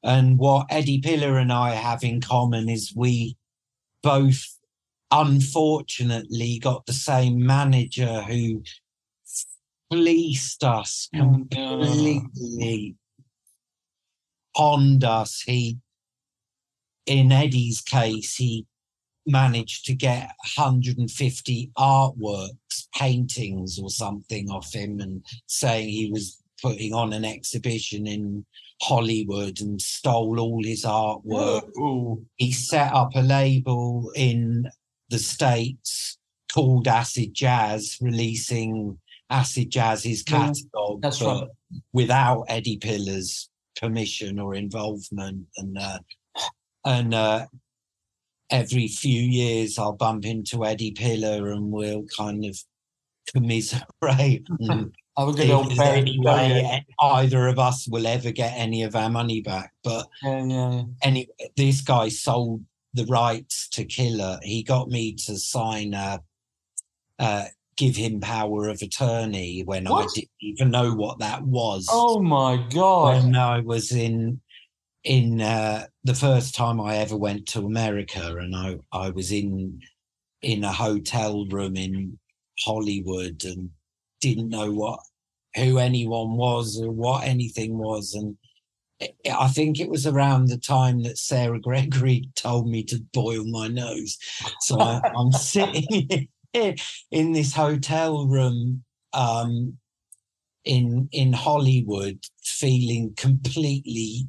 And 0.04 0.38
what 0.38 0.68
Eddie 0.70 1.02
Piller 1.02 1.38
and 1.38 1.52
I 1.52 1.72
have 1.72 2.04
in 2.04 2.22
common 2.22 2.70
is 2.70 2.94
we 2.96 3.38
both 4.04 4.44
unfortunately 5.12 6.60
got 6.60 6.86
the 6.86 6.94
same 6.94 7.44
manager 7.44 8.22
who 8.22 8.64
fleeced 9.92 10.64
us 10.64 11.10
Oh, 11.16 11.20
no. 11.20 11.46
completely, 11.50 12.96
ponned 14.56 15.04
us. 15.04 15.42
He, 15.42 15.78
in 17.06 17.32
Eddie's 17.32 17.82
case, 17.82 18.36
he 18.36 18.66
managed 19.26 19.86
to 19.86 19.94
get 19.94 20.28
150 20.56 21.72
artworks, 21.78 22.88
paintings 22.96 23.80
or 23.80 23.90
something 23.90 24.50
off 24.50 24.74
him 24.74 25.00
and 25.00 25.24
saying 25.48 25.90
he 25.90 26.12
was 26.12 26.42
putting 26.62 26.94
on 26.94 27.14
an 27.14 27.26
exhibition 27.26 28.08
in 28.08 28.46
Hollywood 28.82 29.60
and 29.62 29.82
stole 29.82 30.40
all 30.40 30.64
his 30.64 30.84
artwork. 30.84 31.70
Ooh. 31.78 32.26
He 32.36 32.52
set 32.52 32.94
up 32.94 33.10
a 33.16 33.22
label 33.22 34.12
in 34.16 34.70
the 35.10 35.20
States 35.20 36.18
called 36.54 36.88
Acid 36.88 37.34
Jazz, 37.34 37.98
releasing 38.02 38.98
Acid 39.30 39.72
Jazz's 39.72 40.24
catalogue 40.24 41.02
that's 41.02 41.22
right. 41.22 41.48
without 41.94 42.44
Eddie 42.48 42.78
Piller's 42.78 43.50
permission 43.80 44.40
or 44.40 44.56
involvement. 44.56 45.48
And 45.58 45.78
uh, 45.78 46.00
and 46.86 47.14
uh, 47.14 47.46
every 48.50 48.88
few 48.88 49.22
years 49.22 49.78
I'll 49.78 49.93
bump 49.93 50.26
into 50.26 50.66
Eddie 50.66 50.91
Piller 50.91 51.52
and 51.52 51.72
we'll 51.72 52.06
kind 52.16 52.46
of 52.46 52.58
commiserate 53.34 54.48
and 54.60 54.93
Have 55.18 55.30
a 55.30 55.34
good 55.34 55.46
if 55.46 55.52
old 55.52 55.80
any 55.80 56.20
way 56.20 56.86
either 57.02 57.48
of 57.48 57.60
us 57.60 57.88
will 57.88 58.06
ever 58.08 58.32
get 58.32 58.54
any 58.56 58.84
of 58.84 58.96
our 58.96 59.10
money 59.10 59.41
back. 59.41 59.74
But 59.84 60.08
Yeah, 60.24 60.46
yeah, 60.46 60.72
yeah. 60.72 60.84
any 61.02 61.28
this 61.56 61.82
guy 61.82 62.10
sold 62.10 62.64
the 62.93 63.06
rights 63.06 63.68
to 63.70 63.86
Killer. 63.86 64.39
He 64.43 64.64
got 64.64 64.89
me 64.89 65.14
to 65.26 65.38
sign 65.38 65.93
a 65.93 66.22
uh, 67.18 67.46
give 67.78 67.96
him 67.96 68.20
power 68.20 68.70
of 68.70 68.82
attorney 68.82 69.62
when 69.66 69.88
I 69.88 70.06
didn't 70.14 70.30
even 70.41 70.72
know 70.72 70.93
what 70.93 71.20
that 71.20 71.43
was. 71.43 71.88
Oh 71.89 72.22
my 72.22 72.66
god. 72.74 73.24
when 73.24 73.36
I 73.36 73.60
was 73.60 73.91
in 73.91 74.39
in 75.06 75.39
uh, 75.39 75.86
the 76.03 76.16
first 76.16 76.56
time 76.56 76.82
I 76.82 76.97
ever 76.97 77.16
went 77.16 77.47
to 77.49 77.66
America, 77.66 78.36
and 78.38 78.56
I 78.56 78.78
I 78.91 79.10
was 79.12 79.32
in 79.32 79.80
in 80.41 80.64
a 80.64 80.72
hotel 80.72 81.45
room 81.45 81.78
in 81.78 82.20
Hollywood 82.60 83.43
and 83.45 83.70
didn't 84.20 84.49
know 84.49 84.72
what 84.72 84.99
who 85.56 85.78
anyone 85.78 86.36
was 86.36 86.82
or 86.82 86.91
what 86.91 87.24
anything 87.24 87.78
was, 87.78 88.14
and 88.16 88.36
I- 89.01 89.14
I 89.45 89.47
think 89.49 89.80
it 89.80 89.89
was 89.89 90.08
around 90.08 90.47
the 90.47 90.58
time 90.58 91.03
that 91.03 91.18
Sarah 91.20 91.60
Gregory 91.68 92.30
told 92.36 92.68
me 92.68 92.84
to 92.86 92.99
boil 93.14 93.45
my 93.45 93.68
nose. 93.68 94.18
So 94.62 94.82
I, 94.82 95.01
I'm 95.16 95.32
sitting 95.53 96.28
in 97.12 97.32
this 97.34 97.53
hotel 97.53 98.28
room 98.28 98.84
um, 99.14 99.78
in 100.64 101.10
in 101.12 101.32
Hollywood, 101.34 102.20
feeling 102.43 103.14
completely 103.16 104.28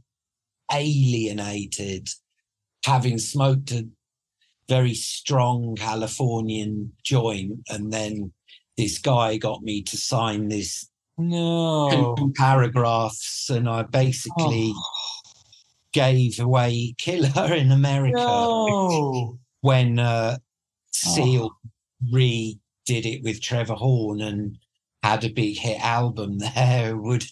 alienated, 0.73 2.09
having 2.85 3.19
smoked 3.19 3.73
a 3.73 3.87
very 4.69 4.95
strong 4.95 5.77
Californian 5.77 6.93
joint, 7.05 7.53
and 7.69 7.93
then 7.93 8.33
this 8.77 8.99
guy 8.99 9.37
got 9.37 9.62
me 9.62 9.83
to 9.83 9.97
sign 9.97 10.49
this 10.49 10.89
No. 11.19 12.14
paragraphs, 12.37 13.49
and 13.51 13.69
I 13.69 13.83
basically 13.83 14.73
Oh, 14.75 15.21
gave 15.93 16.39
away 16.41 16.95
Killer 16.99 17.55
in 17.55 17.71
America 17.73 18.17
no. 18.19 19.39
when 19.61 19.99
uh, 19.99 20.37
Oh. 21.07 21.14
Seal 21.14 21.51
redid 22.12 22.57
it 22.89 23.23
with 23.23 23.43
Trevor 23.43 23.75
Horn 23.75 24.21
and 24.23 24.57
had 25.03 25.25
a 25.25 25.29
big 25.29 25.59
hit 25.59 25.79
album 25.81 26.39
there. 26.55 26.97
Would 26.97 27.25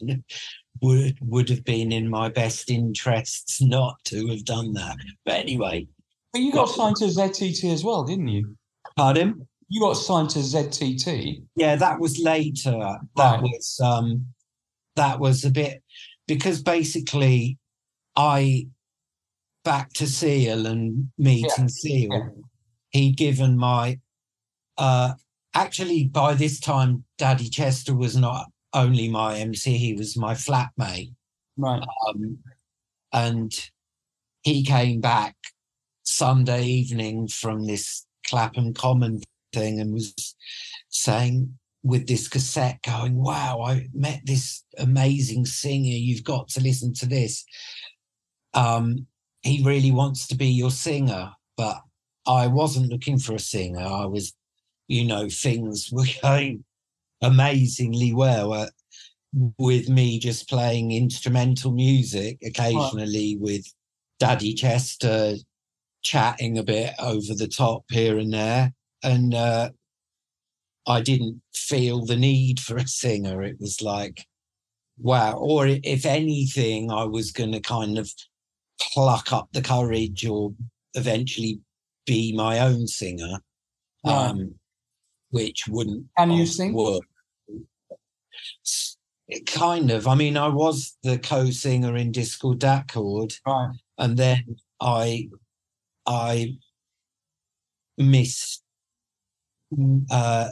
would 0.83 1.17
would 1.21 1.49
have 1.49 1.65
been 1.65 1.93
in 1.93 2.09
my 2.09 2.29
best 2.29 2.71
interests 2.71 3.61
not 3.63 3.97
to 4.05 4.27
have 4.29 4.45
done 4.45 4.73
that. 4.75 4.97
But 5.25 5.35
anyway, 5.37 5.87
But 6.33 6.43
you 6.43 6.53
got 6.53 6.69
signed 6.69 6.97
to 6.97 7.05
ZTT 7.05 7.73
as 7.73 7.85
well, 7.85 8.05
didn't 8.05 8.29
you? 8.29 8.57
pardon. 8.97 9.47
You 9.69 9.81
got 9.81 9.95
signed 9.95 10.31
to 10.31 10.41
ZTT. 10.41 11.43
Yeah, 11.57 11.77
that 11.77 11.99
was 11.99 12.19
later. 12.19 12.73
That 13.17 13.41
Right. 13.41 13.43
was 13.43 13.81
um 13.83 14.27
that 14.97 15.19
was 15.21 15.45
a 15.45 15.51
bit 15.51 15.83
because 16.29 16.63
basically 16.63 17.59
I 18.17 18.69
back 19.65 19.93
to 19.95 20.07
Seal 20.07 20.67
and 20.67 21.09
meeting 21.19 21.69
Seal. 21.69 22.11
yeah. 22.13 22.29
He'd 22.91 23.17
given 23.17 23.57
my 23.57 23.99
uh 24.79 25.15
actually 25.55 26.05
by 26.05 26.35
this 26.35 26.61
time 26.61 27.05
Daddy 27.19 27.49
Chester 27.49 27.95
was 27.97 28.17
not 28.17 28.47
only 28.75 29.09
my 29.09 29.37
MC, 29.39 29.77
he 29.77 29.95
was 29.95 30.17
my 30.17 30.35
flatmate. 30.35 31.13
Right. 31.57 31.83
Um 32.09 32.39
and 33.13 33.71
he 34.43 34.65
came 34.65 35.01
back 35.01 35.37
Sunday 36.03 36.65
evening 36.65 37.29
from 37.29 37.67
this 37.67 38.07
Clapham 38.27 38.75
Common 38.75 39.21
thing 39.53 39.81
and 39.81 39.93
was 39.93 40.15
saying 40.89 41.59
with 41.83 42.09
this 42.09 42.29
cassette 42.29 42.81
going, 42.83 43.15
Wow, 43.15 43.63
I 43.63 43.89
met 43.95 44.23
this 44.25 44.65
amazing 44.79 45.47
singer. 45.47 45.91
You've 45.91 46.25
got 46.25 46.49
to 46.49 46.61
listen 46.61 46.93
to 46.95 47.07
this. 47.07 47.45
Um, 48.55 49.07
he 49.43 49.63
really 49.63 49.91
wants 49.91 50.27
to 50.29 50.35
be 50.35 50.47
your 50.47 50.71
singer, 50.71 51.33
but 51.57 51.81
I 52.27 52.47
wasn't 52.47 52.91
looking 52.91 53.19
for 53.19 53.35
a 53.35 53.39
singer. 53.39 53.85
I 53.85 54.07
was, 54.07 54.33
you 54.89 55.05
know, 55.05 55.29
things 55.29 55.91
were 55.93 56.07
going 56.23 56.65
amazingly 57.25 58.13
well 58.15 58.53
uh, 58.53 58.67
with 59.59 59.89
me 59.89 60.19
just 60.19 60.49
playing 60.49 60.93
instrumental 60.93 61.73
music 61.73 62.39
occasionally 62.45 63.37
with 63.41 63.65
Daddy 64.21 64.55
Chester 64.55 65.35
chatting 66.03 66.59
a 66.59 66.63
bit 66.63 66.93
over 66.99 67.35
the 67.35 67.49
top 67.49 67.85
here 67.91 68.19
and 68.19 68.33
there. 68.33 68.73
And 69.03 69.35
uh, 69.35 69.71
I 70.87 71.01
didn't 71.01 71.41
feel 71.55 72.05
the 72.05 72.17
need 72.17 72.61
for 72.61 72.77
a 72.77 72.87
singer. 72.87 73.43
It 73.43 73.57
was 73.59 73.81
like, 73.83 74.25
wow. 74.99 75.33
Or 75.39 75.67
if 75.67 76.07
anything, 76.07 76.91
I 76.93 77.05
was 77.05 77.33
going 77.33 77.53
to 77.53 77.61
kind 77.61 77.99
of 77.99 78.11
pluck 78.93 79.33
up 79.33 79.49
the 79.53 79.63
courage 79.63 80.27
or 80.27 80.53
eventually 80.95 81.61
be 82.07 82.35
my 82.37 82.59
own 82.61 82.87
singer, 82.87 83.39
Right. 84.05 84.29
um, 84.29 84.55
which 85.31 85.67
wouldn't 85.67 86.07
Can 86.19 86.31
you 86.31 86.47
sing? 86.47 86.75
worked. 86.75 87.07
Kind 89.47 89.91
of. 89.91 90.07
I 90.07 90.15
mean, 90.15 90.37
I 90.37 90.49
was 90.49 90.97
the 91.03 91.19
co-singer 91.19 91.97
in 91.97 92.13
Diskord 92.13 92.59
Datkord, 92.59 93.39
Right. 93.47 93.75
and 93.99 94.17
then 94.17 94.57
I, 94.81 95.29
I 96.07 96.57
missed. 97.99 98.63
Uh, 100.11 100.51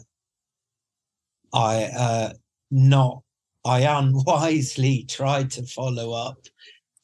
I 1.52 1.84
uh, 1.84 2.32
not. 2.70 3.22
I 3.64 3.80
unwisely 3.82 5.04
tried 5.08 5.50
to 5.52 5.64
follow 5.64 6.12
up 6.12 6.38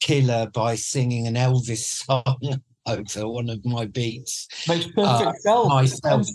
Killer 0.01 0.49
by 0.53 0.75
singing 0.75 1.27
an 1.27 1.35
Elvis 1.35 2.03
song 2.05 2.61
over 2.85 3.27
one 3.29 3.49
of 3.49 3.63
my 3.65 3.85
beats. 3.85 4.47
Makes 4.67 4.87
perfect 4.87 5.07
Uh, 5.07 5.33
sense. 5.33 5.67
myself. 5.69 6.27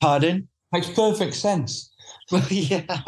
Pardon? 0.00 0.48
Makes 0.72 0.90
perfect 0.90 1.34
sense. 1.34 1.87
Well, 2.32 2.46
yeah, 2.50 3.02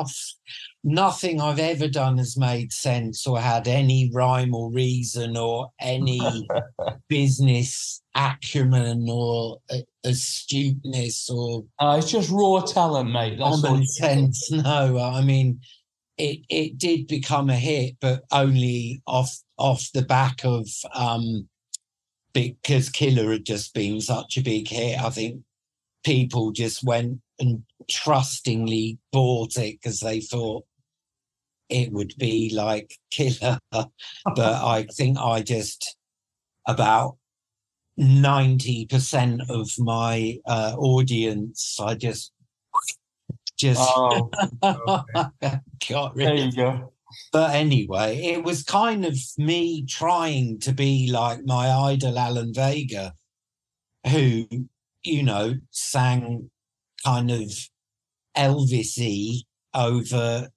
nothing 0.83 1.43
I've 1.43 1.59
ever 1.59 1.89
done 1.89 2.17
has 2.17 2.39
made 2.39 2.73
sense 2.73 3.27
or 3.27 3.39
had 3.39 3.69
any 3.69 4.11
rhyme 4.15 4.55
or 4.55 4.73
reason 4.73 5.37
or 5.37 5.71
any 5.79 6.49
business 7.09 8.01
acumen 8.15 9.07
or 9.11 9.59
a- 9.71 9.85
astuteness 10.05 11.29
or 11.29 11.65
Uh, 11.79 11.97
it's 11.99 12.11
just 12.11 12.31
raw 12.31 12.61
talent, 12.61 13.11
mate. 13.11 13.39
That's 13.39 13.61
common 13.61 13.87
sense. 13.87 14.51
No, 14.53 14.99
I 14.99 15.23
mean, 15.23 15.61
it 16.17 16.41
it 16.49 16.79
did 16.79 17.07
become 17.07 17.51
a 17.51 17.57
hit, 17.57 17.97
but 18.01 18.23
only 18.33 19.03
off 19.07 19.37
off 19.59 19.91
the 19.93 20.03
back 20.03 20.45
of 20.45 20.67
um 20.95 21.47
because 22.33 22.89
Killer 22.89 23.33
had 23.33 23.45
just 23.45 23.75
been 23.75 24.01
such 24.01 24.39
a 24.39 24.43
big 24.43 24.69
hit. 24.69 24.99
I 24.99 25.11
think 25.11 25.43
people 26.05 26.53
just 26.53 26.83
went 26.85 27.21
and 27.41 27.63
trustingly 27.89 28.99
bought 29.13 29.57
it 29.57 29.81
because 29.81 30.01
they 30.01 30.21
thought 30.21 30.65
it 31.69 31.93
would 31.93 32.15
be 32.19 32.53
like 32.55 32.95
Killer. 33.11 33.59
but 33.73 33.91
I 34.39 34.87
think 34.93 35.19
I 35.19 35.43
just 35.43 35.97
about 36.67 37.17
90% 37.99 39.51
of 39.51 39.71
my 39.79 40.39
uh, 40.47 40.75
audience, 40.79 41.79
I 41.81 41.95
just 41.95 42.33
just 43.59 43.81
Oh, 43.95 44.31
got 44.63 46.17
rid 46.17 46.27
there 46.27 46.35
of 46.35 46.39
you 46.39 46.53
go. 46.53 46.93
but 47.31 47.55
anyway, 47.55 48.17
it 48.19 48.43
was 48.43 48.63
kind 48.63 49.05
of 49.05 49.19
me 49.37 49.85
trying 49.85 50.59
to 50.61 50.73
be 50.73 51.11
like 51.13 51.41
my 51.45 51.69
idol 51.71 52.19
Alan 52.19 52.55
Vega, 52.55 53.13
who, 54.07 54.47
you 55.03 55.23
know, 55.23 55.55
sang 55.71 56.51
kind 57.05 57.31
of 57.31 57.53
Elvis-y 58.37 59.43
over 59.75 60.49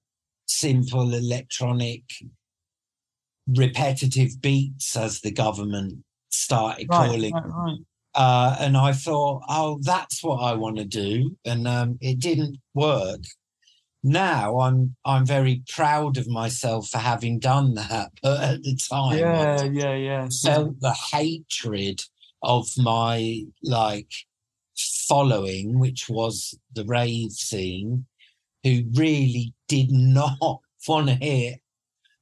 simple 0.46 1.14
electronic 1.14 2.02
repetitive 3.46 4.40
beats 4.40 4.96
as 4.96 5.20
the 5.20 5.32
government 5.32 5.98
started 6.30 6.88
Right, 6.88 7.08
calling 7.08 7.32
right, 7.34 7.44
right. 7.46 7.78
uh, 8.14 8.56
and 8.60 8.76
I 8.76 8.92
thought, 8.92 9.42
oh, 9.48 9.78
that's 9.82 10.22
what 10.22 10.36
I 10.38 10.54
want 10.54 10.78
to 10.78 10.84
do, 10.84 11.36
and 11.44 11.66
um, 11.68 11.98
it 12.00 12.20
didn't 12.20 12.58
work. 12.74 13.20
Now 14.02 14.60
I'm 14.60 14.96
I'm 15.04 15.24
very 15.26 15.62
proud 15.68 16.18
of 16.18 16.28
myself 16.28 16.88
for 16.88 16.98
having 16.98 17.38
done 17.38 17.74
that, 17.74 18.12
but 18.22 18.40
at 18.42 18.62
the 18.62 18.76
time, 18.76 19.18
Yeah, 19.18 19.62
I 19.62 19.64
yeah, 19.64 19.94
yeah. 19.94 20.28
felt 20.42 20.80
the 20.80 20.92
hatred 21.12 22.02
of 22.42 22.66
my 22.76 23.44
like 23.62 24.12
following, 24.76 25.78
which 25.78 26.08
was 26.08 26.58
the 26.72 26.84
rave 26.84 27.32
scene, 27.32 28.06
who 28.62 28.82
really 28.94 29.54
did 29.68 29.90
not 29.90 30.38
want 30.88 31.08
to 31.08 31.14
hear 31.14 31.54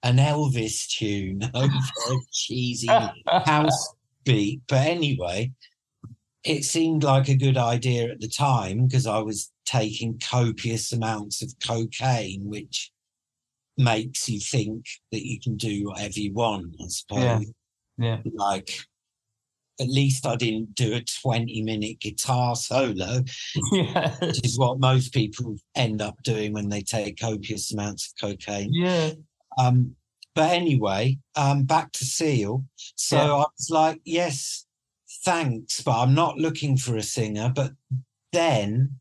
an 0.03 0.17
Elvis 0.17 0.89
tune 0.89 1.43
over 1.55 1.73
a 1.73 2.17
cheesy 2.33 2.89
house 3.27 3.95
beat. 4.25 4.63
But 4.69 4.87
anyway, 4.87 5.53
it 6.45 6.65
seemed 6.65 7.05
like 7.05 7.29
a 7.29 7.37
good 7.37 7.57
idea 7.57 8.11
at 8.11 8.21
the 8.21 8.29
time 8.29 8.87
because 8.87 9.07
I 9.07 9.19
was 9.19 9.51
taking 9.65 10.19
copious 10.19 10.93
amounts 10.93 11.43
of 11.43 11.53
cocaine, 11.65 12.49
which 12.49 12.91
makes 13.79 14.29
you 14.29 14.41
think 14.41 14.87
that 15.13 15.27
you 15.27 15.41
can 15.41 15.57
do 15.57 15.87
whatever 15.87 16.19
you 16.19 16.33
want, 16.33 16.75
I 16.81 16.87
suppose. 16.89 17.53
Yeah. 17.99 18.19
yeah. 18.25 18.31
Like, 18.35 18.85
at 19.81 19.89
least 19.89 20.27
I 20.27 20.37
didn't 20.37 20.75
do 20.75 20.95
a 20.95 21.03
20 21.23 21.63
minute 21.63 22.01
guitar 22.01 22.55
solo, 22.57 23.23
Yeah. 23.73 24.15
which 24.21 24.45
is 24.45 24.59
what 24.59 24.79
most 24.81 25.13
people 25.13 25.57
end 25.75 26.01
up 26.03 26.23
doing 26.23 26.53
when 26.53 26.69
they 26.69 26.83
take 26.83 27.19
copious 27.21 27.73
amounts 27.73 28.13
of 28.13 28.31
cocaine. 28.31 28.73
Yeah. 28.73 29.13
Um, 29.59 29.97
but 30.35 30.51
anyway, 30.51 31.19
um, 31.37 31.65
back 31.65 31.93
to 31.93 32.05
Seal. 32.05 32.65
So 32.97 33.17
Yeah. 33.17 33.33
I 33.35 33.45
was 33.59 33.69
like, 33.71 34.01
yes, 34.05 34.67
thanks, 35.25 35.83
but 35.83 35.99
I'm 36.01 36.15
not 36.15 36.39
looking 36.39 36.77
for 36.77 36.97
a 36.97 37.03
singer. 37.03 37.53
But 37.55 37.73
then 38.33 38.99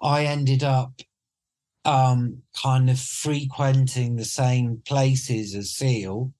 I 0.00 0.24
ended 0.26 0.62
up 0.62 0.92
um, 1.84 2.42
kind 2.60 2.90
of 2.90 2.98
frequenting 3.00 4.16
the 4.16 4.24
same 4.24 4.82
places 4.86 5.54
as 5.54 5.70
Seal. 5.70 6.32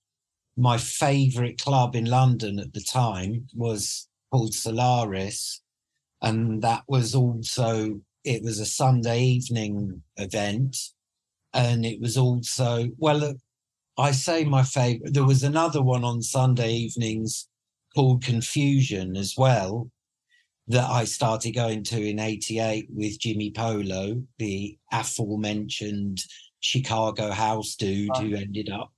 My 0.58 0.76
favorite 0.76 1.62
club 1.62 1.94
in 1.94 2.06
London 2.06 2.58
at 2.58 2.74
the 2.74 2.80
time 2.80 3.46
was 3.54 4.08
called 4.32 4.54
Solaris. 4.54 5.62
And 6.20 6.60
that 6.62 6.82
was 6.88 7.14
also, 7.14 8.00
it 8.24 8.42
was 8.42 8.58
a 8.58 8.66
Sunday 8.66 9.22
evening 9.22 10.02
event. 10.16 10.76
And 11.54 11.86
it 11.86 12.00
was 12.00 12.16
also, 12.16 12.88
well, 12.98 13.24
uh, 13.24 13.34
I 13.96 14.10
say 14.10 14.44
my 14.44 14.64
favorite. 14.64 15.14
There 15.14 15.24
was 15.24 15.44
another 15.44 15.80
one 15.80 16.02
on 16.02 16.22
Sunday 16.22 16.72
evenings 16.72 17.48
called 17.94 18.24
Confusion 18.24 19.16
as 19.16 19.34
well 19.36 19.90
that 20.66 20.90
I 20.90 21.04
started 21.04 21.52
going 21.52 21.84
to 21.84 22.04
in 22.04 22.18
88 22.18 22.88
with 22.92 23.18
Jimi 23.20 23.54
Polo, 23.54 24.22
the 24.38 24.76
aforementioned 24.92 26.22
Chicago 26.60 27.30
house 27.30 27.76
dude 27.76 28.16
who 28.16 28.34
ended 28.34 28.70
up 28.70 28.92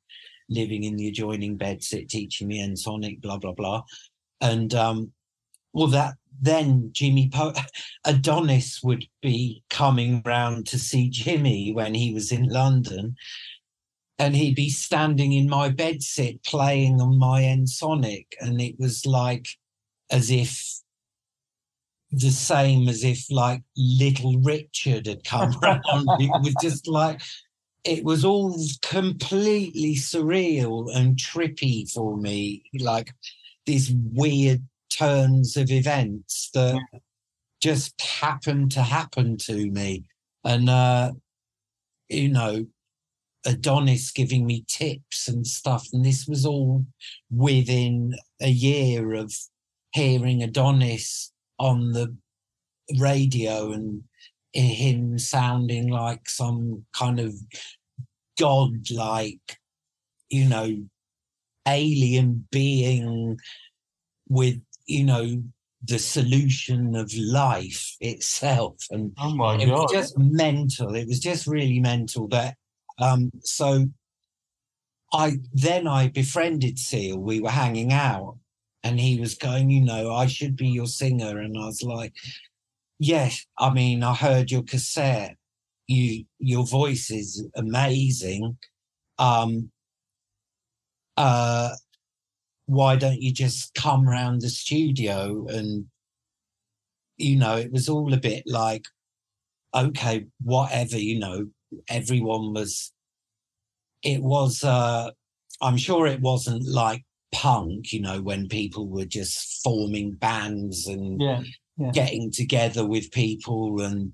living 0.51 0.85
in 0.85 0.97
the 0.97 1.09
adjoining 1.09 1.57
bedsit, 1.57 2.09
teaching 2.09 2.49
me 2.49 2.61
Ensoniq, 2.61 3.21
blah, 3.23 3.39
blah, 3.39 3.53
blah. 3.53 3.83
And 4.41 4.75
um, 4.75 5.13
well, 5.73 5.87
that 5.89 6.15
then 6.43 6.91
Jimmy 6.93 7.31
po- 7.33 7.55
Adonis 8.05 8.83
would 8.83 9.07
be 9.23 9.63
coming 9.71 10.23
round 10.25 10.67
to 10.69 10.79
see 10.79 11.09
Jimmy 11.09 11.73
when 11.73 11.95
he 11.95 12.13
was 12.13 12.33
in 12.33 12.49
London 12.49 13.17
and 14.21 14.37
he'd 14.37 14.55
be 14.55 14.69
standing 14.69 15.33
in 15.33 15.49
my 15.49 15.71
bedsit 15.71 16.45
playing 16.45 17.01
on 17.01 17.19
my 17.19 17.41
Ensoniq, 17.41 18.27
and 18.39 18.61
it 18.61 18.79
was 18.79 19.07
like 19.07 19.47
as 20.11 20.31
if 20.31 20.63
the 22.13 22.31
same 22.31 22.87
as 22.87 23.03
if 23.03 23.31
like 23.31 23.63
little 23.79 24.39
Richard 24.41 25.07
had 25.07 25.25
come 25.25 25.59
round. 25.63 25.83
it 26.21 26.43
was 26.43 26.55
just 26.61 26.87
like 26.87 27.23
it 27.85 28.05
was 28.05 28.25
all 28.25 28.59
completely 28.83 29.95
surreal 29.95 30.95
and 30.95 31.17
trippy 31.17 31.91
for 31.91 32.17
me, 32.17 32.65
like 32.79 33.13
these 33.67 33.93
weird 34.13 34.63
turns 34.91 35.57
of 35.57 35.71
events 35.71 36.51
that 36.55 36.81
just 37.63 38.01
happened 38.01 38.73
to 38.73 38.83
happen 38.83 39.37
to 39.37 39.71
me. 39.71 40.05
And 40.45 40.69
uh, 40.69 41.13
you 42.09 42.29
know, 42.29 42.67
Adonis 43.47 44.11
giving 44.11 44.47
me 44.47 44.65
tips 44.69 45.29
and 45.29 45.47
stuff. 45.47 45.89
And 45.93 46.05
this 46.05 46.27
was 46.27 46.45
all 46.45 46.85
within 47.31 48.15
a 48.41 48.51
year 48.51 49.15
of 49.15 49.33
hearing 49.93 50.43
Adonis 50.43 51.33
on 51.59 51.93
the 51.93 52.17
radio 52.99 53.73
and 53.73 54.03
him 54.53 55.19
sounding 55.19 55.89
like 55.89 56.29
some 56.29 56.85
kind 56.93 57.21
of 57.21 57.35
god-like, 58.39 59.59
you 60.29 60.49
know, 60.49 60.83
alien 61.67 62.47
being 62.51 63.39
with, 64.29 64.61
you 64.87 65.05
know, 65.05 65.43
the 65.85 65.99
solution 65.99 66.95
of 66.95 67.13
life 67.15 67.97
itself. 68.01 68.77
And 68.91 69.13
Oh 69.19 69.35
my 69.35 69.57
it 69.57 69.67
god. 69.67 69.83
was 69.83 69.93
just 69.93 70.19
mental. 70.19 70.95
It 70.95 71.07
was 71.09 71.21
just 71.21 71.47
really 71.47 71.81
mental. 71.81 72.29
That 72.29 72.57
um, 72.99 73.31
so 73.43 73.87
I 75.13 75.39
then 75.53 75.87
I 75.87 76.09
befriended 76.09 76.79
Seal. 76.79 77.19
We 77.19 77.41
were 77.41 77.51
hanging 77.51 77.93
out, 77.93 78.39
and 78.83 79.01
he 79.01 79.19
was 79.19 79.35
going, 79.35 79.71
you 79.71 79.81
know, 79.81 80.13
I 80.13 80.27
should 80.27 80.57
be 80.57 80.69
your 80.69 80.87
singer, 80.87 81.39
and 81.39 81.57
I 81.57 81.67
was 81.67 81.83
like, 81.83 82.15
yes. 83.01 83.45
I 83.59 83.71
mean, 83.73 84.05
I 84.05 84.15
heard 84.15 84.51
your 84.53 84.63
cassette. 84.63 85.37
You 85.89 86.25
your 86.39 86.65
voice 86.65 87.11
is 87.11 87.45
amazing. 87.57 88.57
um, 89.19 89.71
uh, 91.17 91.75
why 92.67 92.95
don't 92.97 93.21
you 93.21 93.33
just 93.33 93.75
come 93.75 94.09
round 94.09 94.41
the 94.43 94.49
studio 94.49 95.45
and 95.49 95.87
you 97.17 97.37
know 97.37 97.57
it 97.57 97.73
was 97.73 97.89
all 97.89 98.15
a 98.15 98.17
bit 98.17 98.45
like 98.47 98.85
okay 99.75 100.25
whatever 100.41 100.97
you 100.97 101.19
know 101.19 101.47
everyone 101.89 102.55
was 102.55 102.93
it 104.05 104.23
was 104.23 104.63
uh 104.65 105.11
i'm 105.61 105.77
sure 105.77 106.07
it 106.07 106.21
wasn't 106.21 106.65
like 106.67 107.05
punk 107.33 107.93
you 107.93 108.01
know 108.01 108.23
when 108.23 108.49
people 108.49 108.89
were 108.89 109.05
just 109.05 109.61
forming 109.63 110.13
bands 110.13 110.87
and 110.87 111.21
Yeah. 111.21 111.43
Getting 111.93 112.31
together 112.31 112.87
with 112.87 113.11
people 113.11 113.81
and 113.81 114.13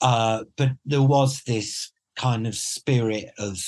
uh 0.00 0.44
but 0.56 0.70
there 0.84 1.02
was 1.02 1.42
this 1.46 1.92
kind 2.16 2.46
of 2.46 2.54
spirit 2.54 3.30
of 3.38 3.58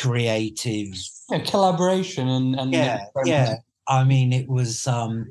creative 0.00 0.88
Yeah, 1.30 1.38
collaboration 1.40 2.28
and, 2.28 2.58
and 2.58 2.72
yeah 2.72 3.04
yeah. 3.24 3.56
I 3.86 4.04
mean 4.04 4.32
it 4.32 4.48
was 4.48 4.86
um 4.86 5.26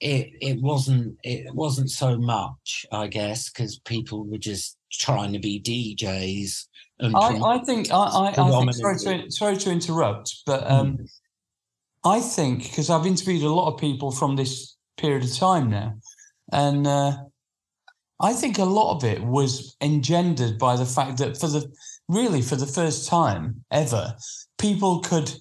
it 0.00 0.30
it 0.40 0.60
wasn't 0.60 1.16
it 1.22 1.54
wasn't 1.54 1.90
so 1.90 2.18
much 2.18 2.84
i 2.90 3.06
guess 3.06 3.48
because 3.48 3.78
people 3.80 4.24
were 4.24 4.38
just 4.38 4.76
trying 4.90 5.32
to 5.32 5.38
be 5.38 5.60
djs 5.60 6.66
and 6.98 7.16
I, 7.16 7.54
I 7.54 7.58
think 7.58 7.90
I, 7.90 7.96
I, 7.96 8.28
I 8.28 8.50
think, 8.50 8.74
sorry 8.74 8.98
to 8.98 9.30
sorry 9.30 9.56
to 9.56 9.70
interrupt, 9.70 10.42
but 10.46 10.70
um, 10.70 10.98
I 12.04 12.20
think 12.20 12.64
because 12.64 12.90
I've 12.90 13.06
interviewed 13.06 13.42
a 13.42 13.52
lot 13.52 13.72
of 13.72 13.80
people 13.80 14.10
from 14.10 14.36
this 14.36 14.76
period 14.96 15.24
of 15.24 15.34
time 15.34 15.70
now, 15.70 15.94
and 16.52 16.86
uh, 16.86 17.16
I 18.20 18.32
think 18.32 18.58
a 18.58 18.64
lot 18.64 18.96
of 18.96 19.04
it 19.04 19.22
was 19.22 19.76
engendered 19.80 20.58
by 20.58 20.76
the 20.76 20.86
fact 20.86 21.18
that 21.18 21.36
for 21.36 21.48
the 21.48 21.72
really 22.08 22.42
for 22.42 22.56
the 22.56 22.66
first 22.66 23.08
time 23.08 23.64
ever, 23.70 24.16
people 24.58 25.00
could 25.00 25.32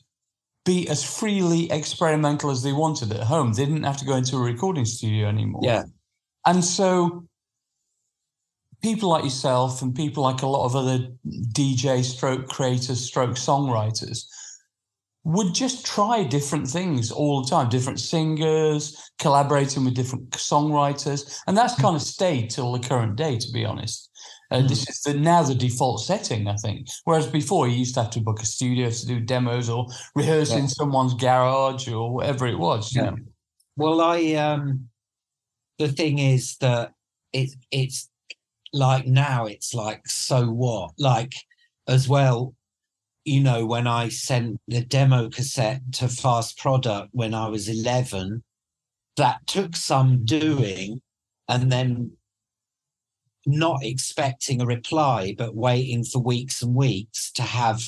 be 0.66 0.88
as 0.90 1.04
freely 1.04 1.72
experimental 1.72 2.52
as 2.52 2.64
they 2.64 2.74
wanted 2.74 3.12
at 3.12 3.24
home. 3.24 3.54
They 3.54 3.66
didn't 3.66 3.84
have 3.84 3.98
to 3.98 4.06
go 4.06 4.16
into 4.16 4.38
a 4.38 4.42
recording 4.42 4.86
studio 4.86 5.28
anymore. 5.28 5.62
yeah 5.64 5.84
And 6.46 6.64
so 6.64 7.26
people 8.82 9.10
like 9.10 9.24
yourself 9.24 9.82
and 9.82 9.96
people 9.96 10.24
like 10.24 10.42
a 10.42 10.48
lot 10.48 10.66
of 10.66 10.76
other 10.76 11.08
DJ 11.52 12.04
stroke 12.04 12.48
creators, 12.48 13.04
stroke 13.04 13.32
songwriters 13.32 14.26
would 15.24 15.54
just 15.54 15.86
try 15.86 16.24
different 16.24 16.68
things 16.68 17.12
all 17.12 17.42
the 17.44 17.50
time, 17.50 17.70
different 17.70 18.00
singers, 18.00 19.12
collaborating 19.20 19.86
with 19.86 19.94
different 19.94 20.30
songwriters. 20.32 21.40
And 21.46 21.56
that's 21.56 21.76
kind 21.80 21.96
of 21.96 22.02
stayed 22.02 22.50
till 22.50 22.72
the 22.72 22.80
current 22.80 23.16
day, 23.16 23.38
to 23.38 23.52
be 23.52 23.64
honest. 23.64 24.10
Uh, 24.50 24.62
This 24.68 24.90
is 24.90 25.02
the, 25.02 25.14
now 25.14 25.44
the 25.44 25.56
default 25.56 26.02
setting, 26.02 26.48
I 26.48 26.56
think. 26.56 26.88
Whereas 27.06 27.28
before, 27.28 27.68
you 27.68 27.76
used 27.78 27.94
to 27.96 28.02
have 28.02 28.12
to 28.12 28.20
book 28.20 28.42
a 28.42 28.46
studio 28.46 28.90
to 28.90 29.06
do 29.06 29.20
demos 29.20 29.70
or 29.70 29.86
rehearse 30.16 30.52
in 30.52 30.68
someone's 30.68 31.14
garage 31.14 31.88
or 31.88 32.14
whatever 32.14 32.48
it 32.48 32.58
was. 32.58 32.94
You 32.94 33.02
Yeah. 33.04 33.10
know? 33.12 33.18
well 33.78 34.02
i 34.02 34.34
um 34.34 34.90
the 35.80 35.88
thing 35.88 36.20
is 36.20 36.58
that 36.58 36.92
it 37.32 37.50
it's 37.72 38.10
like 38.74 39.08
now 39.08 39.46
it's 39.46 39.74
like 39.74 40.06
so 40.08 40.50
what 40.50 40.92
like 40.98 41.34
as 41.88 42.08
well 42.10 42.54
you 43.26 43.40
know 43.42 43.66
when 43.66 43.88
i 43.88 44.10
sent 44.10 44.58
the 44.68 44.82
demo 44.82 45.30
cassette 45.30 45.82
to 45.92 46.08
fast 46.08 46.58
product 46.58 47.10
when 47.12 47.34
i 47.34 47.48
was 47.48 47.68
11 47.70 48.44
that 49.18 49.46
took 49.46 49.76
some 49.76 50.24
doing 50.26 51.02
and 51.48 51.72
then 51.72 52.12
not 53.46 53.80
expecting 53.84 54.62
a 54.62 54.66
reply 54.66 55.36
but 55.38 55.56
waiting 55.56 56.04
for 56.04 56.20
weeks 56.20 56.62
and 56.62 56.76
weeks 56.76 57.32
to 57.32 57.42
have 57.42 57.82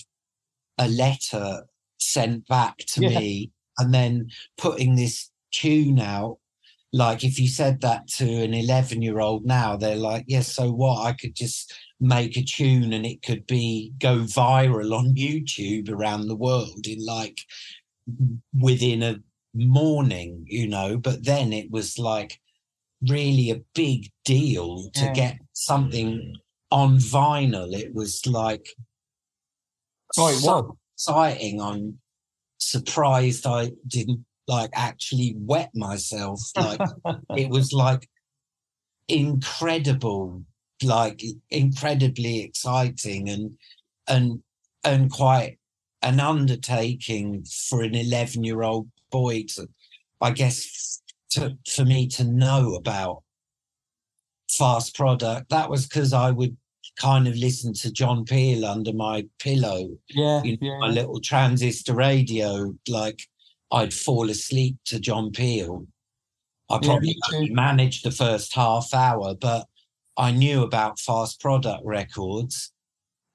a 0.77 0.87
letter 0.87 1.63
sent 1.99 2.47
back 2.47 2.77
to 2.77 3.01
Yeah. 3.01 3.19
me 3.19 3.51
and 3.77 3.93
then 3.93 4.29
putting 4.57 4.95
this 4.95 5.29
tune 5.51 5.99
out 5.99 6.37
like 6.91 7.23
if 7.23 7.39
you 7.39 7.47
said 7.47 7.81
that 7.81 8.07
to 8.07 8.25
an 8.25 8.53
11 8.53 9.01
year 9.01 9.19
old 9.19 9.45
now 9.45 9.75
they're 9.77 9.95
like 9.95 10.25
yes 10.27 10.51
so 10.53 10.71
what 10.71 11.05
i 11.05 11.13
could 11.13 11.35
just 11.35 11.73
make 12.03 12.35
a 12.37 12.43
tune 12.43 12.91
and 12.91 13.05
it 13.05 13.21
could 13.21 13.47
be 13.47 13.93
go 13.97 14.17
viral 14.19 14.91
on 14.97 15.15
youtube 15.15 15.89
around 15.89 16.27
the 16.27 16.35
world 16.35 16.85
in 16.85 17.03
like 17.05 17.37
within 18.59 19.01
a 19.01 19.15
morning 19.55 20.43
you 20.47 20.67
know 20.67 20.97
but 20.97 21.23
then 21.23 21.53
it 21.53 21.71
was 21.71 21.97
like 21.97 22.39
really 23.09 23.49
a 23.51 23.61
big 23.73 24.09
deal 24.25 24.89
to 24.93 25.05
Yeah. 25.05 25.13
get 25.13 25.37
something 25.53 26.35
on 26.71 26.97
vinyl 26.97 27.73
it 27.73 27.93
was 27.95 28.25
like 28.27 28.65
Oh, 30.17 30.27
it 30.27 30.35
so 30.35 30.61
was. 30.61 30.75
exciting 30.95 31.61
i'm 31.61 31.99
surprised 32.57 33.45
i 33.47 33.71
didn't 33.87 34.25
like 34.47 34.71
actually 34.73 35.35
wet 35.37 35.69
myself 35.73 36.41
like 36.57 36.81
it 37.37 37.49
was 37.49 37.71
like 37.71 38.09
incredible 39.07 40.43
like 40.83 41.21
incredibly 41.49 42.41
exciting 42.41 43.29
and 43.29 43.51
and 44.07 44.41
and 44.83 45.11
quite 45.11 45.57
an 46.01 46.19
undertaking 46.19 47.45
for 47.69 47.81
an 47.81 47.95
11 47.95 48.43
year 48.43 48.63
old 48.63 48.89
boy 49.11 49.43
to 49.47 49.67
i 50.21 50.31
guess 50.31 51.01
to 51.29 51.57
for 51.69 51.85
me 51.85 52.07
to 52.07 52.23
know 52.23 52.75
about 52.75 53.23
fast 54.49 54.95
product 54.95 55.49
that 55.49 55.69
was 55.69 55.87
because 55.87 56.13
i 56.13 56.29
would 56.31 56.55
kind 56.99 57.27
of 57.27 57.35
listen 57.35 57.73
to 57.73 57.91
john 57.91 58.23
peel 58.25 58.65
under 58.65 58.93
my 58.93 59.25
pillow 59.39 59.89
Yeah, 60.09 60.43
you 60.43 60.51
know, 60.53 60.57
yeah. 60.61 60.79
my 60.79 60.89
little 60.89 61.19
transistor 61.19 61.95
radio, 61.95 62.75
like 62.87 63.27
I'd 63.73 63.93
fall 63.93 64.29
asleep 64.29 64.77
to 64.85 64.99
John 64.99 65.31
Peel. 65.31 65.87
I 66.69 66.77
probably 66.77 67.17
only 67.33 67.49
managed 67.49 68.05
the 68.05 68.11
first 68.11 68.53
half 68.53 68.93
hour, 68.93 69.33
but 69.35 69.65
I 70.17 70.31
knew 70.31 70.63
about 70.63 70.99
fast 70.99 71.39
product 71.41 71.83
records. 71.85 72.71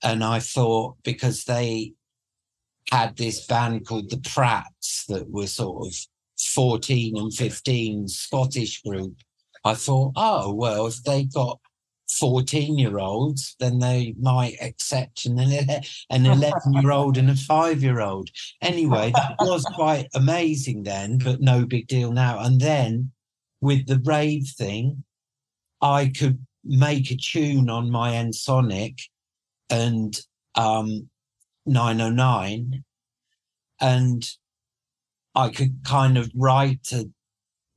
And 0.03 0.23
I 0.23 0.39
thought 0.39 0.97
because 1.03 1.45
they 1.45 1.95
had 2.91 3.17
this 3.17 3.47
band 3.47 3.87
called 3.87 4.11
the 4.11 4.17
Prats 4.17 5.07
that 5.09 5.31
were 5.31 5.47
sort 5.47 5.87
of 5.87 5.95
14 6.55 7.19
and 7.19 7.35
15 7.35 8.09
Scottish 8.09 8.83
group, 8.83 9.17
I 9.65 9.75
thought, 9.75 10.13
oh, 10.17 10.55
well, 10.55 10.87
if 10.87 11.03
they 11.03 11.25
got 11.25 11.59
14 12.19 12.79
year 12.79 12.99
olds, 12.99 13.55
then 13.61 13.81
they 13.81 14.15
might 14.19 14.57
accept 14.63 15.27
an, 15.27 15.39
an 16.11 16.27
11 16.27 16.73
year 16.73 16.91
old 16.91 17.19
and 17.19 17.31
a 17.31 17.35
five 17.35 17.83
year 17.83 18.01
old. 18.01 18.31
Anyway, 18.63 19.13
that 19.15 19.37
was 19.41 19.65
quite 19.75 20.09
amazing 20.15 20.85
then, 20.85 21.19
but 21.19 21.41
no 21.41 21.67
big 21.67 21.87
deal 21.87 22.13
now. 22.13 22.39
And 22.39 22.61
then 22.61 23.11
with 23.61 23.87
the 23.87 24.01
rave 24.05 24.47
thing, 24.57 25.05
I 25.83 26.09
could 26.09 26.45
make 26.69 27.11
a 27.11 27.17
tune 27.17 27.71
on 27.71 27.91
my 27.91 28.13
Ensoniq 28.13 29.01
and 29.71 30.21
um, 30.55 31.09
909, 31.67 32.85
and 33.81 34.31
I 35.35 35.49
could 35.51 35.81
kind 35.85 36.19
of 36.19 36.31
write 36.35 36.85
to 36.85 37.11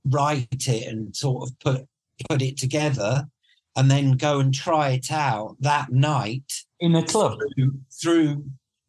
write 0.05 0.67
it 0.67 0.87
and 0.87 1.15
sort 1.15 1.49
of 1.49 1.59
put 1.59 1.87
put 2.29 2.41
it 2.41 2.57
together 2.57 3.27
and 3.75 3.89
then 3.89 4.11
go 4.13 4.39
and 4.39 4.53
try 4.53 4.89
it 4.89 5.11
out 5.11 5.55
that 5.59 5.91
night 5.91 6.51
in 6.79 6.95
a 6.95 7.03
club. 7.03 7.39
through, 7.55 7.79
through 8.01 8.45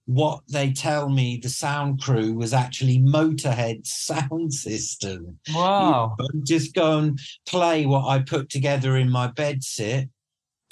what 0.07 0.40
they 0.48 0.72
tell 0.72 1.09
me 1.09 1.38
the 1.42 1.48
sound 1.48 2.03
crew 2.03 2.34
was 2.34 2.53
actually 2.53 2.98
Motorhead's 2.98 3.90
sound 3.96 4.53
system. 4.53 5.38
Wow. 5.55 6.16
And 6.18 6.46
just 6.46 6.74
go 6.74 6.98
and 6.98 7.18
play 7.46 7.86
what 7.86 8.07
I 8.07 8.20
put 8.20 8.48
together 8.48 8.96
in 8.96 9.11
my 9.11 9.28
bed 9.28 9.62
sit, 9.62 10.09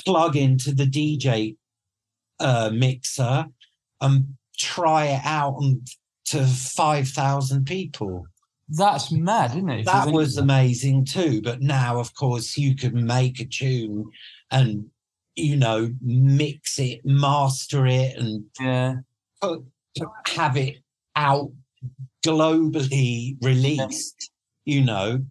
plug 0.05 0.37
into 0.37 0.75
the 0.75 0.87
DJ 0.87 1.57
uh, 2.41 2.71
mixer, 2.73 3.47
and 4.01 4.37
try 4.59 5.07
it 5.07 5.21
out 5.25 5.55
on 5.55 5.83
to 6.27 6.45
five 6.47 7.09
thousand 7.09 7.67
people. 7.67 8.27
That's 8.69 9.11
mad, 9.11 9.51
isn't 9.51 9.69
it? 9.69 9.85
That 9.87 10.09
was 10.09 10.37
amazing 10.37 11.05
too. 11.05 11.43
But 11.43 11.61
now, 11.61 11.99
of 11.99 12.15
course, 12.15 12.57
you 12.57 12.77
can 12.77 13.05
make 13.05 13.41
a 13.41 13.45
tune 13.45 14.05
and 14.51 14.87
you 15.35 15.57
know 15.57 15.91
mix 16.01 16.79
it, 16.79 17.05
master 17.05 17.87
it, 17.87 18.17
and 18.17 18.45
Yeah. 18.61 18.97
Put, 19.41 19.65
have 20.29 20.57
it 20.57 20.77
out 21.17 21.51
globally 22.25 23.37
released. 23.43 24.31
You 24.67 24.83
know, 24.83 25.25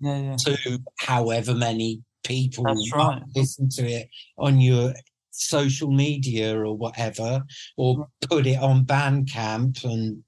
Yeah, 0.00 0.20
yeah. 0.20 0.36
to 0.44 0.78
however 1.00 1.54
many 1.54 2.02
people 2.22 2.64
right. 2.64 3.22
listen 3.34 3.68
to 3.70 3.86
it 3.86 4.08
on 4.38 4.60
your 4.60 4.94
social 5.30 5.90
media 5.90 6.56
or 6.56 6.76
whatever, 6.76 7.42
or 7.76 8.06
put 8.28 8.46
it 8.46 8.58
on 8.60 8.84
Bandcamp 8.84 9.82
and 9.84 10.22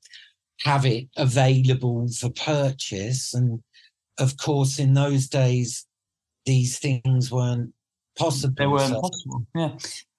have 0.62 0.84
it 0.87 1.09
available 1.16 2.09
for 2.09 2.30
purchase. 2.30 3.34
And 3.34 3.62
of 4.18 4.37
course, 4.39 4.78
in 4.78 4.95
those 4.95 5.28
days, 5.28 5.87
these 6.47 6.78
things 6.78 7.30
weren't 7.30 7.72
possible. 8.18 8.55
They 8.57 8.66
weren't 8.66 8.89
So- 8.95 9.01
possible. 9.01 9.47
Yeah. 9.55 9.76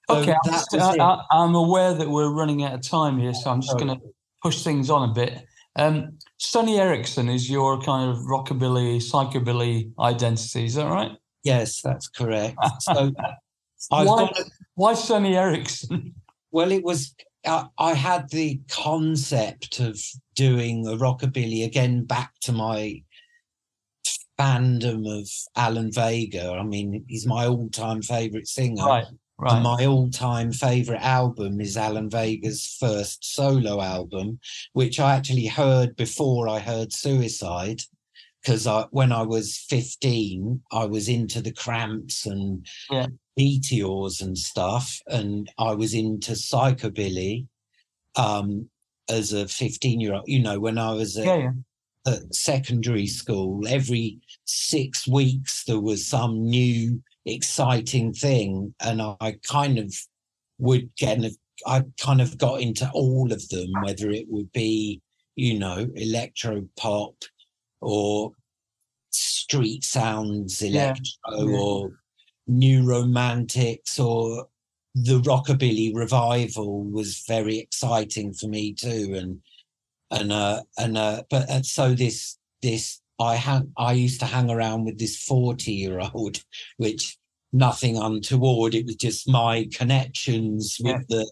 So 0.10 0.16
Okay, 0.18 0.32
I'm, 0.32 0.52
just- 0.52 0.72
was. 0.72 0.98
I, 1.00 1.44
am 1.44 1.56
aware 1.56 1.94
that 1.94 2.10
we're 2.10 2.32
running 2.32 2.64
out 2.64 2.74
of 2.74 2.82
time 2.82 3.18
here, 3.20 3.34
so 3.34 3.50
I'm 3.52 3.62
just 3.62 3.76
Oh. 3.76 3.80
going 3.80 4.00
to 4.00 4.06
push 4.42 4.64
things 4.64 4.90
on 4.90 5.10
a 5.10 5.14
bit. 5.14 5.46
Um, 5.76 6.18
Sonny 6.38 6.80
Eriksson 6.80 7.30
is 7.30 7.50
your 7.50 7.80
kind 7.82 8.10
of 8.10 8.18
rockabilly, 8.20 8.98
psychobilly 8.98 9.92
identity, 10.00 10.66
is 10.66 10.76
that 10.76 10.88
right? 10.90 11.12
Yes, 11.44 11.82
that's 11.82 12.08
correct. 12.08 12.58
So 12.82 13.12
I've 13.92 14.08
Why, 14.08 14.26
got 14.26 14.40
why 14.76 14.94
Sonny 14.96 15.36
Eriksson? 15.38 16.16
well, 16.52 16.72
it 16.72 16.84
was 16.84 17.14
I, 17.46 17.68
I 17.78 17.94
had 17.94 18.30
the 18.32 18.60
concept 18.70 19.80
of 19.80 20.00
doing 20.36 20.88
a 20.88 20.92
rockabilly 20.92 21.64
again 21.64 22.06
back 22.06 22.34
to 22.42 22.52
my 22.52 23.04
fandom 24.40 25.08
of 25.20 25.30
Alan 25.56 25.92
Vega. 25.92 26.52
I 26.54 26.64
mean, 26.64 27.06
he's 27.08 27.26
my 27.28 27.46
all-time 27.46 28.02
favorite 28.02 28.48
singer. 28.48 28.84
right, 28.86 29.06
And 29.40 29.64
right. 29.64 29.78
my 29.80 29.86
all-time 29.86 30.52
favorite 30.52 31.02
album 31.02 31.62
is 31.62 31.78
Alan 31.78 32.10
Vega's 32.10 32.76
first 32.80 33.24
solo 33.24 33.82
album, 33.82 34.40
which 34.74 35.00
I 35.00 35.16
actually 35.16 35.46
heard 35.46 35.96
before 35.96 36.50
I 36.50 36.58
heard 36.58 36.92
Suicide, 36.92 37.82
because 38.42 38.66
I, 38.66 38.86
when 38.90 39.12
I 39.12 39.22
was 39.22 39.58
fifteen, 39.70 40.64
I 40.72 40.86
was 40.86 41.08
into 41.08 41.42
the 41.42 41.52
Cramps 41.52 42.26
and 42.26 42.66
Yeah. 42.90 43.08
Meteors 43.36 44.22
and 44.22 44.36
stuff, 44.36 45.00
and 45.06 45.52
I 45.60 45.74
was 45.74 45.94
into 45.94 46.32
psychobilly 46.32 47.46
um, 48.16 48.68
as 49.08 49.34
a 49.34 49.48
fifteen-year-old. 49.48 50.24
You 50.26 50.40
know, 50.40 50.60
when 50.60 50.80
I 50.80 50.94
was 50.94 51.16
at 51.16 51.26
Yeah, 51.26 51.38
yeah. 52.08 52.14
at 52.14 52.34
secondary 52.34 53.06
school, 53.06 53.68
every 53.68 54.20
six 54.46 55.08
weeks 55.08 55.64
there 55.66 55.80
was 55.80 56.08
some 56.08 56.50
new 56.50 57.04
exciting 57.28 58.14
thing, 58.14 58.74
and 58.82 59.02
I 59.02 59.38
kind 59.44 59.80
of 59.80 59.94
would 60.60 60.96
get. 60.96 61.20
I 61.66 61.84
kind 62.00 62.22
of 62.22 62.38
got 62.38 62.62
into 62.62 62.90
all 62.94 63.32
of 63.32 63.48
them, 63.50 63.72
whether 63.82 64.12
it 64.12 64.28
would 64.30 64.52
be, 64.52 65.02
you 65.36 65.58
know, 65.58 65.88
electro 65.96 66.68
pop 66.78 67.16
or 67.82 68.32
street 69.10 69.84
sounds, 69.84 70.62
electro 70.62 71.04
yeah. 71.36 71.58
or 71.58 72.00
new 72.48 72.84
romantics 72.84 74.00
or 74.00 74.48
the 74.96 75.20
rockabilly 75.22 75.94
revival 75.94 76.84
was 76.86 77.24
very 77.28 77.60
exciting 77.60 78.34
for 78.34 78.48
me 78.48 78.74
too 78.74 79.14
and 79.16 79.40
and 80.10 80.32
uh 80.32 80.62
and 80.78 80.98
uh 80.98 81.22
but 81.30 81.48
uh, 81.50 81.62
so 81.62 81.94
this 81.94 82.38
this 82.62 83.02
i 83.20 83.36
hang 83.36 83.72
i 83.78 83.94
used 83.94 84.20
to 84.20 84.26
hang 84.26 84.50
around 84.50 84.86
with 84.86 85.00
this 85.00 85.18
40 85.24 85.72
year 85.72 86.00
old 86.14 86.40
which 86.78 87.18
nothing 87.54 87.98
untoward. 87.98 88.76
It 88.76 88.86
was 88.86 88.96
just 88.96 89.28
my 89.28 89.68
connections 89.74 90.78
with 90.80 91.08
the 91.08 91.30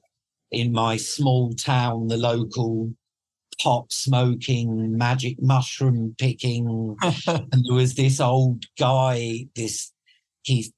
in 0.51 0.71
my 0.71 0.97
small 0.97 1.53
town 1.53 2.07
the 2.07 2.17
local 2.17 2.93
pot 3.61 3.91
smoking 3.91 4.97
magic 4.97 5.41
mushroom 5.41 6.15
picking. 6.17 6.95
And 7.27 7.65
there 7.65 7.75
was 7.75 7.95
this 7.95 8.19
old 8.19 8.65
guy 8.77 9.47
this 9.55 9.91
he's 10.43 10.71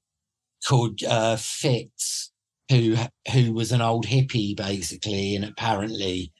called 0.65 1.03
uh 1.03 1.35
fitz 1.37 2.31
who 2.69 2.95
who 3.31 3.53
was 3.53 3.71
an 3.71 3.81
old 3.81 4.05
hippie 4.05 4.55
basically 4.55 5.35
and 5.35 5.45
apparently 5.45 6.33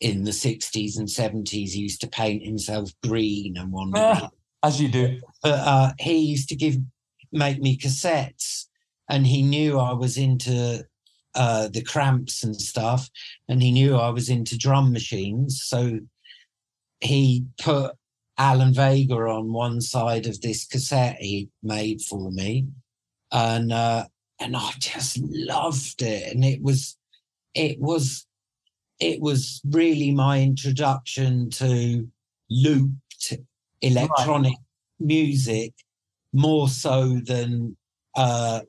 in 0.00 0.24
the 0.24 0.30
60s 0.30 0.96
and 0.98 1.08
70s 1.08 1.70
he 1.70 1.80
used 1.80 2.00
to 2.00 2.06
paint 2.08 2.44
himself 2.44 2.90
green 3.02 3.56
and 3.56 3.72
one 3.80 3.90
Ah, 3.94 4.30
As 4.62 4.80
you 4.80 4.88
do. 4.88 5.18
but 5.42 5.58
uh 5.58 5.92
he 5.98 6.18
used 6.18 6.48
to 6.50 6.56
give 6.56 6.76
make 7.32 7.60
me 7.60 7.76
cassettes 7.76 8.66
and 9.10 9.26
he 9.26 9.42
knew 9.42 9.78
i 9.78 9.92
was 9.92 10.16
into 10.16 10.84
uh 11.34 11.68
the 11.68 11.82
cramps 11.82 12.42
and 12.44 12.56
stuff 12.56 13.10
and 13.48 13.62
he 13.62 13.70
knew 13.72 13.96
i 13.96 14.08
was 14.08 14.28
into 14.28 14.56
drum 14.56 14.92
machines 14.92 15.62
so 15.64 15.98
he 17.00 17.44
put 17.60 17.92
alan 18.38 18.72
vega 18.72 19.14
on 19.14 19.52
one 19.52 19.80
side 19.80 20.26
of 20.26 20.40
this 20.40 20.64
cassette 20.66 21.16
he 21.20 21.48
made 21.62 22.00
for 22.00 22.30
me 22.30 22.66
and 23.32 23.72
uh 23.72 24.04
and 24.40 24.56
i 24.56 24.70
just 24.78 25.18
loved 25.22 26.00
it 26.02 26.32
and 26.32 26.44
it 26.44 26.62
was 26.62 26.96
it 27.54 27.78
was 27.80 28.26
it 29.00 29.20
was 29.20 29.60
really 29.70 30.10
my 30.10 30.40
introduction 30.40 31.50
to 31.50 32.06
looped 32.50 33.34
electronic 33.80 34.54
music 34.98 35.72
more 36.32 36.68
so 36.68 37.20
than 37.24 37.76
uh 38.16 38.60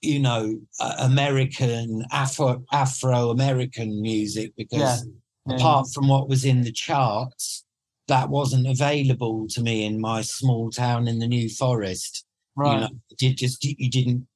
you 0.00 0.18
know 0.18 0.58
uh, 0.80 0.94
american 1.00 2.04
afro 2.12 2.62
afro 2.72 3.30
american 3.30 4.00
music 4.00 4.52
because 4.56 4.80
Yeah, 4.80 4.98
Yeah. 5.46 5.56
apart 5.56 5.88
from 5.92 6.08
what 6.08 6.28
was 6.28 6.44
in 6.44 6.62
the 6.62 6.72
charts 6.72 7.64
that 8.08 8.28
wasn't 8.28 8.66
available 8.66 9.46
to 9.48 9.62
me 9.62 9.84
in 9.84 10.00
my 10.00 10.22
small 10.22 10.70
town 10.70 11.08
in 11.08 11.18
the 11.18 11.26
new 11.26 11.48
forest 11.48 12.24
right. 12.56 12.74
you 12.74 12.80
know 12.80 12.88
did 13.18 13.36
just 13.38 13.64
you 13.64 13.90
didn't 13.90 14.26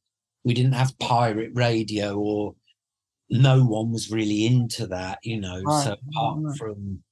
we 0.45 0.55
didn't 0.55 0.73
have 0.75 0.99
pirate 0.99 1.51
radio 1.55 2.17
or 2.19 2.55
no 3.29 3.65
one 3.65 3.91
was 3.91 4.11
really 4.11 4.47
into 4.47 4.87
that 4.87 5.19
you 5.23 5.41
know 5.41 5.61
Right, 5.63 5.85
so 5.85 5.93
apart 6.11 6.39
right. 6.43 6.57
from 6.57 7.03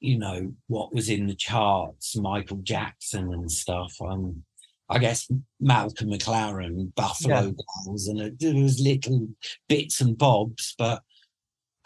you 0.00 0.18
know 0.18 0.52
what 0.66 0.94
was 0.94 1.08
in 1.08 1.26
the 1.26 1.34
charts 1.34 2.16
michael 2.16 2.58
jackson 2.58 3.32
and 3.32 3.50
stuff 3.50 3.94
um 4.02 4.42
i 4.90 4.98
guess 4.98 5.28
malcolm 5.60 6.10
mclaren 6.10 6.94
buffalo 6.94 7.46
Yeah. 7.46 7.52
Girls, 7.86 8.08
and 8.08 8.20
it, 8.20 8.40
there 8.40 8.54
was 8.54 8.80
little 8.80 9.28
bits 9.68 10.00
and 10.00 10.18
bobs 10.18 10.74
but 10.76 11.02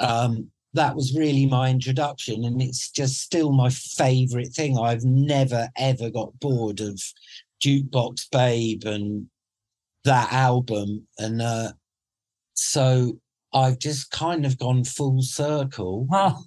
um 0.01 0.51
that 0.75 0.95
was 0.95 1.17
really 1.17 1.47
my 1.47 1.71
introduction 1.71 2.45
and 2.45 2.61
it's 2.61 2.91
just 2.91 3.21
still 3.21 3.53
my 3.53 3.71
favorite 3.71 4.49
thing 4.49 4.79
i've 4.79 5.05
never 5.05 5.69
ever 5.77 6.11
got 6.11 6.39
bored 6.41 6.81
of 6.81 7.01
jukebox 7.63 8.31
babe 8.33 8.85
and 8.85 9.27
that 10.05 10.33
album 10.33 11.07
and 11.19 11.43
uh 11.43 11.71
so 12.55 13.19
i've 13.55 13.79
just 13.79 14.11
kind 14.11 14.45
of 14.47 14.59
gone 14.59 14.85
full 14.85 15.23
circle 15.23 16.07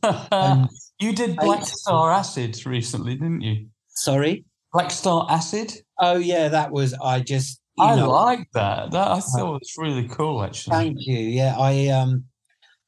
you 0.99 1.13
did 1.13 1.35
Black 1.37 1.65
Star 1.65 2.11
Acid 2.11 2.63
recently, 2.65 3.15
didn't 3.15 3.41
you? 3.41 3.67
sorry 3.89 4.45
Black 4.73 4.91
Star 4.91 5.25
Acid? 5.29 5.73
oh 5.99 6.17
yeah 6.17 6.47
that 6.49 6.71
was 6.71 6.93
i 7.03 7.19
just 7.19 7.59
you 7.77 7.85
I 7.85 7.95
know 7.95 8.09
like 8.11 8.47
that. 8.53 8.91
That 8.91 9.07
I 9.07 9.19
thought 9.21 9.55
it 9.55 9.59
was 9.61 9.75
really 9.77 10.07
cool, 10.09 10.43
actually. 10.43 10.75
thank 10.75 10.97
you 10.99 11.17
yeah 11.19 11.55
i 11.57 11.87
um 11.87 12.25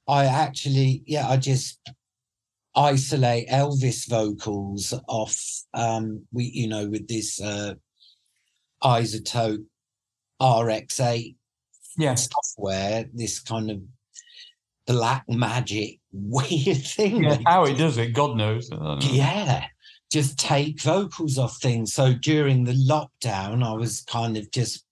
i 0.07 0.25
actually 0.25 1.03
yeah 1.07 1.27
i 1.29 1.37
just 1.37 1.79
isolate 2.75 3.47
elvis 3.49 4.07
vocals 4.09 4.93
off 5.07 5.39
um 5.73 6.25
we 6.31 6.45
you 6.45 6.67
know 6.67 6.87
with 6.89 7.07
this 7.07 7.39
uh 7.41 7.73
iZotope 8.83 9.63
rx8 10.41 11.35
Yes. 11.95 12.27
software, 12.31 13.05
this 13.13 13.39
kind 13.39 13.69
of 13.69 13.79
black 14.85 15.23
magic 15.27 15.99
weird 16.11 16.77
thing. 16.85 17.23
Yeah, 17.23 17.37
how 17.45 17.65
it 17.65 17.77
does 17.77 17.97
it, 17.97 18.13
God 18.13 18.37
knows. 18.37 18.69
Know. 18.69 18.97
yeah, 19.01 19.65
just 20.11 20.37
take 20.37 20.81
vocals 20.81 21.37
off 21.37 21.57
things. 21.61 21.93
So 21.93 22.13
during 22.13 22.63
the 22.63 22.73
lockdown, 22.73 23.63
I 23.63 23.73
was 23.73 24.01
kind 24.01 24.37
of 24.37 24.49
just 24.51 24.85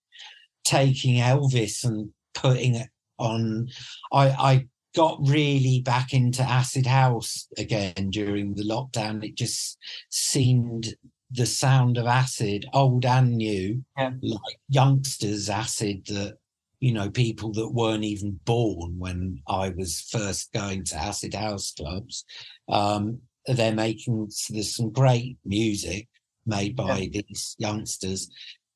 taking 0.63 1.15
Elvis 1.15 1.83
and 1.83 2.09
putting 2.33 2.75
it 2.75 2.89
on. 3.17 3.69
I, 4.11 4.29
I 4.29 4.67
got 4.95 5.19
really 5.27 5.81
back 5.81 6.13
into 6.13 6.41
acid 6.43 6.85
house 6.85 7.47
again 7.57 8.09
during 8.09 8.55
the 8.55 8.63
lockdown. 8.63 9.23
It 9.23 9.35
just 9.35 9.77
seemed 10.09 10.95
the 11.33 11.45
sound 11.45 11.97
of 11.97 12.07
acid, 12.07 12.65
old 12.73 13.05
and 13.05 13.37
new, 13.37 13.83
Yeah. 13.97 14.11
like 14.21 14.57
youngsters 14.67 15.49
acid 15.49 16.05
that 16.07 16.37
you 16.81 16.91
know 16.91 17.09
people 17.09 17.53
that 17.53 17.69
weren't 17.69 18.03
even 18.03 18.39
born 18.43 18.95
when 18.97 19.39
I 19.47 19.69
was 19.69 20.01
first 20.01 20.51
going 20.51 20.83
to 20.85 20.97
acid 20.97 21.33
house 21.33 21.73
clubs. 21.77 22.25
Um, 22.67 23.19
they're 23.47 23.73
making 23.73 24.29
there's 24.49 24.75
some 24.75 24.91
great 24.91 25.37
music 25.45 26.07
made 26.45 26.75
by 26.75 27.09
these 27.11 27.55
youngsters. 27.57 28.29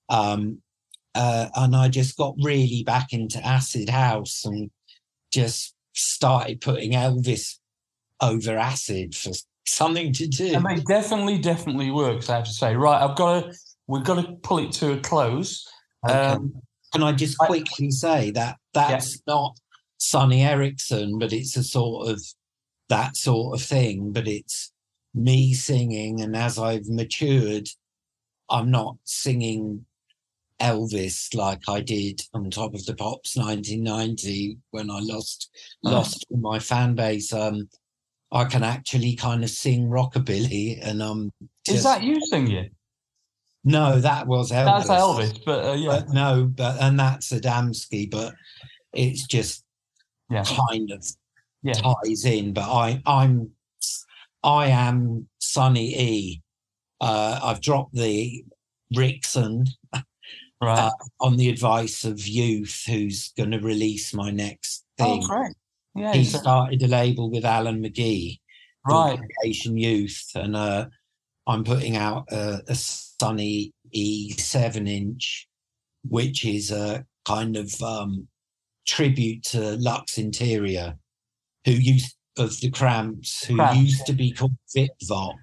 Um, 0.09 0.61
uh, 1.15 1.47
and 1.55 1.75
I 1.75 1.89
just 1.89 2.17
got 2.17 2.35
really 2.41 2.83
back 2.83 3.11
into 3.11 3.43
acid 3.45 3.89
house 3.89 4.45
and 4.45 4.69
just 5.31 5.73
started 5.93 6.61
putting 6.61 6.91
Elvis 6.91 7.57
over 8.21 8.57
acid 8.57 9.15
for 9.15 9.31
something 9.65 10.13
to 10.13 10.27
do. 10.27 10.53
And 10.53 10.77
it 10.77 10.85
definitely, 10.85 11.39
definitely 11.39 11.89
works, 11.89 12.29
I 12.29 12.35
have 12.35 12.45
to 12.45 12.53
say. 12.53 12.75
Right, 12.75 13.01
I've 13.01 13.15
got 13.15 13.43
to, 13.43 13.57
we've 13.87 14.03
got 14.03 14.25
to 14.25 14.33
pull 14.43 14.59
it 14.59 14.73
to 14.73 14.93
a 14.93 14.99
close. 14.99 15.67
Okay. 16.07 16.13
Um, 16.13 16.53
Can 16.95 17.03
I 17.03 17.11
just 17.11 17.35
I- 17.41 17.47
quickly 17.47 17.91
say 17.91 18.31
that 18.31 18.57
that's 18.73 19.21
not 19.27 19.57
Sonny 19.97 20.43
Eriksson, 20.43 21.17
but 21.19 21.33
it's 21.33 21.55
a 21.57 21.63
sort 21.63 22.09
of 22.09 22.21
that 22.89 23.15
sort 23.17 23.59
of 23.59 23.65
thing. 23.65 24.11
But 24.11 24.27
it's 24.27 24.71
me 25.13 25.53
singing, 25.53 26.21
and 26.21 26.35
as 26.35 26.57
I've 26.57 26.87
matured, 26.87 27.67
I'm 28.49 28.71
not 28.71 28.97
singing 29.03 29.85
Elvis 30.61 31.33
like 31.35 31.67
I 31.67 31.81
did 31.81 32.21
on 32.33 32.49
Top 32.49 32.73
of 32.73 32.85
the 32.85 32.95
Pops 32.95 33.35
1990 33.35 34.57
when 34.71 34.89
I 34.89 34.99
lost 34.99 35.49
Oh. 35.85 35.91
lost 35.91 36.25
my 36.31 36.59
fan 36.59 36.95
base. 36.95 37.33
Um, 37.33 37.69
I 38.31 38.45
can 38.45 38.63
actually 38.63 39.15
kind 39.15 39.43
of 39.43 39.49
sing 39.49 39.87
rockabilly, 39.87 40.79
and 40.81 41.01
um, 41.01 41.31
Is 41.67 41.75
just- 41.75 41.83
that 41.83 42.03
you 42.03 42.19
singing? 42.27 42.69
No, 43.65 43.99
that 43.99 44.27
was 44.27 44.51
Elvis. 44.51 44.87
That's 44.87 44.89
Elvis, 44.89 45.45
but 45.45 45.65
uh, 45.65 45.73
yeah, 45.73 45.87
But 45.89 46.09
no, 46.13 46.45
but 46.45 46.81
and 46.81 46.99
that's 46.99 47.31
Adamski, 47.31 48.09
but 48.09 48.33
it's 48.93 49.25
just 49.25 49.65
yeah, 50.29 50.43
kind 50.43 50.91
of 50.91 51.05
yeah. 51.63 51.73
ties 51.73 52.25
in. 52.25 52.53
But 52.53 52.71
I, 52.71 53.01
I'm, 53.05 53.49
I 54.43 54.67
am 54.67 55.27
Sonny 55.39 55.99
E. 55.99 56.41
Uh, 57.01 57.39
I've 57.43 57.61
dropped 57.61 57.93
the 57.93 58.45
Rickson 58.95 59.67
Right. 60.61 60.79
uh, 60.79 60.91
on 61.19 61.35
the 61.35 61.49
advice 61.49 62.05
of 62.05 62.25
Youth, 62.25 62.83
who's 62.87 63.33
going 63.33 63.51
to 63.51 63.59
release 63.59 64.13
my 64.13 64.31
next 64.31 64.85
thing. 64.97 65.21
oh, 65.23 65.27
great. 65.27 65.55
Yeah, 65.95 66.13
he 66.13 66.23
started 66.23 66.81
a 66.81 66.87
label 66.87 67.29
with 67.29 67.45
Alan 67.45 67.83
McGee, 67.83 68.39
right. 68.85 69.19
Youth, 69.43 70.31
and 70.33 70.55
uh, 70.55 70.87
I'm 71.47 71.63
putting 71.63 71.95
out 71.95 72.25
a, 72.31 72.61
a 72.67 72.75
Sunny 72.75 73.73
E 73.91 74.31
seven 74.33 74.87
inch, 74.87 75.47
which 76.07 76.45
is 76.45 76.71
a 76.71 77.05
kind 77.25 77.55
of 77.55 77.81
um, 77.81 78.27
tribute 78.87 79.43
to 79.43 79.77
Lux 79.77 80.17
Interior, 80.17 80.97
who 81.65 81.71
used 81.71 82.15
of 82.37 82.59
the 82.59 82.69
Cramps, 82.69 83.45
who 83.45 83.55
Cramps, 83.55 83.79
used 83.79 84.05
to 84.07 84.13
be 84.13 84.31
called 84.31 84.57
Vip 84.73 84.91
Vop. 85.09 85.35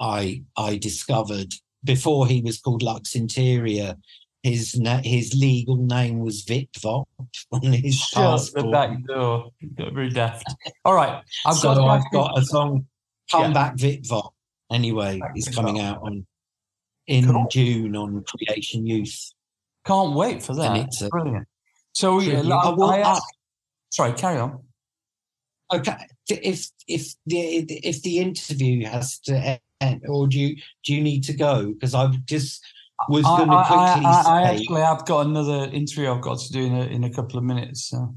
I 0.00 0.42
I 0.56 0.76
discovered 0.76 1.54
before 1.84 2.26
he 2.26 2.40
was 2.42 2.58
called 2.60 2.82
Lux 2.82 3.14
Interior. 3.14 3.94
His 4.42 4.78
na- 4.78 5.02
his 5.02 5.34
legal 5.34 5.76
name 5.76 6.20
was 6.20 6.42
Vip 6.42 6.70
Vop 6.78 7.06
on 7.52 7.62
his 7.72 7.96
Shut 7.96 8.40
the 8.54 8.68
back 8.70 9.02
door. 9.04 9.50
Very 9.76 10.10
daft. 10.10 10.52
All 10.84 10.94
right. 10.94 11.22
I've 11.46 11.56
so 11.56 11.74
got. 11.74 11.88
I've 11.88 12.12
got 12.12 12.38
a 12.38 12.44
song, 12.44 12.86
Come 13.30 13.42
Yeah. 13.42 13.52
Back 13.52 13.78
Vip 13.78 14.02
Vop. 14.02 14.30
Anyway, 14.70 15.20
Vip 15.34 15.44
Vop. 15.44 15.54
coming 15.54 15.80
out 15.80 16.02
on 16.02 16.26
in 17.06 17.24
Cool. 17.26 17.46
June 17.50 17.96
on 17.96 18.22
Creation 18.24 18.86
Youth. 18.86 19.32
Can't 19.86 20.14
wait 20.14 20.42
for 20.42 20.54
that. 20.54 20.76
it's 20.76 21.00
a- 21.02 21.08
Brilliant. 21.08 21.46
So, 21.92 22.20
yeah. 22.20 22.40
I, 22.42 22.68
I 22.68 22.74
will 22.74 22.90
I 22.90 22.98
ask- 22.98 23.22
asked, 23.22 23.36
sorry, 23.90 24.12
carry 24.12 24.38
on. 24.38 24.60
Okay, 25.72 25.96
if 26.28 26.68
if 26.86 27.14
the 27.26 27.38
if 27.38 28.02
the 28.02 28.18
interview 28.18 28.86
has 28.86 29.18
to 29.20 29.58
end, 29.82 30.00
or 30.08 30.26
do 30.26 30.38
you 30.40 30.56
do 30.84 30.94
you 30.94 31.02
need 31.02 31.24
to 31.24 31.34
go? 31.34 31.72
Because 31.72 31.94
I 31.94 32.06
just 32.24 32.64
was 33.10 33.24
I, 33.26 33.36
going 33.38 33.50
to 33.50 33.64
quickly 33.64 34.04
I, 34.06 34.22
I 34.26 34.44
say, 34.54 34.60
actually 34.62 34.80
have 34.80 35.04
got 35.04 35.26
another 35.26 35.64
interview 35.70 36.10
I've 36.10 36.22
got 36.22 36.38
to 36.38 36.52
do 36.52 36.64
in 36.64 36.74
a, 36.74 36.82
in 36.86 37.04
a 37.04 37.10
couple 37.10 37.38
of 37.38 37.44
minutes. 37.44 37.88
So. 37.90 38.14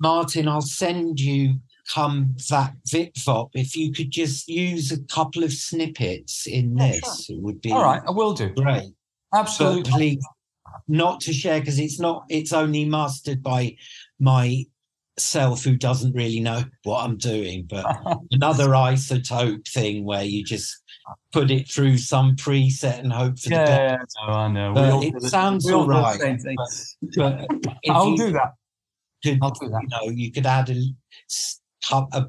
Martin, 0.00 0.48
I'll 0.48 0.60
send 0.60 1.20
you 1.20 1.60
come 1.92 2.34
that 2.50 2.74
Vip 2.90 3.14
Vop. 3.14 3.50
If 3.54 3.76
you 3.76 3.92
could 3.92 4.10
just 4.10 4.48
use 4.48 4.92
a 4.92 5.02
couple 5.04 5.42
of 5.44 5.52
snippets 5.52 6.46
in 6.46 6.76
Yeah, 6.76 6.92
this, 6.92 7.30
it 7.30 7.40
would 7.40 7.60
be 7.60 7.72
All 7.72 7.82
right, 7.82 8.02
I 8.06 8.10
will 8.10 8.34
do. 8.34 8.50
great. 8.50 8.92
but 9.30 9.38
Absolutely. 9.40 9.90
please 9.92 10.26
not 10.86 11.20
to 11.22 11.32
share 11.32 11.60
because 11.60 11.78
it's 11.78 11.98
not 11.98 12.24
it's 12.28 12.52
only 12.52 12.84
mastered 12.84 13.42
by 13.42 13.74
myself 14.20 15.64
who 15.64 15.76
doesn't 15.76 16.14
really 16.14 16.40
know 16.40 16.62
what 16.84 17.02
i'm 17.04 17.16
doing 17.16 17.66
but 17.68 17.84
another 18.30 18.68
iZotope 18.68 19.66
thing 19.68 20.04
where 20.04 20.22
you 20.24 20.44
just 20.44 20.80
put 21.32 21.50
it 21.50 21.68
through 21.70 21.96
some 21.98 22.36
preset 22.36 23.00
and 23.00 23.12
hope 23.12 23.38
for 23.38 23.48
the 23.48 23.54
best 23.56 24.16
yeah, 24.20 24.26
no, 24.28 24.32
I 24.34 24.48
know. 24.48 24.74
But 24.74 24.90
all 24.92 25.02
it 25.02 25.22
sounds 25.22 25.70
all 25.70 26.12
same 26.14 26.38
thing. 26.38 26.56
but 27.16 27.46
I'll 27.90 28.10
you 28.10 28.16
do 28.18 28.32
that. 28.32 28.52
could, 29.24 29.38
I'll 29.42 29.50
do 29.50 29.68
that. 29.70 29.82
you 29.82 29.88
know 29.88 30.02
you 30.14 30.30
could 30.32 30.46
add 30.46 30.70
a, 30.70 30.82
a, 31.92 32.26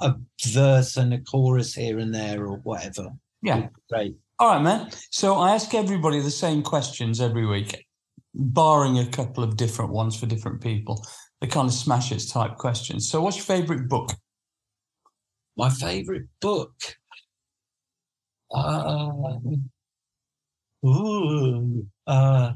a, 0.00 0.14
verse 0.46 0.96
and 0.96 1.12
a 1.14 1.20
chorus 1.20 1.74
here 1.74 1.98
and 1.98 2.14
there 2.14 2.46
or 2.46 2.58
whatever 2.58 3.10
Yeah. 3.42 3.68
great 3.90 4.16
All 4.38 4.48
right, 4.48 4.62
man. 4.62 4.90
So 5.10 5.34
I 5.36 5.54
ask 5.54 5.74
everybody 5.74 6.20
the 6.20 6.30
same 6.30 6.62
questions 6.62 7.20
every 7.20 7.46
week, 7.46 7.86
barring 8.34 8.98
a 8.98 9.06
couple 9.06 9.42
of 9.42 9.56
different 9.56 9.92
ones 9.92 10.14
for 10.14 10.26
different 10.26 10.60
people. 10.60 11.04
The 11.40 11.46
kind 11.46 11.68
of 11.68 11.74
smash 11.74 12.10
type 12.26 12.56
questions. 12.56 13.08
So, 13.08 13.20
what's 13.20 13.36
your 13.36 13.44
favorite 13.44 13.88
book? 13.88 14.10
my 15.56 15.70
favorite 15.70 16.26
book. 16.40 16.74
Uh, 18.54 19.38
ooh, 20.84 21.86
uh, 22.06 22.52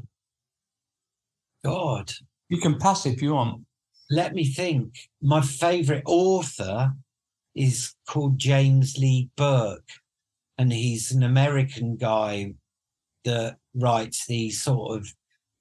God, 1.63 2.11
You 2.49 2.59
can 2.59 2.77
pass 2.77 3.05
if 3.05 3.21
you 3.21 3.33
want. 3.33 3.63
Let 4.11 4.35
me 4.35 4.45
think. 4.45 5.09
My 5.21 5.41
favorite 5.41 6.03
author 6.05 6.93
is 7.55 7.95
called 8.07 8.37
James 8.37 8.97
Lee 8.97 9.29
Burke, 9.35 9.89
and 10.57 10.71
he's 10.71 11.11
an 11.11 11.23
American 11.23 11.95
guy 11.95 12.53
that 13.23 13.57
writes 13.73 14.25
these 14.25 14.61
sort 14.61 14.97
of 14.97 15.07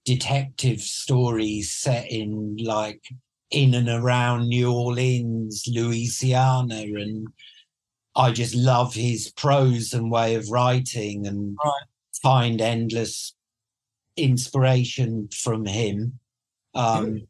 detective 0.05 0.81
stories 0.81 1.71
set 1.71 2.11
in 2.11 2.57
like 2.59 3.03
in 3.51 3.75
and 3.75 3.89
around 3.89 4.49
New 4.49 4.73
Orleans, 4.73 5.65
Louisiana, 5.69 6.83
and 6.83 7.29
I 8.17 8.33
just 8.33 8.55
love 8.55 8.95
his 8.95 9.33
prose 9.33 9.93
and 9.93 10.11
way 10.11 10.35
of 10.35 10.51
writing 10.51 11.27
and 11.27 11.57
Right. 11.65 11.87
find 12.23 12.61
endless 12.61 13.35
inspiration 14.17 15.29
from 15.29 15.67
him. 15.67 16.19
Um, 16.75 17.27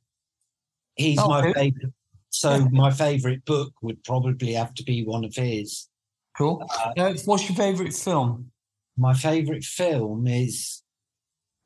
he's 1.01 1.19
Oh, 1.19 1.29
my 1.29 1.53
favorite. 1.53 1.93
So 2.31 2.69
my 2.71 2.91
favorite 2.91 3.45
book 3.45 3.73
would 3.83 4.03
probably 4.05 4.53
have 4.53 4.73
to 4.75 4.85
be 4.85 5.05
one 5.05 5.25
of 5.25 5.35
his. 5.35 5.89
Cool. 6.37 6.65
Uh, 6.97 7.15
what's 7.25 7.49
your 7.49 7.57
favorite 7.57 7.93
film? 7.93 8.53
My 8.97 9.15
favorite 9.15 9.65
film 9.65 10.27
is 10.27 10.83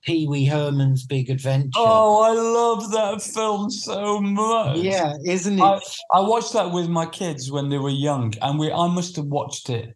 Pee 0.05 0.27
Wee 0.27 0.47
Herman's 0.47 1.05
Big 1.07 1.31
Adventure. 1.31 1.71
Oh, 1.77 2.23
I 2.23 2.33
love 2.33 2.91
that 2.93 3.23
film 3.23 3.71
so 3.71 4.21
much. 4.21 4.79
yeah, 4.79 5.15
isn't 5.27 5.59
it? 5.59 5.63
I, 5.63 5.81
I 6.13 6.21
watched 6.21 6.53
that 6.55 6.71
with 6.71 6.89
my 6.89 7.07
kids 7.07 7.51
when 7.51 7.69
they 7.69 7.79
were 7.79 7.91
young, 7.91 8.35
and 8.41 8.59
we 8.59 8.73
I 8.73 8.87
must 8.89 9.17
have 9.17 9.27
watched 9.27 9.69
it 9.71 9.95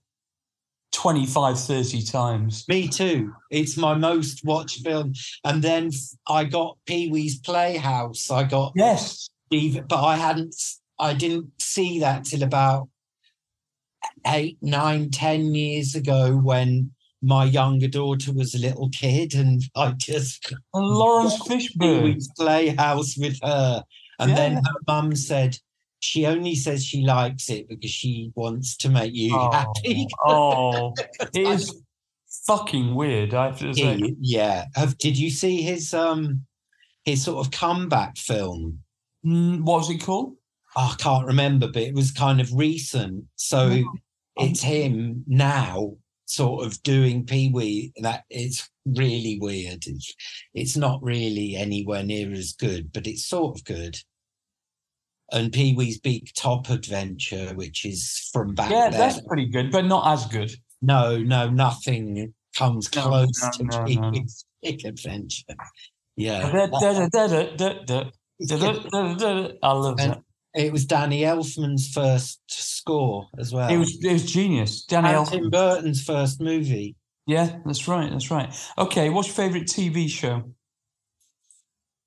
25, 0.98 1.60
30 1.60 2.02
times. 2.02 2.64
Me 2.68 2.88
too. 2.88 3.32
It's 3.52 3.76
my 3.76 3.94
most 3.94 4.44
watched 4.44 4.84
film. 4.84 5.12
And 5.44 5.62
then 5.62 5.92
I 6.26 6.42
got 6.42 6.76
Pee 6.86 7.08
Wee's 7.08 7.38
Playhouse. 7.38 8.32
I 8.32 8.42
got 8.42 8.72
Yes. 8.74 9.30
but 9.48 10.02
I 10.04 10.16
hadn't. 10.16 10.56
I 10.98 11.14
didn't 11.14 11.52
see 11.60 12.00
that 12.00 12.24
till 12.24 12.42
about 12.42 12.88
eight, 14.26 14.58
nine, 14.60 15.10
ten 15.10 15.54
years 15.54 15.94
ago 15.94 16.36
when 16.36 16.90
my 17.22 17.44
younger 17.44 17.88
daughter 17.88 18.32
was 18.32 18.56
a 18.56 18.58
little 18.58 18.88
kid, 18.90 19.34
and 19.34 19.62
I 19.76 19.92
just 19.92 20.52
And 20.74 20.84
Lawrence 20.84 21.40
Pee 21.46 21.68
Wee's 21.78 22.28
Playhouse 22.36 23.16
with 23.16 23.38
her. 23.44 23.84
And 24.18 24.36
then 24.36 24.56
her 24.56 24.80
mum 24.88 25.14
said 25.14 25.58
she 26.00 26.26
only 26.26 26.54
says 26.54 26.84
she 26.84 27.02
likes 27.02 27.50
it 27.50 27.68
because 27.68 27.90
she 27.90 28.30
wants 28.34 28.76
to 28.78 28.88
make 28.88 29.14
you 29.14 29.34
Oh, 29.34 29.50
happy. 29.52 30.06
oh, 30.26 30.94
it 31.34 31.36
is 31.36 31.82
fucking 32.46 32.94
weird. 32.94 33.34
I 33.34 33.46
have 33.46 33.58
to 33.60 33.74
say. 33.74 33.96
He- 33.96 34.16
yeah. 34.20 34.66
Have 34.74 34.96
did 34.98 35.18
you 35.18 35.30
see 35.30 35.62
his 35.62 35.92
um 35.94 36.44
his 37.04 37.22
sort 37.24 37.44
of 37.44 37.50
comeback 37.52 38.16
film? 38.16 38.80
Mm, 39.26 39.62
what 39.62 39.78
was 39.78 39.90
it 39.90 39.98
called? 40.02 40.34
Oh, 40.76 40.92
I 40.92 41.02
can't 41.02 41.26
remember, 41.26 41.66
but 41.66 41.82
it 41.82 41.94
was 41.94 42.12
kind 42.12 42.40
of 42.40 42.52
recent. 42.52 43.24
So 43.36 43.68
No. 43.70 43.92
it's 44.36 44.62
him 44.62 45.24
now 45.26 45.94
sort 46.26 46.64
of 46.66 46.80
doing 46.82 47.24
Pee 47.24 47.50
Wee. 47.52 47.92
That 48.02 48.24
it's 48.30 48.68
really 48.86 49.38
weird. 49.40 49.84
It's, 49.86 50.14
it's 50.54 50.76
not 50.76 51.02
really 51.02 51.56
anywhere 51.56 52.02
near 52.04 52.30
as 52.32 52.52
good, 52.52 52.92
but 52.92 53.06
it's 53.06 53.24
sort 53.24 53.56
of 53.58 53.64
good 53.64 53.96
and 55.32 55.52
Pee 55.52 55.74
Wee's 55.74 55.98
Big 55.98 56.32
Top 56.34 56.70
Adventure, 56.70 57.52
which 57.54 57.84
is 57.84 58.30
from 58.32 58.54
back 58.54 58.70
yeah, 58.70 58.90
then. 58.90 58.98
that's 58.98 59.20
pretty 59.22 59.46
good, 59.46 59.70
but 59.70 59.84
not 59.84 60.10
as 60.12 60.26
good. 60.26 60.50
No, 60.80 61.18
no, 61.18 61.50
nothing 61.50 62.32
comes 62.56 62.94
no, 62.94 63.02
close 63.02 63.42
no, 63.42 63.50
to 63.50 63.64
no, 63.64 63.84
Pee 63.84 63.98
Wee's 63.98 64.44
Big 64.62 64.84
Adventure. 64.84 65.42
Yeah, 66.16 66.46
I 66.46 66.66
love 69.72 69.96
that. 69.98 70.22
It 70.54 70.72
was 70.72 70.86
Danny 70.86 71.20
Elfman's 71.20 71.92
first 71.92 72.40
score 72.48 73.28
as 73.38 73.52
well. 73.52 73.68
It 73.68 73.76
was 73.76 74.02
it 74.02 74.12
was 74.12 74.24
genius. 74.24 74.84
Danny 74.84 75.08
and 75.08 75.18
Elfman. 75.18 75.30
Tim 75.30 75.50
Burton's 75.50 76.02
first 76.02 76.40
movie. 76.40 76.96
Yeah, 77.26 77.58
that's 77.66 77.86
right. 77.86 78.10
That's 78.10 78.30
right. 78.30 78.50
Okay, 78.78 79.10
what's 79.10 79.28
your 79.28 79.34
favorite 79.34 79.68
TV 79.68 80.08
show? 80.08 80.54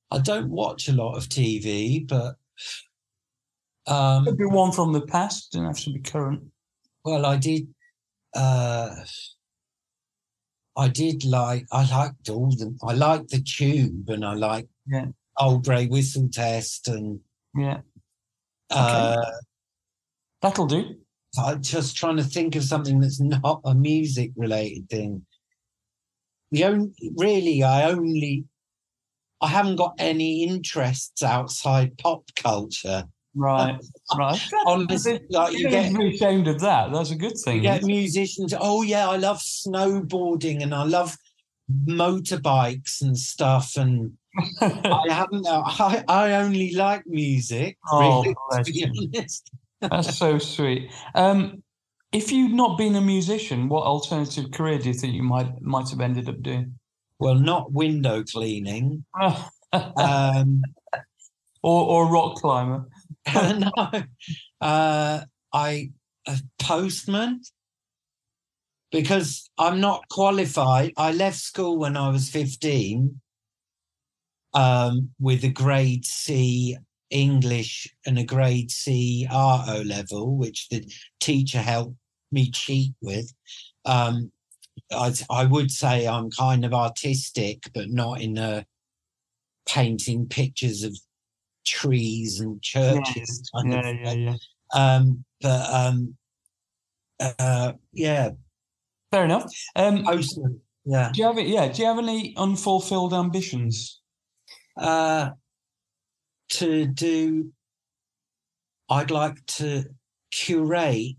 I 0.09 0.17
don't 0.17 0.49
watch 0.49 0.89
a 0.89 0.93
lot 0.93 1.15
of 1.15 1.29
TV, 1.29 2.05
but 2.05 2.37
um, 3.87 4.25
Could 4.25 4.37
be 4.37 4.45
one 4.45 4.71
from 4.71 4.93
the 4.93 5.01
past. 5.01 5.51
Doesn't 5.51 5.65
have 5.67 5.79
to 5.79 5.91
be 5.93 5.99
current. 5.99 6.43
well, 7.03 7.25
I 7.25 7.37
did. 7.37 7.67
Uh, 8.35 8.95
I 10.77 10.87
did 10.87 11.25
like 11.25 11.65
I 11.71 11.85
liked 11.89 12.29
all 12.29 12.49
the 12.49 12.73
I 12.81 12.93
liked 12.93 13.29
the 13.29 13.41
tube 13.41 14.09
and 14.09 14.23
I 14.25 14.33
liked 14.35 14.69
Yeah. 14.87 15.07
old 15.37 15.65
grey 15.65 15.87
whistle 15.87 16.29
test 16.31 16.87
and 16.87 17.19
Yeah, 17.53 17.81
uh 18.69 19.25
that'll 20.41 20.67
do. 20.67 20.95
I'm 21.37 21.61
just 21.61 21.97
trying 21.97 22.17
to 22.17 22.23
think 22.23 22.55
of 22.55 22.63
something 22.63 23.01
that's 23.01 23.19
not 23.19 23.61
a 23.65 23.75
music 23.75 24.31
related 24.37 24.89
thing. 24.89 25.25
The 26.51 26.63
only 26.65 26.93
really 27.17 27.63
I 27.63 27.89
only 27.91 28.45
I 29.41 29.47
haven't 29.49 29.75
got 29.75 29.95
any 29.97 30.43
interests 30.45 31.21
outside 31.21 31.97
pop 31.97 32.23
culture. 32.35 33.05
Right, 33.35 33.79
right. 34.17 34.39
Honestly, 34.65 35.21
like 35.29 35.57
you 35.57 35.69
get 35.69 35.93
be 35.93 36.15
ashamed 36.15 36.47
of 36.47 36.59
that. 36.61 36.91
That's 36.91 37.11
a 37.11 37.15
good 37.15 37.37
thing. 37.43 37.57
You 37.57 37.61
get 37.61 37.83
musicians. 37.83 38.53
Oh 38.59 38.81
yeah, 38.81 39.07
I 39.07 39.17
love 39.17 39.39
snowboarding 39.39 40.61
and 40.61 40.73
I 40.73 40.83
love 40.83 41.17
motorbikes 41.87 43.01
and 43.01 43.17
stuff. 43.17 43.77
And 43.77 44.13
I 44.61 45.05
haven't. 45.09 45.47
I 45.47 46.03
I 46.07 46.33
only 46.33 46.73
like 46.73 47.03
music. 47.05 47.77
Oh, 47.91 48.21
really, 48.21 48.35
bless 48.49 48.67
to 48.67 48.73
be 48.73 48.85
honest. 49.15 49.49
That's 49.79 50.17
so 50.17 50.37
sweet. 50.37 50.91
Um, 51.15 51.63
if 52.11 52.31
you'd 52.31 52.53
not 52.53 52.77
been 52.77 52.95
a 52.95 53.01
musician, 53.01 53.69
what 53.69 53.83
alternative 53.83 54.51
career 54.51 54.77
do 54.77 54.89
you 54.89 54.93
think 54.93 55.13
you 55.13 55.23
might 55.23 55.61
might 55.61 55.89
have 55.89 56.01
ended 56.01 56.27
up 56.27 56.41
doing? 56.41 56.77
Well, 57.19 57.35
not 57.35 57.71
window 57.71 58.23
cleaning. 58.23 59.05
um, 59.73 60.61
or 61.63 61.85
or 61.85 62.11
rock 62.11 62.35
climber? 62.35 62.87
no, 63.33 63.71
uh, 64.61 65.21
I 65.53 65.91
a 66.27 66.37
postman 66.59 67.41
because 68.91 69.49
I'm 69.57 69.79
not 69.79 70.03
qualified. 70.09 70.93
I 70.97 71.11
left 71.11 71.37
school 71.37 71.77
when 71.77 71.95
I 71.97 72.09
was 72.09 72.29
15 72.29 73.19
um, 74.53 75.09
with 75.19 75.43
a 75.43 75.49
grade 75.49 76.05
C 76.05 76.77
English 77.09 77.93
and 78.05 78.17
a 78.17 78.23
grade 78.23 78.71
C 78.71 79.27
art 79.31 79.69
O 79.69 79.81
level, 79.81 80.37
which 80.37 80.69
the 80.69 80.85
teacher 81.19 81.61
helped 81.61 81.95
me 82.31 82.49
cheat 82.51 82.93
with. 83.01 83.31
Um, 83.85 84.31
I, 84.91 85.13
I 85.29 85.45
would 85.45 85.71
say 85.71 86.07
I'm 86.07 86.29
kind 86.31 86.65
of 86.65 86.73
artistic, 86.73 87.63
but 87.73 87.89
not 87.89 88.21
in 88.21 88.37
a 88.37 88.65
painting 89.67 90.27
pictures 90.27 90.83
of 90.83 90.97
trees 91.65 92.39
and 92.39 92.61
churches. 92.61 93.49
kind 93.55 93.73
of 93.73 93.85
Yeah, 93.85 93.91
yeah, 93.91 94.13
yeah. 94.13 94.35
um, 94.73 95.23
but 95.41 95.69
um, 95.73 96.15
uh, 97.19 97.73
yeah, 97.93 98.31
Fair 99.11 99.25
enough. 99.25 99.51
Um, 99.75 100.03
postman. 100.05 100.61
Yeah. 100.85 101.11
do 101.13 101.19
you 101.19 101.27
have 101.27 101.37
it? 101.37 101.47
Yeah. 101.47 101.67
Do 101.67 101.81
you 101.81 101.87
have 101.87 101.99
any 101.99 102.33
unfulfilled 102.37 103.13
ambitions? 103.13 103.99
Uh, 104.77 105.31
to 106.49 106.85
do, 106.87 107.51
I'd 108.89 109.11
like 109.11 109.45
to 109.57 109.83
curate, 110.31 111.17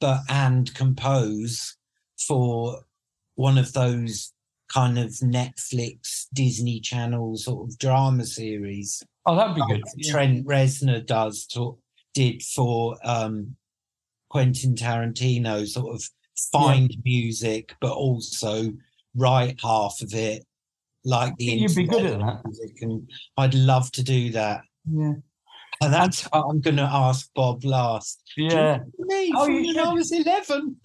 but 0.00 0.20
and 0.28 0.72
compose 0.74 1.76
for 2.26 2.82
one 3.34 3.58
of 3.58 3.72
those 3.72 4.32
kind 4.68 4.98
of 4.98 5.10
Netflix, 5.22 6.26
Disney 6.32 6.80
Channel 6.80 7.36
sort 7.36 7.68
of 7.68 7.78
drama 7.78 8.24
series. 8.24 9.02
Oh, 9.26 9.36
that'd 9.36 9.54
be 9.56 9.62
good. 9.66 9.82
Yeah. 9.96 10.12
Trent 10.12 10.46
Reznor 10.46 11.04
does 11.06 11.46
to, 11.48 11.78
did 12.14 12.42
for 12.42 12.96
um, 13.04 13.56
Quentin 14.30 14.74
Tarantino, 14.74 15.66
sort 15.66 15.94
of 15.94 16.02
find 16.52 16.94
music, 17.04 17.74
but 17.80 17.92
also 17.92 18.72
write 19.16 19.60
half 19.62 19.96
of 20.02 20.12
it, 20.14 20.44
like 21.04 21.34
the 21.36 21.44
You'd 21.44 21.74
be 21.74 21.84
good 21.86 22.04
at 22.06 22.18
that. 22.18 22.42
music, 22.44 22.76
and 22.82 23.10
I'd 23.36 23.54
love 23.54 23.90
to 23.92 24.02
do 24.02 24.30
that. 24.32 24.62
Yeah. 24.90 25.12
And 25.82 25.92
that's 25.92 26.22
what 26.24 26.44
I'm 26.48 26.60
going 26.60 26.76
to 26.76 26.82
ask 26.82 27.28
Bob 27.34 27.64
last. 27.64 28.22
Yeah. 28.36 28.78
Me, 28.98 29.32
Oh, 29.36 29.46
you 29.48 29.54
when 29.54 29.64
should. 29.74 29.78
I 29.78 29.92
was 29.92 30.12
11. 30.12 30.76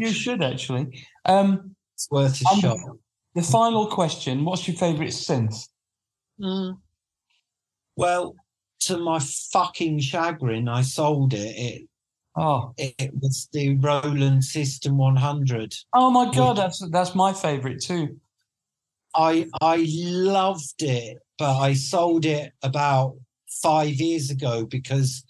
You 0.00 0.10
should 0.12 0.42
actually. 0.42 1.04
Um, 1.26 1.76
it's 1.94 2.08
worth 2.10 2.40
a 2.40 2.48
Um, 2.48 2.60
shot. 2.60 2.78
the 3.34 3.42
final 3.42 3.86
question: 3.86 4.44
What's 4.46 4.66
your 4.66 4.76
favourite 4.78 5.10
synth? 5.10 5.68
Mm. 6.40 6.78
Well, 8.00 8.34
to 8.80 8.96
my 8.96 9.18
fucking 9.18 10.00
chagrin, 10.00 10.68
I 10.68 10.82
sold 10.82 11.34
it. 11.34 11.54
It 11.56 11.90
Oh, 12.36 12.72
it 12.78 13.10
was 13.20 13.48
the 13.52 13.76
Roland 13.76 14.44
System 14.44 14.96
100. 14.96 15.74
oh 15.92 16.10
my 16.10 16.32
God, 16.32 16.56
that's 16.56 16.78
that's 16.90 17.14
my 17.14 17.32
favourite 17.32 17.80
too. 17.80 18.18
I 19.14 19.48
I 19.60 19.84
loved 19.88 20.82
it, 20.82 21.18
but 21.38 21.58
I 21.58 21.74
sold 21.74 22.24
it 22.24 22.52
about 22.62 23.16
five 23.62 23.90
years 23.90 24.30
ago 24.30 24.64
because 24.64 25.24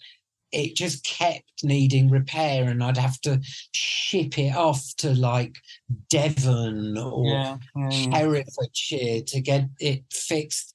it 0.51 0.75
just 0.75 1.03
kept 1.03 1.63
needing 1.63 2.09
repair, 2.09 2.69
and 2.69 2.83
I'd 2.83 2.97
have 2.97 3.19
to 3.21 3.41
ship 3.71 4.37
it 4.37 4.55
off 4.55 4.83
to 4.97 5.15
like 5.15 5.55
Devon 6.09 6.97
or 6.97 7.25
yeah, 7.25 7.57
yeah. 7.75 8.17
Herefordshire 8.17 9.21
to 9.21 9.41
get 9.41 9.67
it 9.79 10.03
fixed 10.11 10.70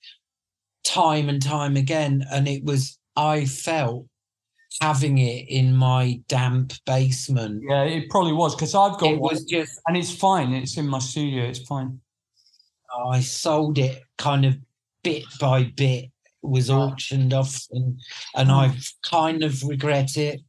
time 0.86 1.28
and 1.28 1.42
time 1.42 1.76
again. 1.76 2.24
And 2.30 2.46
it 2.48 2.64
was, 2.64 2.98
I 3.16 3.44
felt 3.44 4.06
having 4.80 5.18
it 5.18 5.48
in 5.48 5.74
my 5.74 6.20
damp 6.28 6.72
basement. 6.84 7.62
Yeah, 7.68 7.82
it 7.84 8.08
probably 8.10 8.32
was 8.32 8.54
because 8.54 8.74
I've 8.74 8.98
got 8.98 9.10
It 9.10 9.20
one, 9.20 9.32
was 9.32 9.44
just, 9.44 9.80
and 9.86 9.96
it's 9.96 10.14
fine. 10.14 10.52
It's 10.52 10.76
in 10.76 10.86
my 10.88 10.98
studio. 10.98 11.44
It's 11.44 11.60
fine. 11.60 12.00
I 13.06 13.20
sold 13.20 13.78
it 13.78 14.02
kind 14.18 14.44
of 14.46 14.56
bit 15.02 15.24
by 15.40 15.64
bit, 15.76 16.10
was 16.42 16.70
auctioned 16.70 17.34
off, 17.34 17.66
and, 17.72 18.00
and 18.34 18.48
Mm. 18.48 18.52
I 18.52 18.76
kind 19.08 19.42
of 19.42 19.62
regret 19.64 20.16
it. 20.16 20.40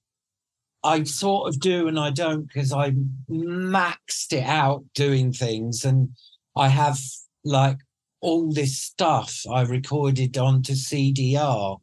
I 0.83 1.03
sort 1.03 1.49
of 1.49 1.59
do 1.59 1.87
and 1.87 1.99
I 1.99 2.11
don't 2.11 2.47
because 2.47 2.71
I 2.71 2.91
maxed 3.29 4.31
it 4.31 4.43
out 4.45 4.85
doing 4.93 5.33
things 5.33 5.83
and 5.83 6.09
I 6.55 6.69
have 6.69 6.97
like 7.43 7.77
all 8.21 8.51
this 8.51 8.79
stuff 8.79 9.41
I 9.51 9.61
recorded 9.61 10.37
onto 10.37 10.73
CDR 10.73 11.77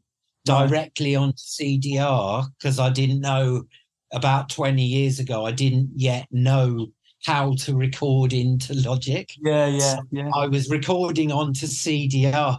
directly 0.44 1.16
onto 1.16 1.38
CDR 1.38 2.46
because 2.58 2.78
I 2.78 2.90
didn't 2.90 3.20
know 3.20 3.64
about 4.12 4.48
20 4.50 4.82
years 4.82 5.18
ago, 5.18 5.44
I 5.44 5.52
didn't 5.52 5.90
yet 5.96 6.26
know 6.30 6.88
how 7.24 7.54
to 7.54 7.74
record 7.74 8.32
into 8.32 8.74
Logic. 8.74 9.30
Yeah, 9.42 9.66
yeah, 9.66 9.96
yeah. 10.10 10.30
I 10.34 10.46
was 10.46 10.68
recording 10.68 11.32
onto 11.32 11.66
CDR 11.66 12.58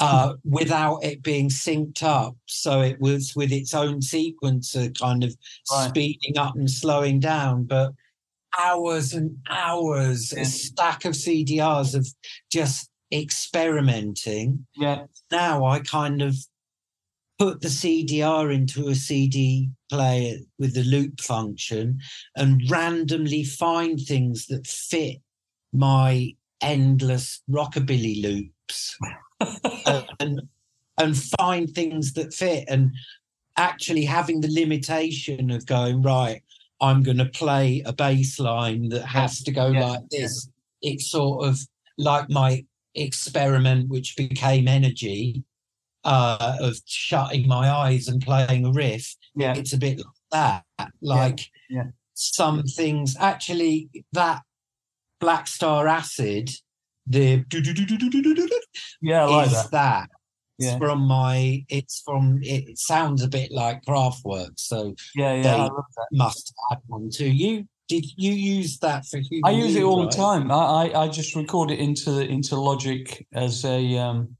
uh, 0.00 0.34
without 0.44 0.98
it 1.02 1.22
being 1.22 1.48
synced 1.48 2.02
up. 2.02 2.36
So 2.46 2.82
it 2.82 3.00
was 3.00 3.34
with 3.34 3.52
its 3.52 3.74
own 3.74 4.00
sequencer 4.00 4.96
kind 4.98 5.24
of 5.24 5.34
Right. 5.72 5.88
speeding 5.88 6.36
up 6.38 6.56
and 6.56 6.70
slowing 6.70 7.20
down. 7.20 7.64
But 7.64 7.92
hours 8.58 9.12
and 9.12 9.36
hours, 9.48 10.32
Yeah. 10.32 10.42
a 10.42 10.44
stack 10.44 11.04
of 11.04 11.12
CDRs 11.14 11.94
of 11.94 12.06
just 12.50 12.88
experimenting. 13.12 14.66
Yeah, 14.76 15.06
Now 15.30 15.64
I 15.64 15.80
kind 15.80 16.22
of 16.22 16.36
put 17.38 17.60
the 17.62 17.68
CDR 17.68 18.52
into 18.54 18.88
a 18.88 18.94
CD 18.94 19.70
player 19.88 20.38
with 20.58 20.74
the 20.74 20.84
loop 20.84 21.20
function 21.20 21.98
and 22.36 22.62
randomly 22.70 23.44
find 23.44 23.98
things 24.00 24.46
that 24.46 24.66
fit 24.66 25.18
my 25.72 26.34
endless 26.60 27.40
rockabilly 27.50 28.20
loops 28.22 28.96
Uh, 29.86 30.02
and 30.20 30.42
and 30.98 31.16
find 31.38 31.70
things 31.70 32.12
that 32.12 32.34
fit 32.34 32.64
and 32.68 32.92
actually 33.56 34.04
having 34.04 34.42
the 34.42 34.50
limitation 34.52 35.50
of 35.50 35.64
going 35.64 36.02
right 36.02 36.42
i'm 36.80 37.02
going 37.02 37.18
to 37.18 37.26
play 37.26 37.82
a 37.86 37.92
bass 37.92 38.38
line 38.38 38.88
that 38.88 39.04
has 39.04 39.42
to 39.42 39.52
go 39.52 39.68
Yeah, 39.68 39.86
like 39.86 40.08
this 40.10 40.48
it's 40.82 41.10
sort 41.10 41.46
of 41.46 41.58
like 41.98 42.30
my 42.30 42.64
experiment 42.94 43.88
which 43.88 44.16
became 44.16 44.66
N-R-G 44.66 45.42
uh 46.04 46.56
of 46.60 46.76
shutting 46.86 47.46
my 47.46 47.70
eyes 47.70 48.08
and 48.08 48.22
playing 48.22 48.64
a 48.64 48.72
riff 48.72 49.14
yeah, 49.36 49.54
it's 49.54 49.72
a 49.74 49.78
bit 49.78 49.98
like 50.32 50.62
that 50.78 50.90
like 51.02 51.50
yeah. 51.68 51.84
some 52.14 52.62
things 52.62 53.16
actually 53.18 53.90
that 54.12 54.40
black 55.20 55.46
star 55.46 55.86
acid 55.86 56.50
the 57.06 57.44
yeah. 59.02 59.24
I 59.24 59.26
like 59.26 59.46
is 59.46 59.52
that. 59.52 59.70
that. 59.72 60.10
It's 60.60 60.66
Yeah. 60.72 60.78
from 60.78 61.00
my 61.06 61.64
it's 61.70 62.02
from 62.04 62.38
it, 62.42 62.78
sounds 62.78 63.22
a 63.22 63.28
bit 63.28 63.50
like 63.50 63.82
Kraftwerk, 63.86 64.52
so 64.56 64.94
Yeah, 65.16 65.32
yeah. 65.36 65.42
they- 65.42 65.48
I 65.48 65.62
love 65.64 65.84
that. 65.96 66.06
must 66.12 66.52
add 66.70 66.80
one 66.86 67.08
to 67.12 67.26
you. 67.26 67.66
Did 67.88 68.04
you 68.16 68.32
use 68.32 68.78
that 68.80 69.06
for 69.06 69.18
Hugo 69.18 69.48
I 69.48 69.52
use 69.52 69.74
it 69.74 69.82
all 69.82 70.02
the 70.04 70.10
time. 70.12 70.50
I, 70.52 70.54
I, 70.92 71.02
I 71.04 71.08
just 71.08 71.34
record 71.34 71.70
it 71.70 71.78
into 71.78 72.20
into 72.20 72.56
Logic 72.60 73.26
as 73.32 73.64
a 73.64 73.96
um, 73.98 74.36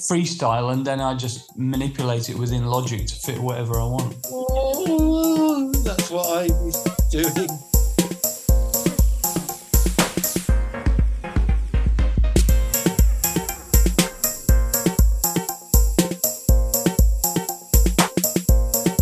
freestyle, 0.00 0.72
and 0.72 0.84
then 0.84 1.00
I 1.00 1.14
just 1.14 1.56
manipulate 1.56 2.28
it 2.28 2.36
within 2.36 2.66
Logic 2.66 3.06
to 3.06 3.14
fit 3.14 3.38
whatever 3.38 3.80
I 3.80 3.84
want. 3.86 4.16
Oh, 4.32 5.72
that's 5.84 6.10
what 6.10 6.26
I 6.26 6.46
was 6.64 6.82
doing. 7.10 7.48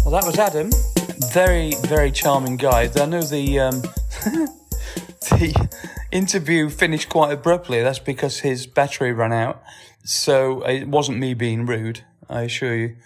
Well, 0.09 0.22
that 0.22 0.26
was 0.26 0.39
Adam. 0.39 0.70
Very, 1.35 1.74
very 1.82 2.10
charming 2.10 2.56
guy. 2.56 2.90
I 2.97 3.05
know 3.05 3.20
the 3.20 3.60
um, 3.60 3.82
the 5.20 5.68
interview 6.10 6.70
finished 6.70 7.10
quite 7.10 7.30
abruptly. 7.30 7.82
That's 7.82 7.98
because 7.98 8.39
his 8.39 8.66
battery 8.66 9.12
ran 9.12 9.35
out. 9.35 9.62
So 10.05 10.62
it 10.62 10.89
wasn't 10.89 11.18
me 11.18 11.35
being 11.35 11.66
rude, 11.66 12.06
I 12.26 12.44
assure 12.44 12.74
you. 12.74 12.97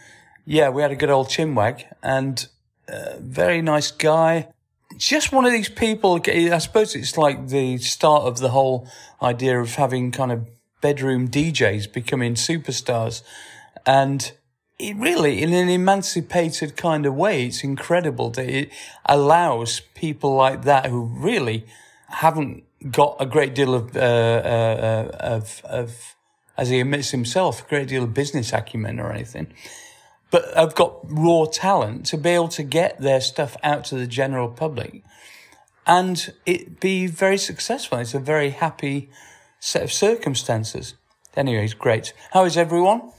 Yeah, 0.44 0.68
we 0.68 0.82
had 0.82 0.92
a 0.92 0.94
good 0.94 1.10
old 1.10 1.26
chinwag 1.26 1.82
and 2.04 2.46
uh, 2.88 3.16
very 3.18 3.62
nice 3.62 3.90
guy. 3.90 4.50
Just 4.96 5.32
one 5.32 5.44
of 5.44 5.50
these 5.50 5.68
people. 5.68 6.22
I 6.24 6.58
suppose 6.58 6.94
it's 6.94 7.18
like 7.18 7.48
the 7.48 7.78
start 7.78 8.22
of 8.22 8.38
the 8.38 8.50
whole 8.50 8.86
idea 9.20 9.60
of 9.60 9.74
having 9.74 10.12
kind 10.12 10.30
of 10.30 10.46
bedroom 10.80 11.26
DJs 11.26 11.92
becoming 11.92 12.34
superstars. 12.34 13.22
And 13.84 14.30
it 14.82 14.96
really, 14.96 15.40
in 15.40 15.52
an 15.52 15.68
emancipated 15.68 16.76
kind 16.76 17.06
of 17.06 17.14
way, 17.14 17.46
it's 17.46 17.62
incredible 17.62 18.30
that 18.30 18.48
it 18.48 18.72
allows 19.06 19.80
people 19.94 20.34
like 20.34 20.64
that 20.64 20.86
who 20.86 21.04
really 21.04 21.64
haven't 22.08 22.64
got 22.90 23.16
a 23.20 23.26
great 23.26 23.54
deal 23.54 23.74
of, 23.74 23.96
uh, 23.96 24.00
uh, 24.00 25.10
of, 25.20 25.62
of, 25.64 26.16
as 26.56 26.68
he 26.70 26.80
admits 26.80 27.10
himself, 27.10 27.64
a 27.64 27.68
great 27.68 27.88
deal 27.88 28.02
of 28.02 28.12
business 28.12 28.52
acumen 28.52 28.98
or 28.98 29.12
anything, 29.12 29.52
but 30.32 30.52
have 30.54 30.74
got 30.74 30.98
raw 31.04 31.44
talent 31.44 32.04
to 32.06 32.18
be 32.18 32.30
able 32.30 32.48
to 32.48 32.64
get 32.64 33.00
their 33.00 33.20
stuff 33.20 33.56
out 33.62 33.84
to 33.84 33.94
the 33.94 34.06
general 34.08 34.48
public 34.48 35.04
and 35.86 36.32
it 36.44 36.80
be 36.80 37.06
very 37.06 37.38
successful. 37.38 37.98
It's 37.98 38.14
a 38.14 38.20
very 38.20 38.50
happy 38.50 39.10
set 39.60 39.82
of 39.82 39.92
circumstances. 39.92 40.94
Anyways, 41.36 41.74
great. 41.74 42.12
How 42.32 42.44
is 42.44 42.56
everyone? 42.56 43.12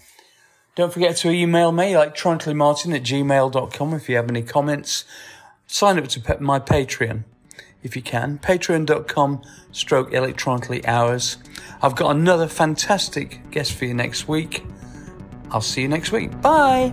Don't 0.76 0.92
forget 0.92 1.18
to 1.18 1.30
email 1.30 1.72
me 1.72 1.94
electronicallymartin 1.94 2.96
at 2.96 3.04
gmail.com 3.04 3.94
if 3.94 4.10
you 4.10 4.16
have 4.16 4.30
any 4.30 4.42
comments. 4.42 5.06
Sign 5.68 6.00
up 6.00 6.08
to 6.10 6.38
my 6.40 6.60
Patreon 6.60 7.24
if 7.84 7.96
you 7.96 8.02
can. 8.02 8.40
Patreon.com 8.40 9.42
stroke 9.72 10.14
electronically 10.14 10.82
yours. 10.86 11.38
I've 11.82 11.96
got 11.96 12.16
another 12.16 12.48
fantastic 12.48 13.40
guest 13.52 13.74
for 13.74 13.86
you 13.86 13.94
next 13.94 14.28
week. 14.28 14.66
I'll 15.52 15.62
see 15.62 15.82
you 15.84 15.88
next 15.88 16.12
week. 16.12 16.42
Bye. 16.42 16.92